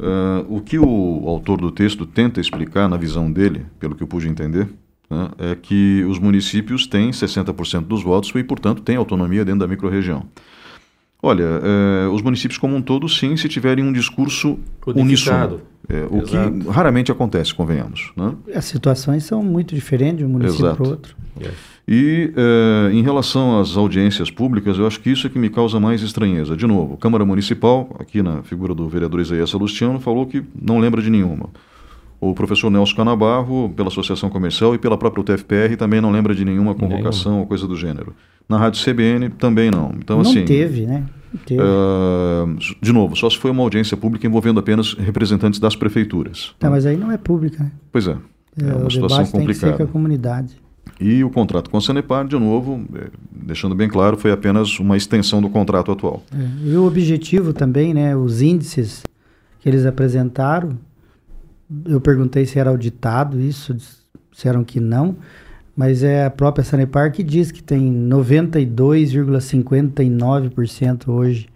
é, 0.00 0.44
o 0.48 0.60
que 0.60 0.78
o 0.78 1.24
autor 1.26 1.60
do 1.60 1.70
texto 1.70 2.06
tenta 2.06 2.40
explicar 2.40 2.88
na 2.88 2.96
visão 2.96 3.30
dele, 3.30 3.66
pelo 3.78 3.94
que 3.94 4.02
eu 4.02 4.06
pude 4.06 4.28
entender, 4.28 4.68
né, 5.10 5.30
é 5.38 5.54
que 5.54 6.04
os 6.08 6.18
municípios 6.18 6.86
têm 6.86 7.10
60% 7.10 7.82
dos 7.82 8.02
votos 8.02 8.32
e, 8.34 8.42
portanto, 8.42 8.82
têm 8.82 8.96
autonomia 8.96 9.44
dentro 9.44 9.60
da 9.60 9.66
microrregião. 9.66 10.24
Olha, 11.22 11.44
é, 11.44 12.08
os 12.08 12.22
municípios 12.22 12.58
como 12.58 12.76
um 12.76 12.82
todo, 12.82 13.08
sim, 13.08 13.36
se 13.36 13.48
tiverem 13.48 13.84
um 13.84 13.92
discurso 13.92 14.58
uníssono. 14.86 15.60
É, 15.88 16.04
o 16.10 16.18
Exato. 16.18 16.52
que 16.52 16.68
raramente 16.68 17.12
acontece, 17.12 17.54
convenhamos. 17.54 18.12
Né? 18.16 18.34
As 18.54 18.64
situações 18.64 19.24
são 19.24 19.42
muito 19.42 19.74
diferentes 19.74 20.18
de 20.18 20.24
um 20.24 20.28
município 20.28 20.74
para 20.74 20.82
o 20.82 20.88
outro. 20.88 21.16
É. 21.40 21.50
E 21.86 22.32
é, 22.36 22.92
em 22.92 23.02
relação 23.02 23.60
às 23.60 23.76
audiências 23.76 24.30
públicas, 24.30 24.78
eu 24.78 24.86
acho 24.86 25.00
que 25.00 25.10
isso 25.10 25.26
é 25.28 25.30
que 25.30 25.38
me 25.38 25.48
causa 25.48 25.78
mais 25.78 26.02
estranheza. 26.02 26.56
De 26.56 26.66
novo, 26.66 26.96
Câmara 26.96 27.24
Municipal, 27.24 27.94
aqui 28.00 28.20
na 28.20 28.42
figura 28.42 28.74
do 28.74 28.88
vereador 28.88 29.20
Isaías 29.20 29.48
Salustiano, 29.48 30.00
falou 30.00 30.26
que 30.26 30.42
não 30.60 30.80
lembra 30.80 31.00
de 31.00 31.08
nenhuma. 31.08 31.48
O 32.20 32.34
professor 32.34 32.70
Nelson 32.70 32.96
Canabarro, 32.96 33.72
pela 33.76 33.88
Associação 33.88 34.30
Comercial 34.30 34.74
e 34.74 34.78
pela 34.78 34.96
própria 34.96 35.20
UTFPR, 35.20 35.76
também 35.76 36.00
não 36.00 36.10
lembra 36.10 36.34
de 36.34 36.44
nenhuma 36.44 36.74
convocação 36.74 37.32
nenhuma. 37.32 37.42
ou 37.42 37.46
coisa 37.46 37.66
do 37.66 37.76
gênero. 37.76 38.14
Na 38.48 38.58
Rádio 38.58 38.82
CBN 38.82 39.30
também 39.30 39.70
não. 39.70 39.92
Então, 39.98 40.22
não 40.22 40.30
assim, 40.30 40.44
teve, 40.44 40.86
né? 40.86 41.04
Teve. 41.44 41.60
Uh, 41.60 42.56
de 42.80 42.92
novo, 42.92 43.16
só 43.16 43.28
se 43.28 43.36
foi 43.36 43.50
uma 43.50 43.62
audiência 43.62 43.96
pública 43.96 44.26
envolvendo 44.26 44.60
apenas 44.60 44.94
representantes 44.94 45.60
das 45.60 45.76
prefeituras. 45.76 46.54
Tá, 46.58 46.70
mas 46.70 46.86
aí 46.86 46.96
não 46.96 47.12
é 47.12 47.18
pública, 47.18 47.64
né? 47.64 47.72
Pois 47.92 48.06
é. 48.06 48.16
É, 48.62 48.68
é 48.68 48.74
uma 48.74 48.90
situação 48.90 49.26
complicada. 49.26 49.36
Tem 49.36 49.46
que 49.46 49.54
ser 49.54 49.76
com 49.76 49.82
a 49.82 49.86
comunidade. 49.86 50.56
E 50.98 51.22
o 51.22 51.30
contrato 51.30 51.68
com 51.68 51.76
a 51.76 51.80
Sanepar, 51.80 52.26
de 52.26 52.38
novo, 52.38 52.82
é, 52.94 53.08
deixando 53.30 53.74
bem 53.74 53.88
claro, 53.88 54.16
foi 54.16 54.32
apenas 54.32 54.78
uma 54.80 54.96
extensão 54.96 55.42
do 55.42 55.50
contrato 55.50 55.92
atual. 55.92 56.22
É, 56.32 56.68
e 56.70 56.76
o 56.76 56.86
objetivo 56.86 57.52
também, 57.52 57.92
né, 57.92 58.16
os 58.16 58.40
índices 58.40 59.02
que 59.60 59.68
eles 59.68 59.84
apresentaram, 59.84 60.78
eu 61.86 62.00
perguntei 62.00 62.46
se 62.46 62.58
era 62.58 62.70
auditado 62.70 63.38
isso, 63.40 63.76
disseram 64.30 64.64
que 64.64 64.80
não, 64.80 65.16
mas 65.76 66.02
é 66.02 66.24
a 66.24 66.30
própria 66.30 66.64
Sanepar 66.64 67.12
que 67.12 67.22
diz 67.22 67.52
que 67.52 67.62
tem 67.62 67.92
92,59% 68.08 71.08
hoje 71.08 71.48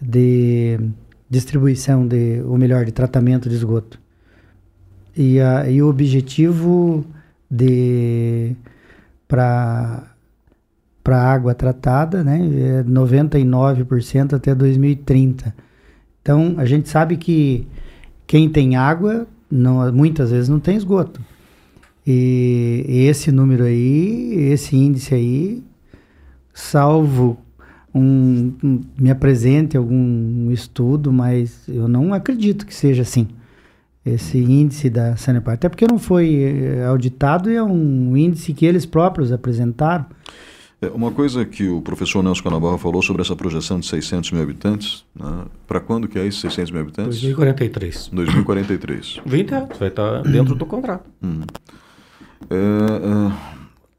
de 0.00 0.80
distribuição 1.28 2.06
de, 2.06 2.40
ou 2.46 2.56
melhor, 2.58 2.84
de 2.84 2.92
tratamento 2.92 3.48
de 3.48 3.54
esgoto. 3.54 4.00
E, 5.16 5.40
a, 5.40 5.68
e 5.68 5.82
o 5.82 5.88
objetivo 5.88 7.04
de 7.50 8.54
para 9.28 10.08
para 11.02 11.20
água 11.20 11.52
tratada, 11.52 12.22
né, 12.22 12.38
é 12.38 12.84
99% 12.84 14.34
até 14.34 14.54
2030. 14.54 15.52
Então, 16.20 16.54
a 16.58 16.64
gente 16.64 16.88
sabe 16.88 17.16
que 17.16 17.66
quem 18.24 18.48
tem 18.48 18.76
água, 18.76 19.26
não, 19.52 19.92
muitas 19.92 20.30
vezes 20.30 20.48
não 20.48 20.58
tem 20.58 20.76
esgoto. 20.76 21.20
E, 22.06 22.84
e 22.88 23.06
esse 23.06 23.30
número 23.30 23.64
aí, 23.64 24.50
esse 24.50 24.74
índice 24.74 25.14
aí, 25.14 25.62
salvo 26.54 27.38
um, 27.94 28.52
um, 28.64 28.80
me 28.98 29.10
apresente 29.10 29.76
algum 29.76 30.50
estudo, 30.50 31.12
mas 31.12 31.68
eu 31.68 31.86
não 31.86 32.14
acredito 32.14 32.64
que 32.64 32.74
seja 32.74 33.02
assim. 33.02 33.28
Esse 34.04 34.38
índice 34.38 34.88
da 34.88 35.16
Sanepar. 35.16 35.54
Até 35.54 35.68
porque 35.68 35.86
não 35.86 35.98
foi 35.98 36.34
eh, 36.42 36.84
auditado 36.86 37.48
e 37.48 37.54
é 37.54 37.62
um 37.62 38.16
índice 38.16 38.52
que 38.52 38.66
eles 38.66 38.84
próprios 38.84 39.30
apresentaram. 39.30 40.06
É, 40.82 40.88
uma 40.88 41.12
coisa 41.12 41.44
que 41.44 41.68
o 41.68 41.80
professor 41.80 42.24
Nelson 42.24 42.42
Canabarro 42.42 42.76
falou 42.76 43.00
sobre 43.00 43.22
essa 43.22 43.36
projeção 43.36 43.78
de 43.78 43.86
600 43.86 44.32
mil 44.32 44.42
habitantes, 44.42 45.04
né? 45.14 45.44
para 45.64 45.78
quando 45.78 46.08
que 46.08 46.18
é 46.18 46.26
isso, 46.26 46.40
600 46.40 46.72
mil 46.72 46.80
habitantes? 46.80 47.20
2043. 47.20 48.10
2043. 48.12 49.20
20 49.24 49.54
anos, 49.54 49.78
vai 49.78 49.88
estar 49.88 50.22
dentro 50.22 50.56
do 50.56 50.66
contrato. 50.66 51.08
Hum. 51.22 51.42
É, 52.50 52.56
é, 52.56 53.32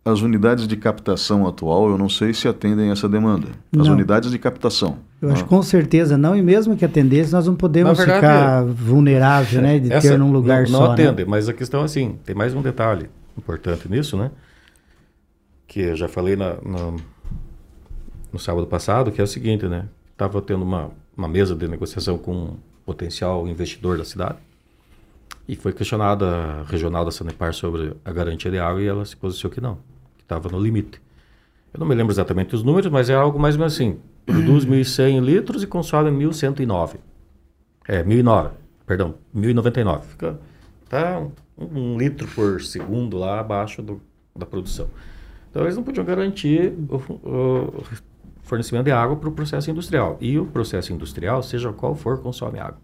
as 0.04 0.20
unidades 0.20 0.68
de 0.68 0.76
captação 0.76 1.48
atual, 1.48 1.90
eu 1.90 1.98
não 1.98 2.10
sei 2.10 2.34
se 2.34 2.50
atendem 2.50 2.92
essa 2.92 3.08
demanda. 3.08 3.48
As 3.80 3.88
não. 3.88 3.94
unidades 3.94 4.30
de 4.30 4.38
captação. 4.38 4.98
Eu 5.22 5.32
acho 5.32 5.44
que 5.44 5.50
com 5.50 5.64
certeza 5.64 6.18
não, 6.18 6.36
e 6.36 6.42
mesmo 6.42 6.76
que 6.76 6.84
atendesse, 6.84 7.32
nós 7.32 7.48
não 7.48 7.56
podemos 7.56 7.98
verdade, 7.98 8.20
ficar 8.20 8.66
vulnerável, 8.66 9.62
né, 9.62 9.80
de 9.80 9.90
ter 10.02 10.20
num 10.20 10.34
lugar 10.34 10.64
não, 10.64 10.68
só. 10.68 10.80
Não 10.82 10.88
né? 10.90 10.94
atende, 10.96 11.24
né? 11.24 11.26
mas 11.30 11.48
a 11.48 11.54
questão 11.54 11.82
é 11.82 11.86
assim, 11.86 12.18
tem 12.26 12.36
mais 12.36 12.54
um 12.54 12.62
detalhe 12.62 13.10
importante 13.38 13.90
nisso, 13.90 14.18
né? 14.18 14.30
Que 15.68 15.82
eu 15.82 15.96
já 15.96 16.08
falei 16.08 16.36
na, 16.36 16.56
na, 16.62 16.96
no 18.32 18.40
sábado 18.40 18.68
passado, 18.68 19.12
que 19.12 19.20
é 19.20 19.24
o 19.24 19.28
seguinte, 19.28 19.66
né? 19.68 19.88
Estava 20.12 20.42
tendo 20.42 20.64
uma, 20.64 20.92
uma 21.18 21.28
mesa 21.28 21.56
de 21.56 21.68
negociação 21.68 22.18
com 22.18 22.32
um 22.32 22.58
potencial 22.86 23.48
investidor 23.48 23.98
da 23.98 24.06
cidade 24.06 24.38
e 25.48 25.56
foi 25.56 25.74
questionada 25.74 26.26
a 26.26 26.64
regional 26.64 27.04
da 27.04 27.12
Sanepar 27.12 27.54
sobre 27.54 27.96
a 28.04 28.12
garantia 28.12 28.50
de 28.50 28.60
água 28.60 28.82
e 28.82 28.88
ela 28.88 29.06
se 29.06 29.16
posicionou 29.16 29.54
que 29.54 29.62
não, 29.62 29.76
que 30.18 30.24
estava 30.24 30.50
no 30.50 30.60
limite. 30.60 31.02
Eu 31.74 31.80
não 31.80 31.88
me 31.88 31.96
lembro 31.96 32.14
exatamente 32.14 32.56
os 32.56 32.64
números, 32.64 32.92
mas 32.92 33.10
é 33.10 33.16
algo 33.16 33.40
mais 33.40 33.56
ou 33.56 33.60
menos 33.60 33.74
assim. 33.74 34.00
Produz 34.26 34.66
1.100 34.66 35.20
litros 35.22 35.64
e 35.64 35.68
consome 35.68 36.12
1.109. 36.12 36.96
É, 37.88 38.04
1.009, 38.04 38.52
perdão, 38.86 39.16
1.099. 39.36 40.04
Fica 40.04 40.40
tá 40.88 41.20
um, 41.58 41.66
um, 41.66 41.98
litro 41.98 42.28
por 42.30 42.62
segundo 42.62 43.18
lá 43.18 43.40
abaixo 43.40 43.82
do, 43.82 44.02
da 44.36 44.46
produção. 44.46 44.88
Então 45.54 45.62
eles 45.62 45.76
não 45.76 45.84
podiam 45.84 46.04
garantir 46.04 46.74
o, 46.90 46.96
o 46.96 47.84
fornecimento 48.42 48.86
de 48.86 48.92
água 48.92 49.16
para 49.16 49.30
o 49.30 49.32
processo 49.32 49.70
industrial. 49.70 50.18
E 50.20 50.40
o 50.40 50.48
processo 50.48 50.92
industrial, 50.92 51.44
seja 51.44 51.72
qual 51.72 51.94
for, 51.94 52.20
consome 52.20 52.60
água. 52.60 52.80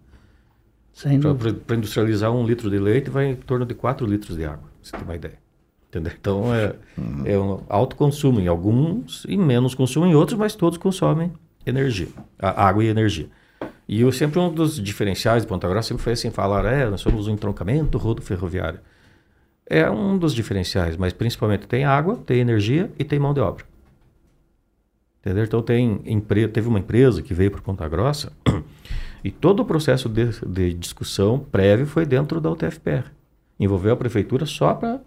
Para 1.65 1.76
industrializar 1.76 2.32
um 2.32 2.45
litro 2.45 2.70
de 2.70 2.78
leite 2.78 3.09
vai 3.09 3.32
em 3.32 3.36
torno 3.36 3.65
de 3.65 3.74
4 3.74 4.05
litros 4.05 4.38
de 4.38 4.45
água, 4.45 4.70
você 4.84 4.91
tem 4.91 5.01
uma 5.01 5.15
ideia. 5.15 5.39
Entendeu? 5.88 6.13
Então 6.20 6.53
é, 6.53 6.76
uhum. 6.95 7.24
é 7.26 7.39
um 7.39 7.63
alto 7.67 7.95
consumo 7.95 8.39
em 8.39 8.47
alguns 8.47 9.26
e 9.28 9.36
menos 9.36 9.74
consumo 9.74 10.05
em 10.05 10.13
outros, 10.13 10.38
mas 10.38 10.53
todos 10.53 10.78
consomem 10.78 11.32
energia, 11.65 12.09
água 12.38 12.84
e 12.84 12.88
energia. 12.88 13.28
E 13.88 14.01
eu 14.01 14.11
sempre 14.11 14.38
um 14.38 14.53
dos 14.53 14.80
diferenciais 14.80 15.41
de 15.41 15.47
Ponta 15.47 15.67
Grossa 15.67 15.88
sempre 15.88 16.03
foi 16.03 16.13
assim, 16.13 16.30
falar, 16.30 16.65
é, 16.65 16.88
nós 16.88 17.01
somos 17.01 17.28
um 17.28 17.34
entroncamento 17.34 17.97
rodo 17.97 18.22
ferroviário. 18.22 18.80
É 19.70 19.89
um 19.89 20.17
dos 20.17 20.34
diferenciais, 20.34 20.97
mas 20.97 21.13
principalmente 21.13 21.67
tem 21.67 21.86
água, 21.86 22.17
tem 22.26 22.39
energia 22.39 22.91
e 22.97 23.03
tem 23.03 23.20
mão 23.20 23.34
de 23.34 23.39
obra. 23.39 23.63
Entendeu? 25.22 25.43
Então 25.43 25.61
tem 25.61 25.99
teve 26.51 26.67
uma 26.67 26.80
empresa 26.80 27.22
que 27.22 27.34
veio 27.34 27.51
para 27.51 27.61
Ponta 27.61 27.88
Grossa 27.88 28.32
e 29.24 29.30
todo 29.30 29.59
o 29.59 29.65
processo 29.65 30.09
de, 30.09 30.32
de, 30.47 30.74
discussão 30.74 31.39
prévio 31.39 31.86
foi 31.86 32.05
dentro 32.05 32.41
da 32.41 32.49
UTFPR. 32.49 33.05
Envolveu 33.59 33.93
a 33.93 33.97
prefeitura 33.97 34.45
só 34.45 34.74
para 34.74 35.01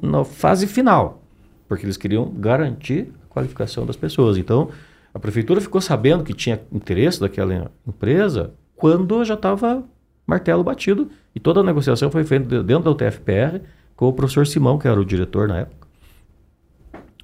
na 0.00 0.24
fase 0.24 0.66
final, 0.66 1.22
porque 1.66 1.84
eles 1.84 1.96
queriam 1.96 2.30
garantir 2.30 3.12
a 3.24 3.34
qualificação 3.34 3.84
das 3.84 3.96
pessoas. 3.96 4.36
Então 4.36 4.70
a 5.12 5.18
prefeitura 5.18 5.60
ficou 5.60 5.80
sabendo 5.80 6.22
que 6.22 6.34
tinha 6.34 6.60
interesse 6.70 7.18
daquela 7.18 7.72
empresa 7.86 8.52
quando 8.76 9.24
já 9.24 9.34
estava 9.34 9.82
martelo 10.26 10.62
batido 10.62 11.08
e 11.34 11.40
toda 11.40 11.60
a 11.60 11.64
negociação 11.64 12.10
foi 12.10 12.22
feita 12.24 12.62
dentro 12.62 12.84
da 12.84 12.90
UTFPR 12.90 13.62
com 13.96 14.08
o 14.08 14.12
professor 14.12 14.46
Simão, 14.46 14.78
que 14.78 14.86
era 14.86 15.00
o 15.00 15.04
diretor 15.04 15.48
na 15.48 15.60
época. 15.60 15.88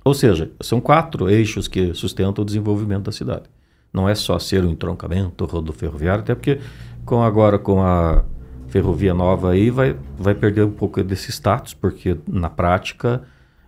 Ou 0.05 0.14
seja, 0.14 0.51
são 0.61 0.81
quatro 0.81 1.31
eixos 1.31 1.68
que 1.68 1.95
sustentam 1.95 2.43
o 2.43 2.45
desenvolvimento 2.45 3.05
da 3.05 3.12
cidade. 3.12 3.45
Não 3.93 4.09
é 4.09 4.14
só 4.14 4.39
ser 4.39 4.64
um 4.64 4.70
entroncamento 4.70 5.45
rodoferroviário, 5.45 6.23
até 6.23 6.35
porque 6.35 6.59
com 7.05 7.23
agora 7.23 7.59
com 7.59 7.83
a 7.83 8.25
ferrovia 8.68 9.12
nova 9.12 9.53
aí 9.53 9.70
vai, 9.70 9.95
vai 10.18 10.35
perder 10.35 10.64
um 10.64 10.73
pouco 10.73 11.05
desse 11.05 11.31
status, 11.31 11.75
porque 11.75 12.16
na 12.27 12.49
prática 12.49 13.23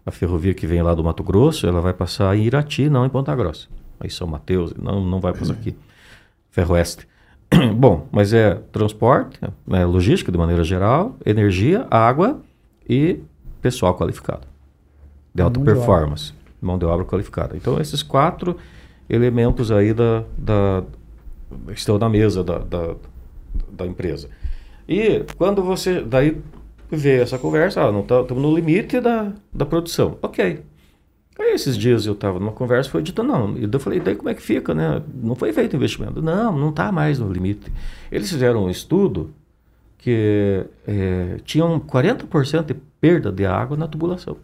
a 0.05 0.11
ferrovia 0.11 0.55
que 0.55 0.67
vem 0.67 0.83
lá 0.83 0.95
do 0.95 1.05
Mato 1.05 1.23
Grosso, 1.23 1.67
ela 1.67 1.81
vai 1.81 1.93
passar 1.93 2.37
em 2.37 2.45
Irati, 2.45 2.89
não 2.89 3.05
em 3.05 3.11
Ponta 3.11 3.35
Grossa. 3.35 3.69
Aí 4.01 4.11
São 4.11 4.27
Mateus, 4.27 4.75
não, 4.75 5.05
não 5.05 5.21
vai 5.21 5.33
passar 5.33 5.53
aqui. 5.53 5.77
Ferroeste. 6.51 7.07
Bom, 7.77 8.09
mas 8.11 8.33
é 8.33 8.55
transporte, 8.73 9.39
é 9.71 9.85
logística 9.85 10.33
de 10.33 10.39
maneira 10.39 10.65
geral, 10.65 11.17
energia, 11.25 11.87
água 11.91 12.41
e 12.89 13.21
pessoal 13.61 13.97
qualificado. 13.97 14.47
De 15.35 15.43
alta 15.43 15.59
mão 15.59 15.65
performance. 15.65 16.33
De 16.33 16.67
mão 16.67 16.79
de 16.79 16.85
obra 16.85 17.05
qualificada. 17.05 17.57
Então, 17.57 17.81
esses 17.81 18.03
quatro 18.03 18.57
elementos 19.09 19.71
aí 19.71 19.93
da, 19.93 20.25
da 20.37 20.85
estão 21.73 21.99
na 21.99 22.09
mesa 22.09 22.43
da, 22.43 22.59
da, 22.59 22.95
da, 23.71 23.87
empresa. 23.87 24.29
E 24.89 25.25
quando 25.37 25.63
você 25.63 26.01
daí 26.01 26.41
vê 26.91 27.21
essa 27.21 27.39
conversa, 27.39 27.83
ah, 27.83 27.93
não 27.93 28.01
estamos 28.01 28.29
tá, 28.29 28.35
no 28.35 28.55
limite 28.55 29.01
da, 29.01 29.33
da 29.53 29.65
produção. 29.65 30.19
Ok. 30.23 30.63
Aí 31.39 31.53
esses 31.53 31.77
dias 31.77 32.07
eu 32.07 32.13
estava 32.13 32.39
numa 32.39 32.53
conversa, 32.53 32.89
foi 32.89 33.03
dito, 33.03 33.23
não. 33.23 33.57
E 33.57 33.69
eu 33.71 33.81
falei, 33.81 33.99
daí 33.99 34.15
como 34.15 34.29
é 34.29 34.35
que 34.35 34.43
fica, 34.43 34.73
né? 34.73 35.03
Não 35.13 35.35
foi 35.35 35.53
feito 35.53 35.75
investimento. 35.75 36.23
Não, 36.23 36.57
não 36.57 36.71
está 36.71 36.93
mais 36.93 37.19
no 37.19 37.33
limite. 37.33 37.73
Eles 38.11 38.31
fizeram 38.31 38.65
um 38.65 38.71
estudo 38.71 39.35
que 40.05 40.67
é, 40.87 41.37
tinham 41.47 41.81
40% 41.81 42.67
de 42.67 42.75
perda 42.75 43.33
de 43.33 43.47
água 43.47 43.75
na 43.75 43.89
tubulação. 43.89 44.37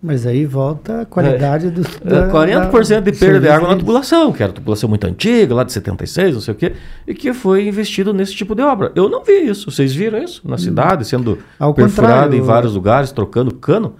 Mas 0.00 0.24
aí 0.24 0.46
volta 0.46 1.00
a 1.00 1.06
qualidade 1.06 1.66
é, 1.66 1.70
do. 1.70 1.82
Da, 1.82 2.30
40% 2.30 2.88
da, 2.88 3.00
de 3.00 3.12
perda 3.18 3.40
de 3.40 3.48
água 3.48 3.68
na 3.70 3.76
tubulação, 3.76 4.32
que 4.32 4.40
era 4.44 4.52
tubulação 4.52 4.88
muito 4.88 5.04
antiga, 5.08 5.56
lá 5.56 5.64
de 5.64 5.72
76, 5.72 6.34
não 6.34 6.40
sei 6.40 6.54
o 6.54 6.56
quê, 6.56 6.74
e 7.04 7.14
que 7.14 7.34
foi 7.34 7.66
investido 7.66 8.14
nesse 8.14 8.32
tipo 8.32 8.54
de 8.54 8.62
obra. 8.62 8.92
Eu 8.94 9.08
não 9.08 9.24
vi 9.24 9.48
isso. 9.48 9.68
Vocês 9.68 9.92
viram 9.92 10.22
isso 10.22 10.46
na 10.46 10.54
hum. 10.54 10.58
cidade, 10.58 11.04
sendo 11.04 11.40
Ao 11.58 11.74
perfurado 11.74 12.36
em 12.36 12.40
vários 12.40 12.76
lugares, 12.76 13.10
trocando 13.10 13.52
cano? 13.56 13.96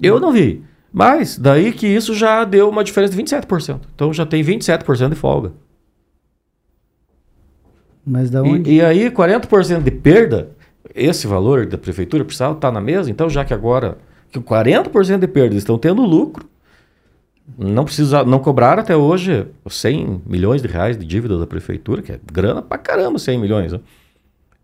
Eu 0.00 0.20
não 0.20 0.30
vi. 0.30 0.62
Mas 0.92 1.36
daí 1.36 1.72
que 1.72 1.88
isso 1.88 2.14
já 2.14 2.44
deu 2.44 2.68
uma 2.68 2.84
diferença 2.84 3.16
de 3.16 3.20
27%. 3.20 3.80
Então 3.92 4.12
já 4.12 4.24
tem 4.24 4.44
27% 4.44 5.08
de 5.08 5.16
folga. 5.16 5.50
Mas 8.10 8.28
da 8.28 8.42
onde? 8.42 8.68
E, 8.68 8.76
e 8.76 8.82
aí 8.82 9.08
40% 9.08 9.82
de 9.82 9.90
perda, 9.92 10.50
esse 10.92 11.28
valor 11.28 11.64
da 11.64 11.78
prefeitura 11.78 12.24
precisava 12.24 12.54
estar 12.54 12.72
na 12.72 12.80
mesa, 12.80 13.08
então 13.08 13.30
já 13.30 13.44
que 13.44 13.54
agora 13.54 13.98
que 14.32 14.40
40% 14.40 15.18
de 15.18 15.28
perdas 15.28 15.58
estão 15.58 15.78
tendo 15.78 16.02
lucro, 16.02 16.48
não 17.56 17.84
precisa, 17.84 18.24
não 18.24 18.40
cobraram 18.40 18.82
até 18.82 18.96
hoje 18.96 19.46
100 19.68 20.22
milhões 20.26 20.60
de 20.60 20.66
reais 20.66 20.98
de 20.98 21.06
dívida 21.06 21.38
da 21.38 21.46
prefeitura, 21.46 22.02
que 22.02 22.10
é 22.10 22.20
grana 22.32 22.60
pra 22.60 22.78
caramba 22.78 23.18
100 23.18 23.38
milhões. 23.38 23.72
Né? 23.72 23.80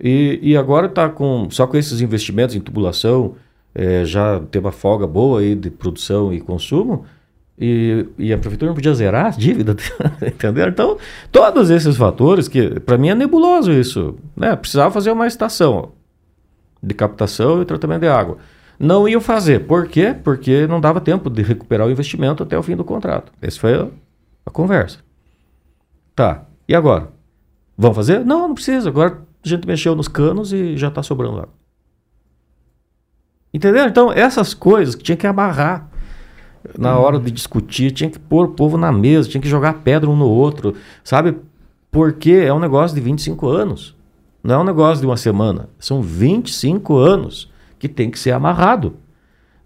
E, 0.01 0.41
e 0.43 0.57
agora 0.57 0.87
está 0.87 1.09
com 1.09 1.49
só 1.49 1.69
com 1.69 1.77
esses 1.77 2.01
investimentos 2.01 2.57
em 2.57 2.61
tubulação, 2.61 3.37
é, 3.73 4.05
já 4.05 4.41
tem 4.51 4.61
uma 4.61 4.73
folga 4.73 5.07
boa 5.07 5.41
aí 5.41 5.55
de 5.55 5.71
produção 5.71 6.33
e 6.33 6.41
consumo, 6.41 7.05
e, 7.59 8.07
e 8.19 8.33
a 8.33 8.39
prefeitura 8.39 8.71
não 8.71 8.75
podia 8.75 8.95
zerar 8.95 9.27
as 9.27 9.37
dívidas, 9.37 9.77
entendeu? 10.21 10.69
Então, 10.69 10.99
todos 11.33 11.71
esses 11.71 11.97
fatores, 11.97 12.49
que 12.49 12.79
para 12.81 12.99
mim 12.99 13.09
é 13.09 13.15
nebuloso 13.15 13.73
isso, 13.73 14.17
né? 14.37 14.55
Precisava 14.55 14.91
fazer 14.91 15.11
uma 15.11 15.27
estação 15.27 15.93
de 16.83 16.95
captação 16.95 17.63
e 17.63 17.65
tratamento 17.65 18.03
de 18.03 18.09
água. 18.09 18.37
Não 18.79 19.09
iam 19.09 19.21
fazer. 19.21 19.67
Por 19.67 19.89
quê? 19.89 20.15
Porque 20.23 20.67
não 20.67 20.81
dava 20.81 21.01
tempo 21.01 21.31
de 21.31 21.43
recuperar 21.43 21.87
o 21.87 21.91
investimento 21.91 22.43
até 22.43 22.59
o 22.59 22.63
fim 22.63 22.77
do 22.77 22.85
contrato. 22.85 23.33
Essa 23.41 23.59
foi 23.59 23.75
a, 23.75 23.89
a 24.45 24.51
conversa. 24.51 24.99
Tá. 26.15 26.45
E 26.69 26.75
agora? 26.75 27.11
Vão 27.77 27.95
fazer? 27.95 28.25
Não, 28.25 28.49
não 28.49 28.55
precisa. 28.55 28.91
Agora 28.91 29.23
a 29.43 29.49
gente 29.49 29.67
mexeu 29.67 29.95
nos 29.95 30.09
canos 30.09 30.53
e 30.53 30.77
já 30.77 30.89
está 30.89 31.03
sobrando 31.03 31.39
água. 31.39 31.55
Entendeu? 33.53 33.87
Então, 33.87 34.13
essas 34.13 34.53
coisas 34.53 34.95
que 34.95 35.03
tinha 35.03 35.17
que 35.17 35.27
amarrar 35.27 35.89
na 36.79 36.99
hora 36.99 37.19
de 37.19 37.31
discutir, 37.31 37.91
tinha 37.91 38.11
que 38.11 38.19
pôr 38.19 38.47
o 38.47 38.51
povo 38.51 38.77
na 38.77 38.91
mesa, 38.93 39.29
tinha 39.29 39.41
que 39.41 39.49
jogar 39.49 39.83
pedra 39.83 40.09
um 40.09 40.17
no 40.17 40.29
outro, 40.29 40.75
sabe? 41.05 41.37
Porque 41.91 42.33
é 42.33 42.53
um 42.53 42.59
negócio 42.59 42.95
de 42.95 43.01
25 43.01 43.49
anos. 43.49 43.95
Não 44.43 44.57
é 44.57 44.59
um 44.59 44.65
negócio 44.65 45.01
de 45.01 45.07
uma 45.07 45.17
semana. 45.17 45.69
São 45.79 46.03
25 46.03 46.97
anos 46.97 47.51
que 47.79 47.89
tem 47.89 48.11
que 48.11 48.19
ser 48.19 48.31
amarrado. 48.31 48.95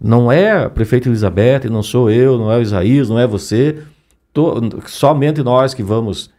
Não 0.01 0.33
é 0.33 0.65
a 0.65 0.71
prefeita 0.71 1.09
Elizabeth, 1.09 1.69
não 1.71 1.83
sou 1.83 2.11
eu, 2.11 2.39
não 2.39 2.51
é 2.51 2.57
o 2.57 2.63
Isaías, 2.63 3.09
não 3.09 3.19
é 3.19 3.27
você. 3.27 3.83
Tô, 4.33 4.55
somente 4.87 5.43
nós 5.43 5.75
que 5.75 5.83
vamos 5.83 6.31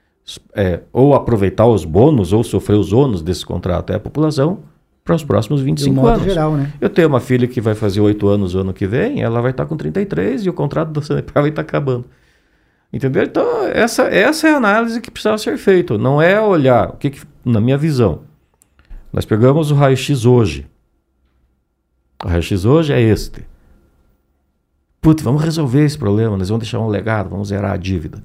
é, 0.56 0.82
ou 0.92 1.14
aproveitar 1.14 1.68
os 1.68 1.86
bônus 1.86 2.34
ou 2.34 2.44
sofrer 2.44 2.76
os 2.76 2.94
ônus 2.94 3.22
desse 3.22 3.46
contrato. 3.46 3.92
É 3.92 3.96
a 3.96 4.00
população 4.00 4.60
para 5.12 5.16
os 5.18 5.24
próximos 5.24 5.62
25 5.62 5.94
modo 5.94 6.08
anos. 6.08 6.24
Geral, 6.24 6.56
né? 6.56 6.72
Eu 6.80 6.90
tenho 6.90 7.08
uma 7.10 7.20
filha 7.20 7.48
que 7.48 7.60
vai 7.60 7.76
fazer 7.76 8.00
8 8.00 8.28
anos 8.28 8.56
o 8.56 8.60
ano 8.60 8.74
que 8.74 8.88
vem, 8.88 9.22
ela 9.22 9.42
vai 9.42 9.52
estar 9.52 9.66
com 9.66 9.76
33 9.76 10.46
e 10.46 10.50
o 10.50 10.54
contrato 10.54 10.92
da 10.92 11.02
Sanepar 11.04 11.44
vai 11.44 11.50
estar 11.50 11.62
acabando. 11.62 12.06
Entendeu? 12.94 13.24
Então, 13.24 13.66
essa, 13.68 14.04
essa 14.04 14.48
é 14.48 14.54
a 14.54 14.58
análise 14.58 15.02
que 15.02 15.12
precisava 15.12 15.38
ser 15.38 15.58
feita. 15.58 15.98
Não 15.98 16.22
é 16.22 16.40
olhar, 16.40 16.90
o 16.90 16.98
que, 16.98 17.10
que 17.10 17.22
na 17.44 17.60
minha 17.60 17.78
visão, 17.78 18.22
nós 19.12 19.26
pegamos 19.26 19.72
o 19.72 19.76
raio-x 19.76 20.26
hoje, 20.26 20.68
o 22.24 22.28
raio-x 22.28 22.66
hoje 22.66 22.94
é 22.94 23.02
este. 23.02 23.46
Putz, 25.02 25.24
vamos 25.24 25.44
resolver 25.44 25.84
esse 25.84 25.98
problema, 25.98 26.38
nós 26.38 26.50
vamos 26.50 26.64
deixar 26.64 26.80
um 26.80 26.88
legado, 26.88 27.30
vamos 27.30 27.50
zerar 27.50 27.72
a 27.72 27.78
dívida. 27.78 28.24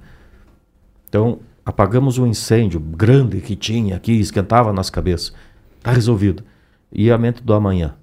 Então, 1.09 1.39
apagamos 1.65 2.17
um 2.17 2.27
incêndio 2.27 2.79
grande 2.79 3.41
que 3.41 3.55
tinha 3.55 3.95
aqui, 3.95 4.13
esquentava 4.13 4.69
a 4.69 4.73
nossa 4.73 4.91
cabeça. 4.91 5.33
Está 5.77 5.91
resolvido. 5.91 6.43
E 6.91 7.11
a 7.11 7.17
mente 7.17 7.43
do 7.43 7.53
amanhã. 7.53 7.95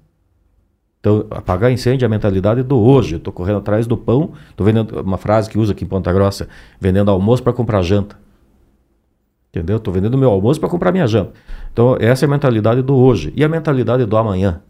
Então, 0.99 1.25
apagar 1.29 1.71
incêndio 1.71 2.05
é 2.05 2.07
a 2.07 2.09
mentalidade 2.09 2.63
do 2.63 2.79
hoje. 2.79 3.13
Eu 3.13 3.17
estou 3.17 3.31
correndo 3.31 3.59
atrás 3.59 3.85
do 3.85 3.95
pão, 3.95 4.33
estou 4.49 4.65
vendendo 4.65 5.01
uma 5.01 5.17
frase 5.17 5.49
que 5.49 5.57
usa 5.57 5.71
aqui 5.71 5.83
em 5.83 5.87
Ponta 5.87 6.11
Grossa, 6.11 6.47
vendendo 6.79 7.11
almoço 7.11 7.43
para 7.43 7.53
comprar 7.53 7.83
janta. 7.83 8.17
Entendeu? 9.49 9.77
Estou 9.77 9.93
vendendo 9.93 10.17
meu 10.17 10.29
almoço 10.31 10.59
para 10.59 10.67
comprar 10.67 10.91
minha 10.91 11.05
janta. 11.05 11.33
Então, 11.71 11.95
essa 11.99 12.25
é 12.25 12.27
a 12.27 12.29
mentalidade 12.29 12.81
do 12.81 12.95
hoje. 12.95 13.31
E 13.35 13.43
a 13.43 13.47
mentalidade 13.47 14.03
do 14.05 14.17
amanhã? 14.17 14.61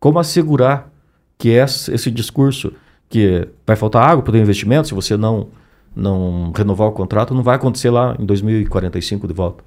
Como 0.00 0.18
assegurar 0.18 0.90
que 1.38 1.50
esse 1.50 2.10
discurso 2.10 2.72
que 3.08 3.48
vai 3.64 3.76
faltar 3.76 4.08
água 4.08 4.24
para 4.24 4.34
o 4.34 4.36
investimento, 4.36 4.88
se 4.88 4.94
você 4.94 5.16
não, 5.16 5.48
não 5.94 6.52
renovar 6.54 6.88
o 6.88 6.92
contrato, 6.92 7.32
não 7.32 7.44
vai 7.44 7.54
acontecer 7.54 7.90
lá 7.90 8.16
em 8.18 8.26
2045 8.26 9.28
de 9.28 9.32
volta, 9.32 9.64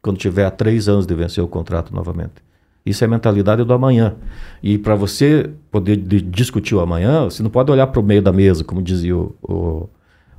quando 0.00 0.16
tiver 0.16 0.46
há 0.46 0.50
três 0.50 0.88
anos 0.88 1.06
de 1.06 1.14
vencer 1.14 1.44
o 1.44 1.48
contrato 1.48 1.94
novamente. 1.94 2.47
Isso 2.88 3.04
é 3.04 3.06
mentalidade 3.06 3.62
do 3.64 3.72
amanhã. 3.72 4.14
E 4.62 4.78
para 4.78 4.94
você 4.94 5.50
poder 5.70 5.96
discutir 5.96 6.74
o 6.74 6.80
amanhã, 6.80 7.24
você 7.24 7.42
não 7.42 7.50
pode 7.50 7.70
olhar 7.70 7.86
para 7.88 8.00
o 8.00 8.02
meio 8.02 8.22
da 8.22 8.32
mesa, 8.32 8.64
como 8.64 8.82
dizia 8.82 9.16
o, 9.16 9.34
o 9.42 9.88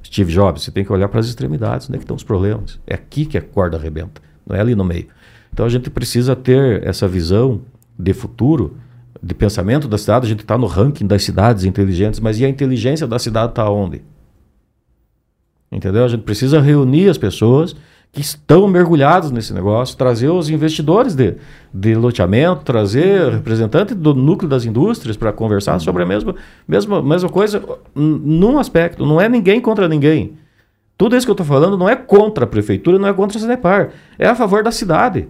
Steve 0.04 0.32
Jobs. 0.32 0.64
Você 0.64 0.72
tem 0.72 0.84
que 0.84 0.92
olhar 0.92 1.08
para 1.10 1.20
as 1.20 1.28
extremidades, 1.28 1.88
onde 1.88 1.98
é 1.98 2.00
que 2.00 2.04
estão 2.04 2.16
os 2.16 2.24
problemas. 2.24 2.80
É 2.88 2.96
aqui 2.96 3.26
que 3.26 3.38
a 3.38 3.42
corda 3.42 3.78
arrebenta, 3.78 4.22
não 4.48 4.56
é 4.56 4.60
ali 4.60 4.74
no 4.74 4.84
meio. 4.84 5.08
Então 5.54 5.66
a 5.66 5.70
gente 5.70 5.90
precisa 5.90 6.36
ter 6.36 6.84
essa 6.84 7.08
visão 7.08 7.62
de 7.98 8.14
futuro 8.14 8.78
de 9.22 9.36
pensamento 9.36 9.88
da 9.88 9.98
cidade, 9.98 10.26
a 10.26 10.30
gente 10.30 10.42
está 10.42 10.58
no 10.58 10.66
ranking 10.66 11.06
das 11.06 11.24
cidades 11.24 11.66
inteligentes, 11.66 12.20
mas 12.20 12.40
e 12.40 12.46
a 12.46 12.50
inteligência 12.50 13.06
da 13.06 13.20
cidade 13.20 13.52
está 13.52 13.70
onde? 13.70 14.02
Entendeu? 15.72 16.06
A 16.06 16.08
gente 16.08 16.24
precisa 16.24 16.60
reunir 16.60 17.10
as 17.10 17.18
pessoas 17.18 17.76
que 18.12 18.22
estão 18.22 18.68
mergulhadas 18.68 19.30
nesse 19.30 19.54
negócio, 19.54 19.96
trazer 19.96 20.30
os 20.30 20.50
investidores 20.50 21.14
de, 21.14 21.36
de 21.74 21.94
loteamento, 21.94 22.64
trazer 22.64 23.32
representantes 23.32 23.96
do 23.96 24.16
núcleo 24.16 24.50
das 24.50 24.66
indústrias 24.66 25.16
para 25.16 25.32
conversar 25.32 25.74
uhum. 25.74 25.80
sobre 25.80 26.04
a 26.04 26.06
mesma, 26.06 26.36
mesma, 26.68 27.02
mesma 27.02 27.30
coisa 27.30 27.64
num 27.94 28.58
aspecto. 28.58 29.06
Não 29.06 29.22
é 29.22 29.30
ninguém 29.30 29.62
contra 29.62 29.88
ninguém. 29.88 30.38
Tudo 30.98 31.16
isso 31.16 31.26
que 31.26 31.32
eu 31.32 31.34
estou 31.34 31.46
falando 31.46 31.78
não 31.78 31.88
é 31.88 31.96
contra 31.96 32.44
a 32.44 32.48
prefeitura, 32.48 32.98
não 32.98 33.08
é 33.08 33.14
contra 33.14 33.38
a 33.38 33.42
Sanepar. 33.42 33.92
É 34.18 34.28
a 34.28 34.36
favor 34.36 34.64
da 34.64 34.72
cidade. 34.72 35.28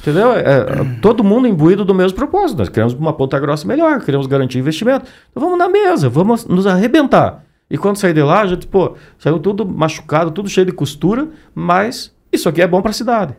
Entendeu? 0.00 0.32
É, 0.32 0.40
é, 0.40 0.66
todo 1.00 1.22
mundo 1.22 1.46
imbuído 1.46 1.84
do 1.84 1.94
mesmo 1.94 2.16
propósito. 2.16 2.58
Nós 2.58 2.68
queremos 2.68 2.94
uma 2.94 3.12
ponta 3.12 3.38
grossa 3.38 3.66
melhor, 3.66 4.00
queremos 4.00 4.26
garantir 4.26 4.58
investimento. 4.58 5.06
Então 5.30 5.42
vamos 5.42 5.58
na 5.58 5.68
mesa, 5.68 6.08
vamos 6.08 6.46
nos 6.46 6.66
arrebentar. 6.66 7.44
E 7.70 7.78
quando 7.78 7.96
sair 7.96 8.12
de 8.12 8.22
lá, 8.22 8.42
a 8.42 8.46
gente, 8.46 8.66
pô, 8.66 8.96
saiu 9.18 9.38
tudo 9.38 9.66
machucado, 9.66 10.30
tudo 10.30 10.48
cheio 10.48 10.66
de 10.66 10.72
costura, 10.72 11.28
mas 11.54 12.13
isso 12.34 12.48
aqui 12.48 12.60
é 12.62 12.66
bom 12.66 12.82
para 12.82 12.90
a 12.90 12.94
cidade. 12.94 13.34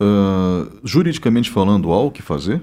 Uh, 0.00 0.78
juridicamente 0.84 1.50
falando, 1.50 1.92
há 1.92 2.02
o 2.02 2.10
que 2.10 2.22
fazer? 2.22 2.60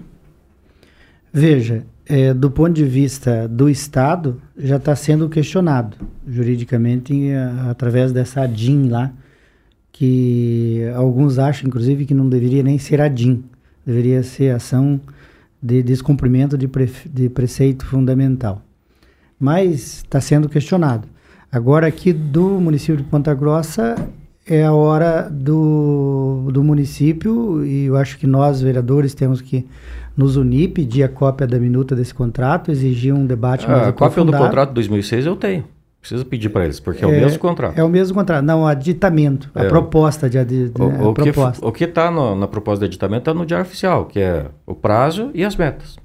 Veja, 1.31 1.85
é, 2.05 2.33
do 2.33 2.51
ponto 2.51 2.73
de 2.73 2.85
vista 2.85 3.47
do 3.47 3.69
Estado, 3.69 4.41
já 4.57 4.75
está 4.75 4.95
sendo 4.95 5.29
questionado 5.29 5.97
juridicamente 6.27 7.31
a, 7.31 7.71
através 7.71 8.11
dessa 8.11 8.41
ADIM 8.41 8.89
lá, 8.89 9.11
que 9.91 10.81
alguns 10.95 11.39
acham, 11.39 11.67
inclusive, 11.67 12.05
que 12.05 12.13
não 12.13 12.27
deveria 12.27 12.61
nem 12.61 12.77
ser 12.77 12.99
ADIM, 12.99 13.43
deveria 13.85 14.21
ser 14.21 14.53
ação 14.53 14.99
de 15.61 15.81
descumprimento 15.81 16.57
de, 16.57 16.67
pre, 16.67 16.91
de 17.09 17.29
preceito 17.29 17.85
fundamental. 17.85 18.61
Mas 19.39 19.97
está 19.97 20.19
sendo 20.19 20.49
questionado. 20.49 21.07
Agora, 21.51 21.87
aqui 21.87 22.11
do 22.11 22.59
município 22.59 22.97
de 22.97 23.03
Ponta 23.03 23.33
Grossa, 23.33 23.95
é 24.45 24.63
a 24.63 24.73
hora 24.73 25.29
do, 25.29 26.49
do 26.51 26.63
município, 26.63 27.65
e 27.65 27.85
eu 27.85 27.95
acho 27.95 28.17
que 28.17 28.27
nós, 28.27 28.61
vereadores, 28.61 29.13
temos 29.13 29.41
que 29.41 29.65
nos 30.15 30.35
unir, 30.35 30.69
pedir 30.69 31.03
a 31.03 31.09
cópia 31.09 31.47
da 31.47 31.57
minuta 31.57 31.95
desse 31.95 32.13
contrato, 32.13 32.69
exigir 32.69 33.13
um 33.13 33.25
debate 33.25 33.67
mais 33.67 33.83
ah, 33.83 33.89
A 33.89 33.93
cópia 33.93 34.23
do 34.23 34.31
contrato 34.31 34.69
de 34.69 34.75
2006 34.75 35.25
eu 35.25 35.35
tenho. 35.35 35.65
Precisa 35.99 36.25
pedir 36.25 36.49
para 36.49 36.65
eles, 36.65 36.81
porque 36.81 37.05
é, 37.05 37.07
é, 37.07 37.09
o 37.09 37.11
mesmo 37.11 37.39
contrato. 37.39 37.79
É 37.79 37.83
o 37.83 37.87
mesmo 37.87 38.13
contrato. 38.13 38.43
Não, 38.43 38.63
o 38.63 38.67
aditamento, 38.67 39.49
a 39.55 39.63
é. 39.63 39.69
proposta 39.69 40.29
de, 40.29 40.43
de, 40.43 40.71
o, 40.77 40.83
o, 40.83 41.09
a 41.11 41.13
proposta. 41.13 41.61
Que, 41.61 41.67
o 41.67 41.71
que 41.71 41.85
está 41.85 42.11
na 42.11 42.45
proposta 42.45 42.79
de 42.79 42.89
aditamento 42.89 43.21
está 43.21 43.33
no 43.33 43.45
diário 43.45 43.65
oficial, 43.65 44.05
que 44.05 44.19
é 44.19 44.47
o 44.65 44.75
prazo 44.75 45.31
e 45.33 45.45
as 45.45 45.55
metas. 45.55 45.95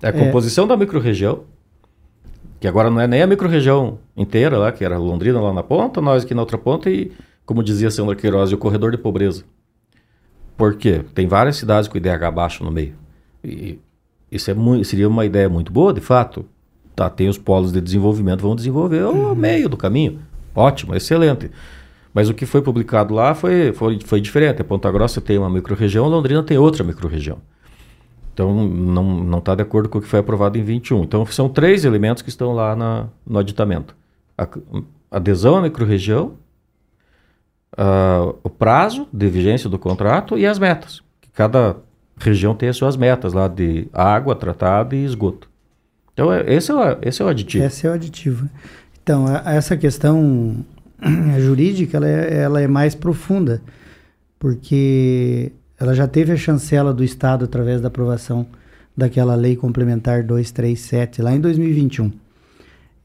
É 0.00 0.06
a 0.06 0.10
é. 0.10 0.12
composição 0.12 0.68
da 0.68 0.76
microrregião, 0.76 1.40
que 2.58 2.66
agora 2.66 2.90
não 2.90 3.00
é 3.00 3.06
nem 3.06 3.22
a 3.22 3.26
microrregião 3.26 3.98
inteira 4.16 4.58
lá, 4.58 4.72
que 4.72 4.84
era 4.84 4.98
Londrina 4.98 5.40
lá 5.40 5.52
na 5.52 5.62
ponta, 5.62 6.00
nós 6.00 6.24
aqui 6.24 6.34
na 6.34 6.42
outra 6.42 6.58
ponta 6.58 6.90
e, 6.90 7.12
como 7.44 7.62
dizia 7.62 7.90
Sandra 7.90 8.16
Queiroz, 8.16 8.52
o 8.52 8.58
corredor 8.58 8.90
de 8.90 8.98
pobreza. 8.98 9.44
Por 10.56 10.74
quê? 10.76 11.02
Tem 11.14 11.26
várias 11.26 11.56
cidades 11.56 11.88
com 11.88 11.98
IDH 11.98 12.30
baixo 12.34 12.64
no 12.64 12.70
meio. 12.70 12.94
E 13.44 13.78
isso 14.30 14.50
é 14.50 14.54
muito, 14.54 14.84
seria 14.84 15.08
uma 15.08 15.24
ideia 15.24 15.48
muito 15.48 15.70
boa, 15.70 15.92
de 15.92 16.00
fato. 16.00 16.46
Tá, 16.94 17.10
tem 17.10 17.28
os 17.28 17.36
polos 17.36 17.72
de 17.72 17.80
desenvolvimento, 17.80 18.40
vão 18.40 18.56
desenvolver 18.56 19.04
o 19.04 19.10
uhum. 19.10 19.34
meio 19.34 19.68
do 19.68 19.76
caminho. 19.76 20.18
Ótimo, 20.54 20.94
excelente. 20.94 21.50
Mas 22.14 22.30
o 22.30 22.34
que 22.34 22.46
foi 22.46 22.62
publicado 22.62 23.12
lá 23.12 23.34
foi, 23.34 23.74
foi, 23.74 23.98
foi 24.02 24.18
diferente. 24.22 24.62
A 24.62 24.64
Ponta 24.64 24.90
Grossa 24.90 25.20
tem 25.20 25.36
uma 25.36 25.50
microrregião, 25.50 26.08
Londrina 26.08 26.42
tem 26.42 26.56
outra 26.56 26.82
microrregião. 26.82 27.36
Então, 28.36 28.68
não 28.68 29.38
está 29.38 29.54
de 29.54 29.62
acordo 29.62 29.88
com 29.88 29.96
o 29.96 30.02
que 30.02 30.06
foi 30.06 30.18
aprovado 30.18 30.58
em 30.58 30.62
21. 30.62 31.04
Então, 31.04 31.24
são 31.24 31.48
três 31.48 31.86
elementos 31.86 32.22
que 32.22 32.28
estão 32.28 32.52
lá 32.52 32.76
na, 32.76 33.06
no 33.26 33.38
aditamento. 33.38 33.96
A, 34.36 34.46
adesão 35.10 35.56
à 35.56 35.62
microrregião, 35.62 36.34
o 38.44 38.50
prazo 38.50 39.08
de 39.10 39.26
vigência 39.30 39.70
do 39.70 39.78
contrato 39.78 40.36
e 40.36 40.46
as 40.46 40.58
metas. 40.58 41.00
Que 41.18 41.30
cada 41.30 41.76
região 42.18 42.54
tem 42.54 42.68
as 42.68 42.76
suas 42.76 42.94
metas 42.94 43.32
lá 43.32 43.48
de 43.48 43.88
água 43.90 44.34
tratada 44.34 44.94
e 44.94 45.02
esgoto. 45.02 45.48
Então, 46.12 46.30
é, 46.30 46.52
esse, 46.52 46.70
é 46.70 46.74
o, 46.74 46.98
esse 47.00 47.22
é 47.22 47.24
o 47.24 47.28
aditivo. 47.28 47.64
Esse 47.64 47.86
é 47.86 47.90
o 47.90 47.94
aditivo. 47.94 48.50
Então, 49.02 49.26
a, 49.26 49.54
essa 49.54 49.78
questão 49.78 50.62
jurídica 51.40 51.96
ela 51.96 52.06
é, 52.06 52.42
ela 52.42 52.60
é 52.60 52.68
mais 52.68 52.94
profunda, 52.94 53.62
porque 54.38 55.52
ela 55.78 55.94
já 55.94 56.06
teve 56.06 56.32
a 56.32 56.36
chancela 56.36 56.92
do 56.92 57.04
Estado 57.04 57.44
através 57.44 57.80
da 57.80 57.88
aprovação 57.88 58.46
daquela 58.96 59.34
lei 59.34 59.56
complementar 59.56 60.22
237 60.22 61.20
lá 61.20 61.34
em 61.34 61.40
2021. 61.40 62.10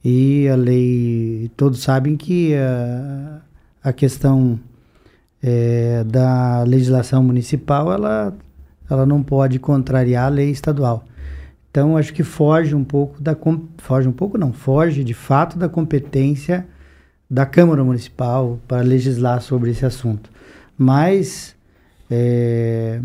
E 0.04 0.48
a 0.48 0.56
lei, 0.56 1.52
todos 1.56 1.82
sabem 1.82 2.16
que 2.16 2.56
a, 2.56 3.42
a 3.84 3.94
questão 3.94 4.60
é, 5.44 6.04
da 6.06 6.64
legislação 6.64 7.22
municipal, 7.22 7.92
ela, 7.92 8.34
ela 8.90 9.06
não 9.06 9.22
pode 9.22 9.60
contrariar 9.60 10.26
a 10.26 10.30
lei 10.30 10.50
estadual. 10.50 11.06
Então, 11.70 11.96
acho 11.98 12.14
que 12.14 12.24
foge 12.24 12.76
um 12.76 12.84
pouco 12.84 13.22
da... 13.22 13.36
Foge 13.78 14.08
um 14.08 14.12
pouco, 14.12 14.38
não. 14.38 14.52
Foge, 14.52 15.04
de 15.04 15.14
fato, 15.14 15.58
da 15.58 15.70
competência 15.70 16.68
da 17.30 17.46
Câmara 17.46 17.84
Municipal 17.84 18.60
para 18.68 18.82
legislar 18.82 19.42
sobre 19.42 19.72
esse 19.72 19.86
assunto. 19.86 20.30
Mas... 20.78 21.56
É, 22.12 23.00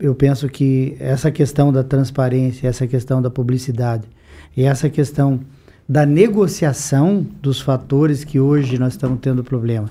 eu 0.00 0.14
penso 0.14 0.48
que 0.48 0.96
essa 0.98 1.30
questão 1.30 1.70
da 1.70 1.84
transparência, 1.84 2.66
essa 2.66 2.86
questão 2.86 3.20
da 3.20 3.30
publicidade 3.30 4.08
e 4.56 4.64
essa 4.64 4.88
questão 4.88 5.40
da 5.86 6.06
negociação 6.06 7.24
dos 7.42 7.60
fatores 7.60 8.24
que 8.24 8.40
hoje 8.40 8.78
nós 8.78 8.94
estamos 8.94 9.20
tendo 9.20 9.44
problema 9.44 9.90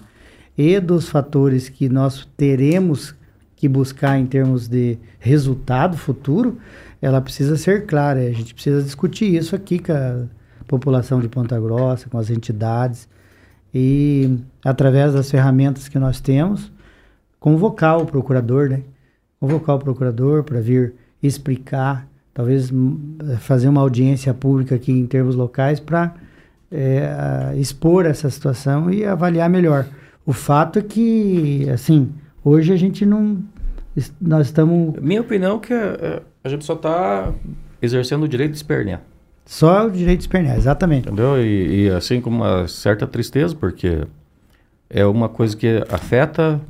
e 0.57 0.79
dos 0.79 1.09
fatores 1.09 1.69
que 1.69 1.87
nós 1.87 2.27
teremos 2.35 3.15
que 3.55 3.67
buscar 3.67 4.17
em 4.17 4.25
termos 4.25 4.67
de 4.67 4.97
resultado 5.19 5.95
futuro, 5.95 6.57
ela 7.01 7.21
precisa 7.21 7.55
ser 7.55 7.85
clara. 7.85 8.19
A 8.19 8.31
gente 8.31 8.53
precisa 8.53 8.81
discutir 8.81 9.33
isso 9.35 9.55
aqui 9.55 9.77
com 9.77 9.91
a 9.91 10.25
população 10.67 11.19
de 11.19 11.29
Ponta 11.29 11.59
Grossa, 11.59 12.09
com 12.09 12.17
as 12.17 12.29
entidades 12.29 13.07
e 13.73 14.37
através 14.65 15.13
das 15.13 15.29
ferramentas 15.29 15.87
que 15.87 15.99
nós 15.99 16.19
temos, 16.19 16.71
convocar 17.41 17.97
o 17.97 18.05
procurador, 18.05 18.69
né? 18.69 18.83
Convocar 19.39 19.75
o 19.75 19.79
procurador 19.79 20.43
para 20.43 20.61
vir 20.61 20.93
explicar 21.21 22.07
talvez 22.33 22.71
fazer 23.39 23.67
uma 23.67 23.81
audiência 23.81 24.33
pública 24.33 24.75
aqui 24.75 24.91
em 24.91 25.05
termos 25.05 25.35
locais 25.35 25.79
para 25.79 26.13
é, 26.71 27.53
expor 27.57 28.05
essa 28.05 28.29
situação 28.29 28.89
e 28.89 29.03
avaliar 29.03 29.49
melhor. 29.49 29.87
O 30.25 30.31
fato 30.31 30.79
é 30.79 30.81
que, 30.81 31.67
assim, 31.69 32.11
hoje 32.45 32.71
a 32.71 32.77
gente 32.77 33.05
não. 33.05 33.39
Nós 34.21 34.47
estamos. 34.47 34.95
Minha 35.01 35.21
opinião 35.21 35.57
é 35.57 35.59
que 35.59 35.73
a, 35.73 35.77
é, 35.77 36.21
a 36.43 36.49
gente 36.49 36.63
só 36.63 36.75
está 36.75 37.33
exercendo 37.81 38.23
o 38.23 38.27
direito 38.27 38.51
de 38.51 38.57
espernear. 38.57 39.01
Só 39.45 39.87
o 39.87 39.91
direito 39.91 40.19
de 40.19 40.23
espernear, 40.25 40.55
exatamente. 40.55 41.07
Entendeu? 41.07 41.43
E, 41.43 41.85
e 41.85 41.89
assim 41.89 42.21
com 42.21 42.29
uma 42.29 42.67
certa 42.67 43.07
tristeza, 43.07 43.55
porque 43.55 44.03
é 44.89 45.03
uma 45.05 45.27
coisa 45.27 45.57
que 45.57 45.83
afeta 45.89 46.61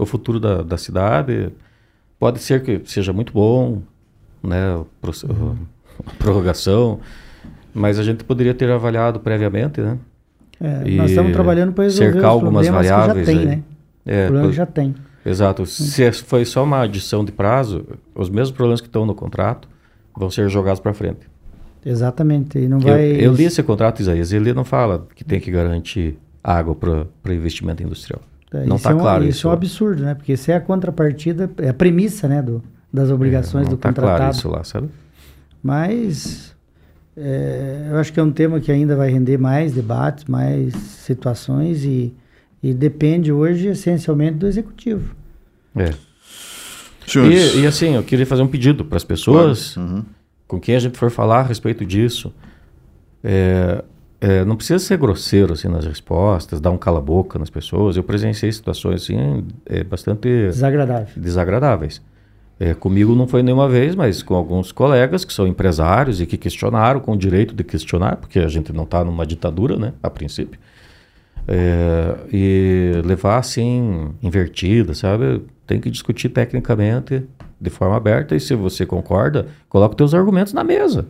o 0.00 0.06
futuro 0.06 0.40
da, 0.40 0.62
da 0.62 0.76
cidade. 0.76 1.50
Pode 2.18 2.40
ser 2.40 2.62
que 2.62 2.80
seja 2.84 3.12
muito 3.12 3.32
bom, 3.32 3.82
né, 4.42 4.76
uhum. 4.76 5.56
prorrogação, 6.18 7.00
mas 7.72 7.98
a 7.98 8.02
gente 8.02 8.24
poderia 8.24 8.54
ter 8.54 8.70
avaliado 8.70 9.20
previamente, 9.20 9.80
né? 9.80 9.98
É, 10.60 10.90
nós 10.90 11.10
estamos 11.10 11.32
trabalhando 11.32 11.72
para 11.72 11.84
resolver 11.84 12.12
cercar 12.12 12.30
algumas 12.30 12.68
variáveis 12.68 13.26
que 13.26 13.32
já 13.32 13.38
tem, 13.38 13.38
aí. 13.38 13.56
né? 13.56 13.62
É, 14.04 14.30
o 14.30 14.52
já 14.52 14.66
tem. 14.66 14.94
Exato. 15.24 15.64
Se 15.64 16.12
foi 16.12 16.44
só 16.44 16.64
uma 16.64 16.82
adição 16.82 17.24
de 17.24 17.32
prazo, 17.32 17.86
os 18.14 18.28
mesmos 18.28 18.50
problemas 18.50 18.80
que 18.80 18.86
estão 18.86 19.06
no 19.06 19.14
contrato 19.14 19.68
vão 20.14 20.30
ser 20.30 20.48
jogados 20.50 20.80
para 20.80 20.92
frente. 20.92 21.28
Exatamente. 21.84 22.58
E 22.58 22.68
não 22.68 22.78
eu, 22.78 22.84
vai... 22.84 23.04
eu 23.12 23.32
li 23.32 23.44
esse 23.44 23.62
contrato, 23.62 24.00
Isaías, 24.00 24.32
ele 24.32 24.52
não 24.52 24.64
fala 24.64 25.06
que 25.14 25.24
tem 25.24 25.40
que 25.40 25.50
garantir 25.50 26.18
água 26.42 26.74
para 26.74 27.34
investimento 27.34 27.82
industrial. 27.82 28.20
É, 28.52 28.66
não 28.66 28.76
está 28.76 28.90
é 28.90 28.94
um, 28.94 28.98
claro 28.98 29.24
isso. 29.24 29.38
Isso 29.38 29.46
é 29.46 29.50
um 29.50 29.52
absurdo, 29.52 30.02
né? 30.02 30.14
Porque 30.14 30.32
isso 30.32 30.50
é 30.50 30.54
a 30.54 30.60
contrapartida, 30.60 31.50
é 31.58 31.68
a 31.68 31.74
premissa, 31.74 32.26
né, 32.28 32.42
do, 32.42 32.62
das 32.92 33.10
obrigações 33.10 33.66
é, 33.66 33.70
do 33.70 33.76
tá 33.76 33.88
contratado. 33.88 34.18
Claro 34.18 34.36
isso 34.36 34.48
lá, 34.48 34.64
sabe? 34.64 34.88
Mas 35.62 36.54
é, 37.16 37.88
eu 37.90 37.98
acho 37.98 38.12
que 38.12 38.18
é 38.18 38.22
um 38.22 38.32
tema 38.32 38.60
que 38.60 38.72
ainda 38.72 38.96
vai 38.96 39.10
render 39.10 39.38
mais 39.38 39.72
debates, 39.72 40.24
mais 40.24 40.74
situações 40.74 41.84
e, 41.84 42.14
e 42.62 42.72
depende 42.72 43.30
hoje 43.30 43.68
essencialmente 43.68 44.38
do 44.38 44.46
executivo. 44.46 45.14
É. 45.76 45.90
E, 47.16 47.60
e, 47.60 47.66
assim, 47.66 47.94
eu 47.94 48.02
queria 48.02 48.24
fazer 48.24 48.42
um 48.42 48.46
pedido 48.46 48.84
para 48.84 48.96
as 48.96 49.04
pessoas 49.04 49.74
claro. 49.74 49.90
uhum. 49.90 50.04
com 50.46 50.60
quem 50.60 50.76
a 50.76 50.78
gente 50.78 50.96
for 50.96 51.10
falar 51.10 51.40
a 51.40 51.42
respeito 51.42 51.84
disso. 51.84 52.32
É, 53.22 53.82
é, 54.20 54.44
não 54.44 54.54
precisa 54.54 54.78
ser 54.78 54.98
grosseiro 54.98 55.54
assim 55.54 55.68
nas 55.68 55.86
respostas, 55.86 56.60
dar 56.60 56.70
um 56.70 56.76
cala-boca 56.76 57.38
nas 57.38 57.48
pessoas. 57.48 57.96
Eu 57.96 58.02
presenciei 58.02 58.52
situações 58.52 59.02
assim 59.02 59.44
é, 59.64 59.82
bastante 59.82 60.28
desagradáveis. 60.28 61.10
desagradáveis. 61.16 62.02
É, 62.58 62.74
comigo 62.74 63.14
não 63.14 63.26
foi 63.26 63.42
nenhuma 63.42 63.66
vez, 63.66 63.94
mas 63.94 64.22
com 64.22 64.34
alguns 64.34 64.70
colegas 64.70 65.24
que 65.24 65.32
são 65.32 65.46
empresários 65.46 66.20
e 66.20 66.26
que 66.26 66.36
questionaram, 66.36 67.00
com 67.00 67.12
o 67.12 67.16
direito 67.16 67.54
de 67.54 67.64
questionar, 67.64 68.16
porque 68.16 68.38
a 68.38 68.48
gente 68.48 68.70
não 68.70 68.84
está 68.84 69.02
numa 69.02 69.24
ditadura, 69.24 69.76
né, 69.76 69.94
a 70.02 70.10
princípio. 70.10 70.60
É, 71.48 72.16
e 72.30 72.92
levar 73.02 73.38
assim, 73.38 74.10
invertida, 74.22 74.92
sabe? 74.92 75.42
Tem 75.66 75.80
que 75.80 75.90
discutir 75.90 76.28
tecnicamente, 76.28 77.22
de 77.58 77.70
forma 77.70 77.96
aberta, 77.96 78.36
e 78.36 78.40
se 78.40 78.54
você 78.54 78.84
concorda, 78.84 79.46
coloca 79.66 79.94
os 79.94 79.96
teus 79.96 80.12
argumentos 80.12 80.52
na 80.52 80.62
mesa. 80.62 81.06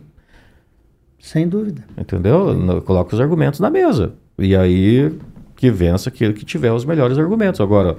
Sem 1.21 1.47
dúvida. 1.47 1.83
Entendeu? 1.97 2.53
No, 2.53 2.81
coloca 2.81 3.15
os 3.15 3.21
argumentos 3.21 3.59
na 3.59 3.69
mesa. 3.69 4.13
E 4.39 4.55
aí 4.55 5.11
que 5.55 5.69
vença 5.69 6.09
aquele 6.09 6.33
que 6.33 6.43
tiver 6.43 6.73
os 6.73 6.83
melhores 6.83 7.19
argumentos. 7.19 7.61
Agora, 7.61 7.95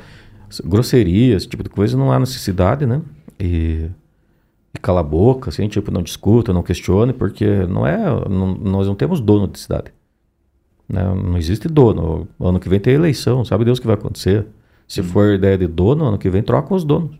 grosserias, 0.64 1.42
esse 1.42 1.48
tipo 1.48 1.62
de 1.62 1.70
coisa, 1.70 1.96
não 1.96 2.10
há 2.10 2.18
necessidade, 2.18 2.84
né? 2.84 3.00
E, 3.38 3.88
e 4.74 4.78
cala 4.80 4.98
a 4.98 5.04
boca, 5.04 5.48
assim, 5.48 5.68
tipo, 5.68 5.92
não 5.92 6.02
discuta, 6.02 6.52
não 6.52 6.64
questione, 6.64 7.12
porque 7.12 7.46
não 7.66 7.86
é, 7.86 7.98
não, 8.28 8.54
nós 8.56 8.88
não 8.88 8.96
temos 8.96 9.20
dono 9.20 9.46
de 9.46 9.60
cidade. 9.60 9.92
Né? 10.88 11.04
Não 11.04 11.38
existe 11.38 11.68
dono. 11.68 12.26
Ano 12.40 12.58
que 12.58 12.68
vem 12.68 12.80
tem 12.80 12.94
eleição, 12.94 13.44
sabe 13.44 13.64
Deus 13.64 13.78
o 13.78 13.80
que 13.80 13.86
vai 13.86 13.94
acontecer. 13.94 14.44
Se 14.88 15.00
hum. 15.00 15.04
for 15.04 15.34
ideia 15.34 15.56
de 15.56 15.68
dono, 15.68 16.04
ano 16.04 16.18
que 16.18 16.28
vem 16.28 16.42
trocam 16.42 16.76
os 16.76 16.82
donos. 16.82 17.16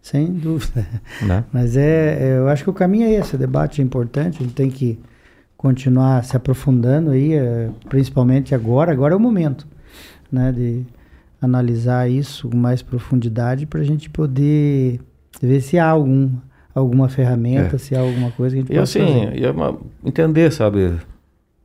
Sem 0.00 0.32
dúvida. 0.32 0.86
Né? 1.20 1.44
Mas 1.52 1.76
é, 1.76 2.18
é, 2.20 2.38
eu 2.38 2.48
acho 2.48 2.62
que 2.62 2.70
o 2.70 2.74
caminho 2.74 3.06
é 3.06 3.14
esse, 3.14 3.34
o 3.34 3.38
debate 3.38 3.82
é 3.82 3.84
importante, 3.84 4.38
a 4.38 4.42
gente 4.44 4.54
tem 4.54 4.70
que 4.70 5.00
continuar 5.64 6.22
se 6.24 6.36
aprofundando 6.36 7.10
aí, 7.12 7.32
é, 7.32 7.70
principalmente 7.88 8.54
agora, 8.54 8.92
agora 8.92 9.14
é 9.14 9.16
o 9.16 9.20
momento, 9.20 9.66
né, 10.30 10.52
de 10.52 10.84
analisar 11.40 12.06
isso 12.06 12.50
com 12.50 12.56
mais 12.58 12.82
profundidade 12.82 13.64
para 13.64 13.80
a 13.80 13.82
gente 13.82 14.10
poder 14.10 15.00
ver 15.40 15.62
se 15.62 15.78
há 15.78 15.88
algum, 15.88 16.32
alguma 16.74 17.08
ferramenta, 17.08 17.76
é. 17.76 17.78
se 17.78 17.96
há 17.96 18.00
alguma 18.00 18.30
coisa 18.32 18.54
que 18.54 18.60
a 18.60 18.64
gente 18.66 18.76
e 18.76 18.78
assim, 18.78 19.24
fazer. 19.24 19.38
E 19.38 19.46
uma, 19.48 19.78
entender, 20.04 20.52
sabe, 20.52 20.98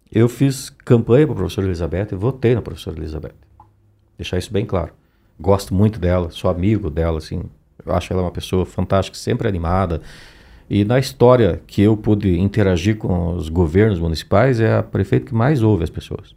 eu 0.09 0.29
fiz 0.29 0.69
campanha 0.69 1.25
para 1.25 1.33
a 1.33 1.37
professora 1.39 1.67
Elizabeth 1.67 2.07
e 2.13 2.15
votei 2.15 2.55
na 2.55 2.61
professora 2.61 2.97
Elizabeth, 2.97 3.35
deixar 4.17 4.37
isso 4.37 4.53
bem 4.53 4.65
claro. 4.65 4.93
Gosto 5.37 5.73
muito 5.73 5.99
dela, 5.99 6.29
sou 6.29 6.49
amigo 6.49 6.89
dela, 6.89 7.17
assim, 7.17 7.43
eu 7.85 7.93
acho 7.93 8.13
ela 8.13 8.21
uma 8.21 8.31
pessoa 8.31 8.65
fantástica, 8.65 9.17
sempre 9.17 9.45
animada. 9.45 10.01
E 10.69 10.85
na 10.85 10.99
história 10.99 11.61
que 11.65 11.81
eu 11.81 11.97
pude 11.97 12.37
interagir 12.37 12.97
com 12.97 13.33
os 13.35 13.49
governos 13.49 13.99
municipais, 13.99 14.59
é 14.59 14.77
a 14.77 14.83
prefeita 14.83 15.25
que 15.25 15.33
mais 15.33 15.63
ouve 15.63 15.83
as 15.83 15.89
pessoas. 15.89 16.35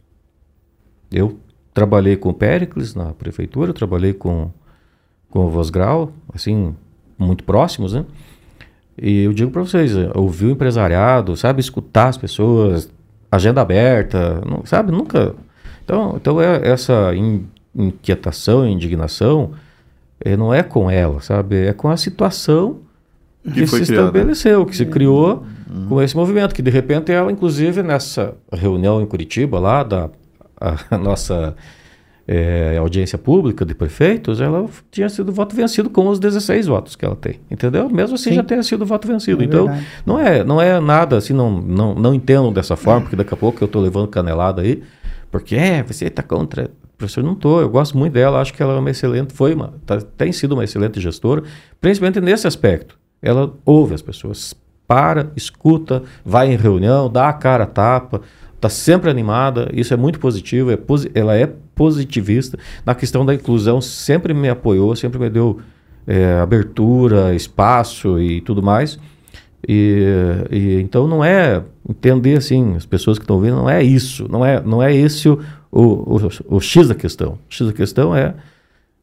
Eu 1.11 1.37
trabalhei 1.71 2.17
com 2.17 2.29
o 2.29 2.33
Péricles 2.33 2.95
na 2.95 3.13
prefeitura, 3.13 3.71
trabalhei 3.73 4.11
com, 4.11 4.49
com 5.29 5.45
o 5.45 5.49
Vosgrau, 5.49 6.11
assim, 6.33 6.75
muito 7.15 7.43
próximos, 7.43 7.93
né? 7.93 8.05
E 8.99 9.23
eu 9.23 9.33
digo 9.33 9.51
para 9.51 9.61
vocês, 9.61 9.91
ouvir 10.15 10.47
o 10.47 10.51
empresariado, 10.51 11.37
sabe, 11.37 11.59
escutar 11.59 12.07
as 12.07 12.17
pessoas, 12.17 12.91
agenda 13.31 13.61
aberta, 13.61 14.41
não, 14.45 14.65
sabe, 14.65 14.91
nunca... 14.91 15.35
Então, 15.83 16.13
então 16.15 16.41
é 16.41 16.67
essa 16.67 17.11
inquietação, 17.75 18.65
indignação, 18.65 19.51
é, 20.19 20.35
não 20.37 20.53
é 20.53 20.63
com 20.63 20.89
ela, 20.89 21.21
sabe? 21.21 21.67
É 21.67 21.73
com 21.73 21.89
a 21.89 21.97
situação 21.97 22.79
que, 23.43 23.61
que 23.61 23.67
se 23.67 23.85
criada. 23.85 24.07
estabeleceu, 24.07 24.65
que 24.65 24.75
se 24.75 24.85
criou 24.85 25.43
uhum. 25.69 25.87
com 25.87 26.01
esse 26.01 26.15
movimento, 26.15 26.53
que 26.53 26.61
de 26.61 26.71
repente 26.71 27.11
ela, 27.11 27.31
inclusive, 27.31 27.83
nessa 27.83 28.35
reunião 28.51 29.01
em 29.01 29.05
Curitiba, 29.05 29.59
lá 29.59 29.83
da 29.83 30.09
a, 30.59 30.77
nossa 30.97 31.55
é, 32.27 32.77
audiência 32.77 33.17
pública 33.17 33.65
de 33.65 33.75
prefeitos, 33.75 34.39
ela 34.39 34.65
tinha 34.89 35.09
sido 35.09 35.31
voto 35.31 35.55
vencido 35.55 35.89
com 35.89 36.07
os 36.07 36.19
16 36.19 36.67
votos 36.67 36.95
que 36.95 37.03
ela 37.03 37.15
tem, 37.15 37.41
entendeu? 37.51 37.89
Mesmo 37.89 38.15
assim 38.15 38.29
Sim. 38.29 38.35
já 38.35 38.43
tenha 38.43 38.63
sido 38.63 38.85
voto 38.85 39.07
vencido. 39.07 39.41
É 39.41 39.45
então, 39.45 39.65
verdade. 39.65 39.87
não 40.05 40.19
é, 40.19 40.43
não 40.43 40.61
é 40.61 40.79
nada 40.79 41.17
assim, 41.17 41.33
não, 41.33 41.51
não, 41.51 41.93
não 41.93 42.13
entendo 42.13 42.49
dessa 42.51 42.75
forma, 42.77 43.01
porque 43.01 43.15
daqui 43.15 43.33
a 43.33 43.37
pouco 43.37 43.61
eu 43.61 43.65
estou 43.65 43.81
levando 43.81 44.07
canelada 44.07 44.61
aí, 44.61 44.81
porque 45.29 45.55
é, 45.55 45.83
você 45.83 46.05
está 46.05 46.23
contra 46.23 46.69
professor, 46.97 47.23
não 47.23 47.33
estou. 47.33 47.59
Eu 47.59 47.69
gosto 47.69 47.97
muito 47.97 48.13
dela, 48.13 48.39
acho 48.39 48.53
que 48.53 48.63
ela 48.63 48.73
é 48.73 48.79
uma 48.79 48.89
excelente, 48.89 49.33
foi 49.33 49.53
uma, 49.53 49.73
tá, 49.85 49.99
tem 49.99 50.31
sido 50.31 50.53
uma 50.53 50.63
excelente 50.63 51.01
gestora, 51.01 51.43
principalmente 51.81 52.21
nesse 52.21 52.47
aspecto. 52.47 52.97
Ela 53.23 53.53
ouve 53.65 53.95
as 53.95 54.01
pessoas, 54.01 54.53
para, 54.87 55.31
escuta, 55.35 56.03
vai 56.23 56.53
em 56.53 56.57
reunião, 56.57 57.09
dá 57.09 57.29
a 57.29 57.33
cara 57.33 57.63
a 57.63 57.67
tapa, 57.67 58.21
está 58.55 58.69
sempre 58.69 59.09
animada, 59.09 59.69
isso 59.73 59.93
é 59.93 59.97
muito 59.97 60.19
positivo, 60.19 60.69
é 60.69 60.77
posi 60.77 61.09
ela 61.15 61.35
é 61.35 61.49
positivista. 61.73 62.59
Na 62.85 62.93
questão 62.93 63.25
da 63.25 63.33
inclusão, 63.33 63.81
sempre 63.81 64.33
me 64.33 64.49
apoiou, 64.49 64.95
sempre 64.95 65.19
me 65.19 65.29
deu 65.29 65.59
é, 66.05 66.39
abertura, 66.39 67.33
espaço 67.33 68.19
e 68.19 68.41
tudo 68.41 68.61
mais. 68.61 68.99
E, 69.67 70.05
e, 70.51 70.81
então 70.81 71.07
não 71.07 71.23
é 71.23 71.63
entender 71.89 72.37
assim 72.37 72.75
as 72.75 72.85
pessoas 72.85 73.17
que 73.17 73.23
estão 73.23 73.39
vendo 73.39 73.55
não 73.55 73.69
é 73.69 73.81
isso 73.81 74.27
não 74.29 74.45
é 74.45 74.59
não 74.59 74.83
é 74.83 74.93
esse 74.93 75.29
o, 75.29 75.39
o, 75.71 76.17
o, 76.17 76.57
o 76.57 76.59
X 76.59 76.87
da 76.89 76.95
questão. 76.95 77.33
O 77.33 77.39
X 77.49 77.67
da 77.67 77.73
questão 77.73 78.15
é 78.15 78.35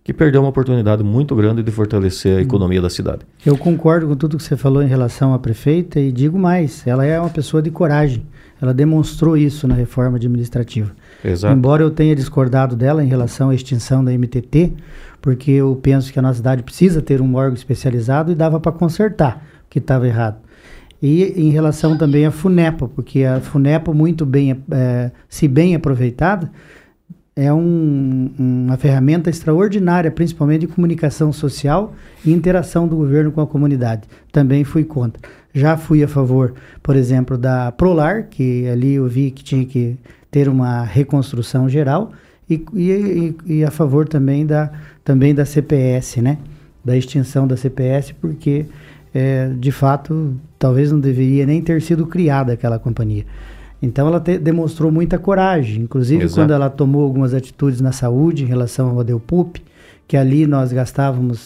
que 0.03 0.13
perdeu 0.13 0.41
uma 0.41 0.49
oportunidade 0.49 1.03
muito 1.03 1.35
grande 1.37 1.63
de 1.63 1.71
fortalecer 1.71 2.37
a 2.37 2.39
hum. 2.39 2.43
economia 2.43 2.81
da 2.81 2.91
cidade. 2.91 3.21
Eu 3.45 3.57
concordo 3.57 4.07
com 4.07 4.17
tudo 4.17 4.37
que 4.37 4.43
você 4.43 4.57
falou 4.57 4.83
em 4.83 4.87
relação 4.87 5.35
à 5.35 5.39
prefeita 5.39 6.01
e 6.01 6.11
digo 6.11 6.39
mais, 6.39 6.87
ela 6.87 7.05
é 7.05 7.21
uma 7.21 7.31
pessoa 7.31 7.63
de 7.63 7.71
coragem. 7.71 8.25
Ela 8.61 8.75
demonstrou 8.75 9.37
isso 9.37 9.67
na 9.67 9.75
reforma 9.75 10.17
administrativa. 10.17 10.93
Exato. 11.25 11.55
Embora 11.55 11.83
eu 11.83 11.91
tenha 11.91 12.15
discordado 12.15 12.77
dela 12.77 13.03
em 13.03 13.07
relação 13.07 13.49
à 13.49 13.55
extinção 13.55 14.05
da 14.05 14.13
MTT, 14.13 14.75
porque 15.21 15.51
eu 15.51 15.79
penso 15.83 16.13
que 16.13 16.19
a 16.19 16.23
nossa 16.23 16.37
cidade 16.37 16.63
precisa 16.63 17.01
ter 17.01 17.23
um 17.23 17.35
órgão 17.35 17.55
especializado 17.55 18.31
e 18.31 18.35
dava 18.35 18.61
para 18.61 18.73
consertar 18.73 19.43
o 19.67 19.71
que 19.71 19.79
estava 19.79 20.07
errado. 20.07 20.37
E 21.03 21.33
em 21.37 21.51
relação 21.51 21.97
também 21.97 22.27
à 22.27 22.31
FUNEPA, 22.31 22.87
porque 22.89 23.25
a 23.25 23.41
FUNEPA, 23.41 23.93
muito 23.95 24.27
bem, 24.27 24.63
é, 24.71 25.11
se 25.29 25.49
bem 25.49 25.75
aproveitada, 25.75 26.51
é 27.35 27.53
um, 27.53 28.31
uma 28.39 28.76
ferramenta 28.76 29.31
extraordinária, 29.31 30.11
principalmente 30.11 30.62
de 30.62 30.68
comunicação 30.68 31.33
social 31.33 31.95
e 32.24 32.33
interação 32.33 32.87
do 32.87 32.97
governo 32.97 33.33
com 33.33 33.41
a 33.41 33.47
comunidade. 33.47 34.03
Também 34.33 34.64
fui 34.64 34.85
contra. 34.85 35.20
Já 35.53 35.76
fui 35.76 36.03
a 36.03 36.09
favor, 36.09 36.55
por 36.83 36.97
exemplo, 36.97 37.39
da 37.39 37.72
Prolar, 37.72 38.28
que 38.28 38.68
ali 38.68 38.95
eu 38.95 39.09
vi 39.09 39.31
que 39.31 39.43
tinha 39.43 39.64
que 39.64 39.97
ter 40.31 40.49
uma 40.49 40.85
reconstrução 40.85 41.68
geral, 41.68 42.12
e, 42.49 42.64
e, 42.74 43.37
e 43.47 43.64
a 43.64 43.70
favor 43.70 44.09
também 44.09 44.45
da, 44.45 44.70
também 45.05 45.35
da 45.35 45.45
CPS, 45.45 46.20
né? 46.20 46.39
Da 46.85 46.97
extinção 46.97 47.47
da 47.47 47.57
CPS, 47.57 48.12
porque 48.12 48.66
é, 49.14 49.49
de 49.59 49.70
fato, 49.70 50.35
talvez 50.59 50.91
não 50.91 51.01
deveria 51.01 51.47
nem 51.47 51.62
ter 51.62 51.81
sido 51.83 52.07
criada 52.07 52.53
aquela 52.53 52.78
companhia. 52.78 53.24
Então 53.83 54.07
ela 54.07 54.20
te, 54.20 54.39
demonstrou 54.39 54.93
muita 54.93 55.18
coragem, 55.18 55.83
inclusive 55.83 56.24
Exato. 56.24 56.41
quando 56.41 56.53
ela 56.53 56.68
tomou 56.68 57.03
algumas 57.03 57.33
atitudes 57.33 57.81
na 57.81 57.93
saúde 57.93 58.45
em 58.45 58.47
relação 58.47 58.91
ao 58.91 59.01
Adelpup, 59.01 59.62
que 60.07 60.16
ali 60.16 60.47
nós 60.47 60.72
gastávamos 60.72 61.39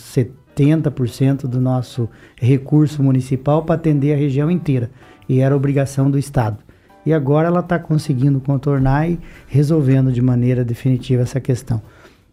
70% 0.56 1.46
do 1.46 1.60
nosso 1.60 2.08
recurso 2.36 3.02
municipal 3.02 3.62
para 3.62 3.76
atender 3.76 4.14
a 4.14 4.16
região 4.16 4.50
inteira, 4.50 4.90
e 5.28 5.40
era 5.40 5.56
obrigação 5.56 6.10
do 6.10 6.18
Estado. 6.18 6.58
E 7.06 7.12
agora 7.12 7.48
ela 7.48 7.60
está 7.60 7.78
conseguindo 7.78 8.40
contornar 8.40 9.08
e 9.08 9.18
resolvendo 9.46 10.10
de 10.10 10.22
maneira 10.22 10.64
definitiva 10.64 11.22
essa 11.22 11.38
questão. 11.38 11.82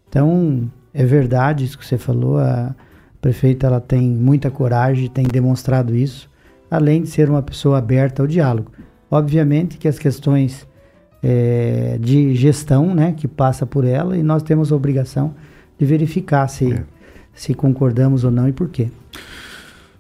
Então, 0.08 0.70
é 0.93 1.06
verdade 1.06 1.66
isso 1.66 1.78
que 1.78 1.86
você 1.86 1.97
falou, 1.97 2.39
a, 2.39 2.74
prefeita 3.22 3.68
ela 3.68 3.80
tem 3.80 4.10
muita 4.10 4.49
coragem, 4.49 5.10
tem 5.10 5.26
demonstrado 5.26 5.95
isso, 5.95 6.30
além 6.70 7.04
de 7.04 7.10
ser 7.10 7.30
uma 7.30 7.41
pessoa 7.41 7.78
aberta 7.78 8.24
ao 8.24 8.28
diálogo. 8.28 8.72
Obviamente 9.12 9.78
que 9.78 9.89
as 9.89 9.99
questões 9.99 10.66
é, 11.22 11.97
de 11.99 12.34
gestão, 12.34 12.95
né, 12.95 13.14
que 13.16 13.28
passa 13.28 13.66
por 13.66 13.84
ela, 13.84 14.18
e 14.18 14.24
nós 14.24 14.41
temos 14.41 14.72
a 14.72 14.76
obrigação 14.76 15.36
de 15.78 15.86
verificar 15.86 16.47
se, 16.47 16.72
é. 16.72 16.84
se 17.34 17.53
concordamos 17.53 18.24
ou 18.24 18.32
não 18.32 18.47
e 18.47 18.53
por 18.53 18.70
quê. 18.70 18.89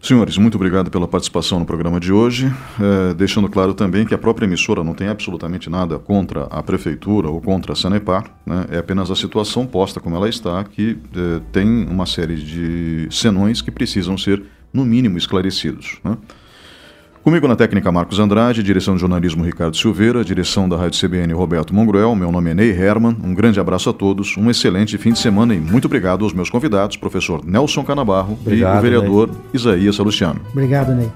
Senhores, 0.01 0.35
muito 0.35 0.55
obrigado 0.55 0.89
pela 0.89 1.07
participação 1.07 1.59
no 1.59 1.65
programa 1.65 1.99
de 1.99 2.11
hoje, 2.11 2.51
é, 2.79 3.13
deixando 3.13 3.47
claro 3.47 3.75
também 3.75 4.03
que 4.03 4.15
a 4.15 4.17
própria 4.17 4.47
emissora 4.47 4.83
não 4.83 4.95
tem 4.95 5.07
absolutamente 5.07 5.69
nada 5.69 5.99
contra 5.99 6.45
a 6.45 6.63
Prefeitura 6.63 7.29
ou 7.29 7.39
contra 7.39 7.73
a 7.73 7.75
Sanepar, 7.75 8.23
né, 8.43 8.65
é 8.71 8.77
apenas 8.79 9.11
a 9.11 9.15
situação 9.15 9.67
posta 9.67 9.99
como 9.99 10.15
ela 10.15 10.27
está, 10.27 10.63
que 10.63 10.97
é, 11.15 11.41
tem 11.51 11.85
uma 11.85 12.07
série 12.07 12.35
de 12.35 13.07
senões 13.11 13.61
que 13.61 13.69
precisam 13.69 14.17
ser, 14.17 14.41
no 14.73 14.83
mínimo, 14.83 15.19
esclarecidos. 15.19 15.99
Né. 16.03 16.17
Comigo 17.23 17.47
na 17.47 17.55
técnica 17.55 17.91
Marcos 17.91 18.17
Andrade, 18.17 18.63
direção 18.63 18.95
de 18.95 19.01
jornalismo 19.01 19.43
Ricardo 19.43 19.77
Silveira, 19.77 20.25
direção 20.25 20.67
da 20.67 20.75
Rádio 20.75 20.99
CBN 20.99 21.31
Roberto 21.33 21.73
Mongruel, 21.73 22.15
meu 22.15 22.31
nome 22.31 22.49
é 22.49 22.53
Ney 22.55 22.71
Herman, 22.71 23.15
um 23.23 23.35
grande 23.35 23.59
abraço 23.59 23.91
a 23.91 23.93
todos, 23.93 24.35
um 24.37 24.49
excelente 24.49 24.97
fim 24.97 25.13
de 25.13 25.19
semana 25.19 25.53
e 25.53 25.59
muito 25.59 25.85
obrigado 25.85 26.25
aos 26.25 26.33
meus 26.33 26.49
convidados, 26.49 26.97
professor 26.97 27.45
Nelson 27.45 27.83
Canabarro 27.83 28.39
obrigado, 28.41 28.75
e 28.75 28.79
o 28.79 28.81
vereador 28.81 29.27
Ney. 29.27 29.37
Isaías 29.53 29.95
Salustiano. 29.95 30.41
Obrigado, 30.51 30.95
Ney. 30.95 31.11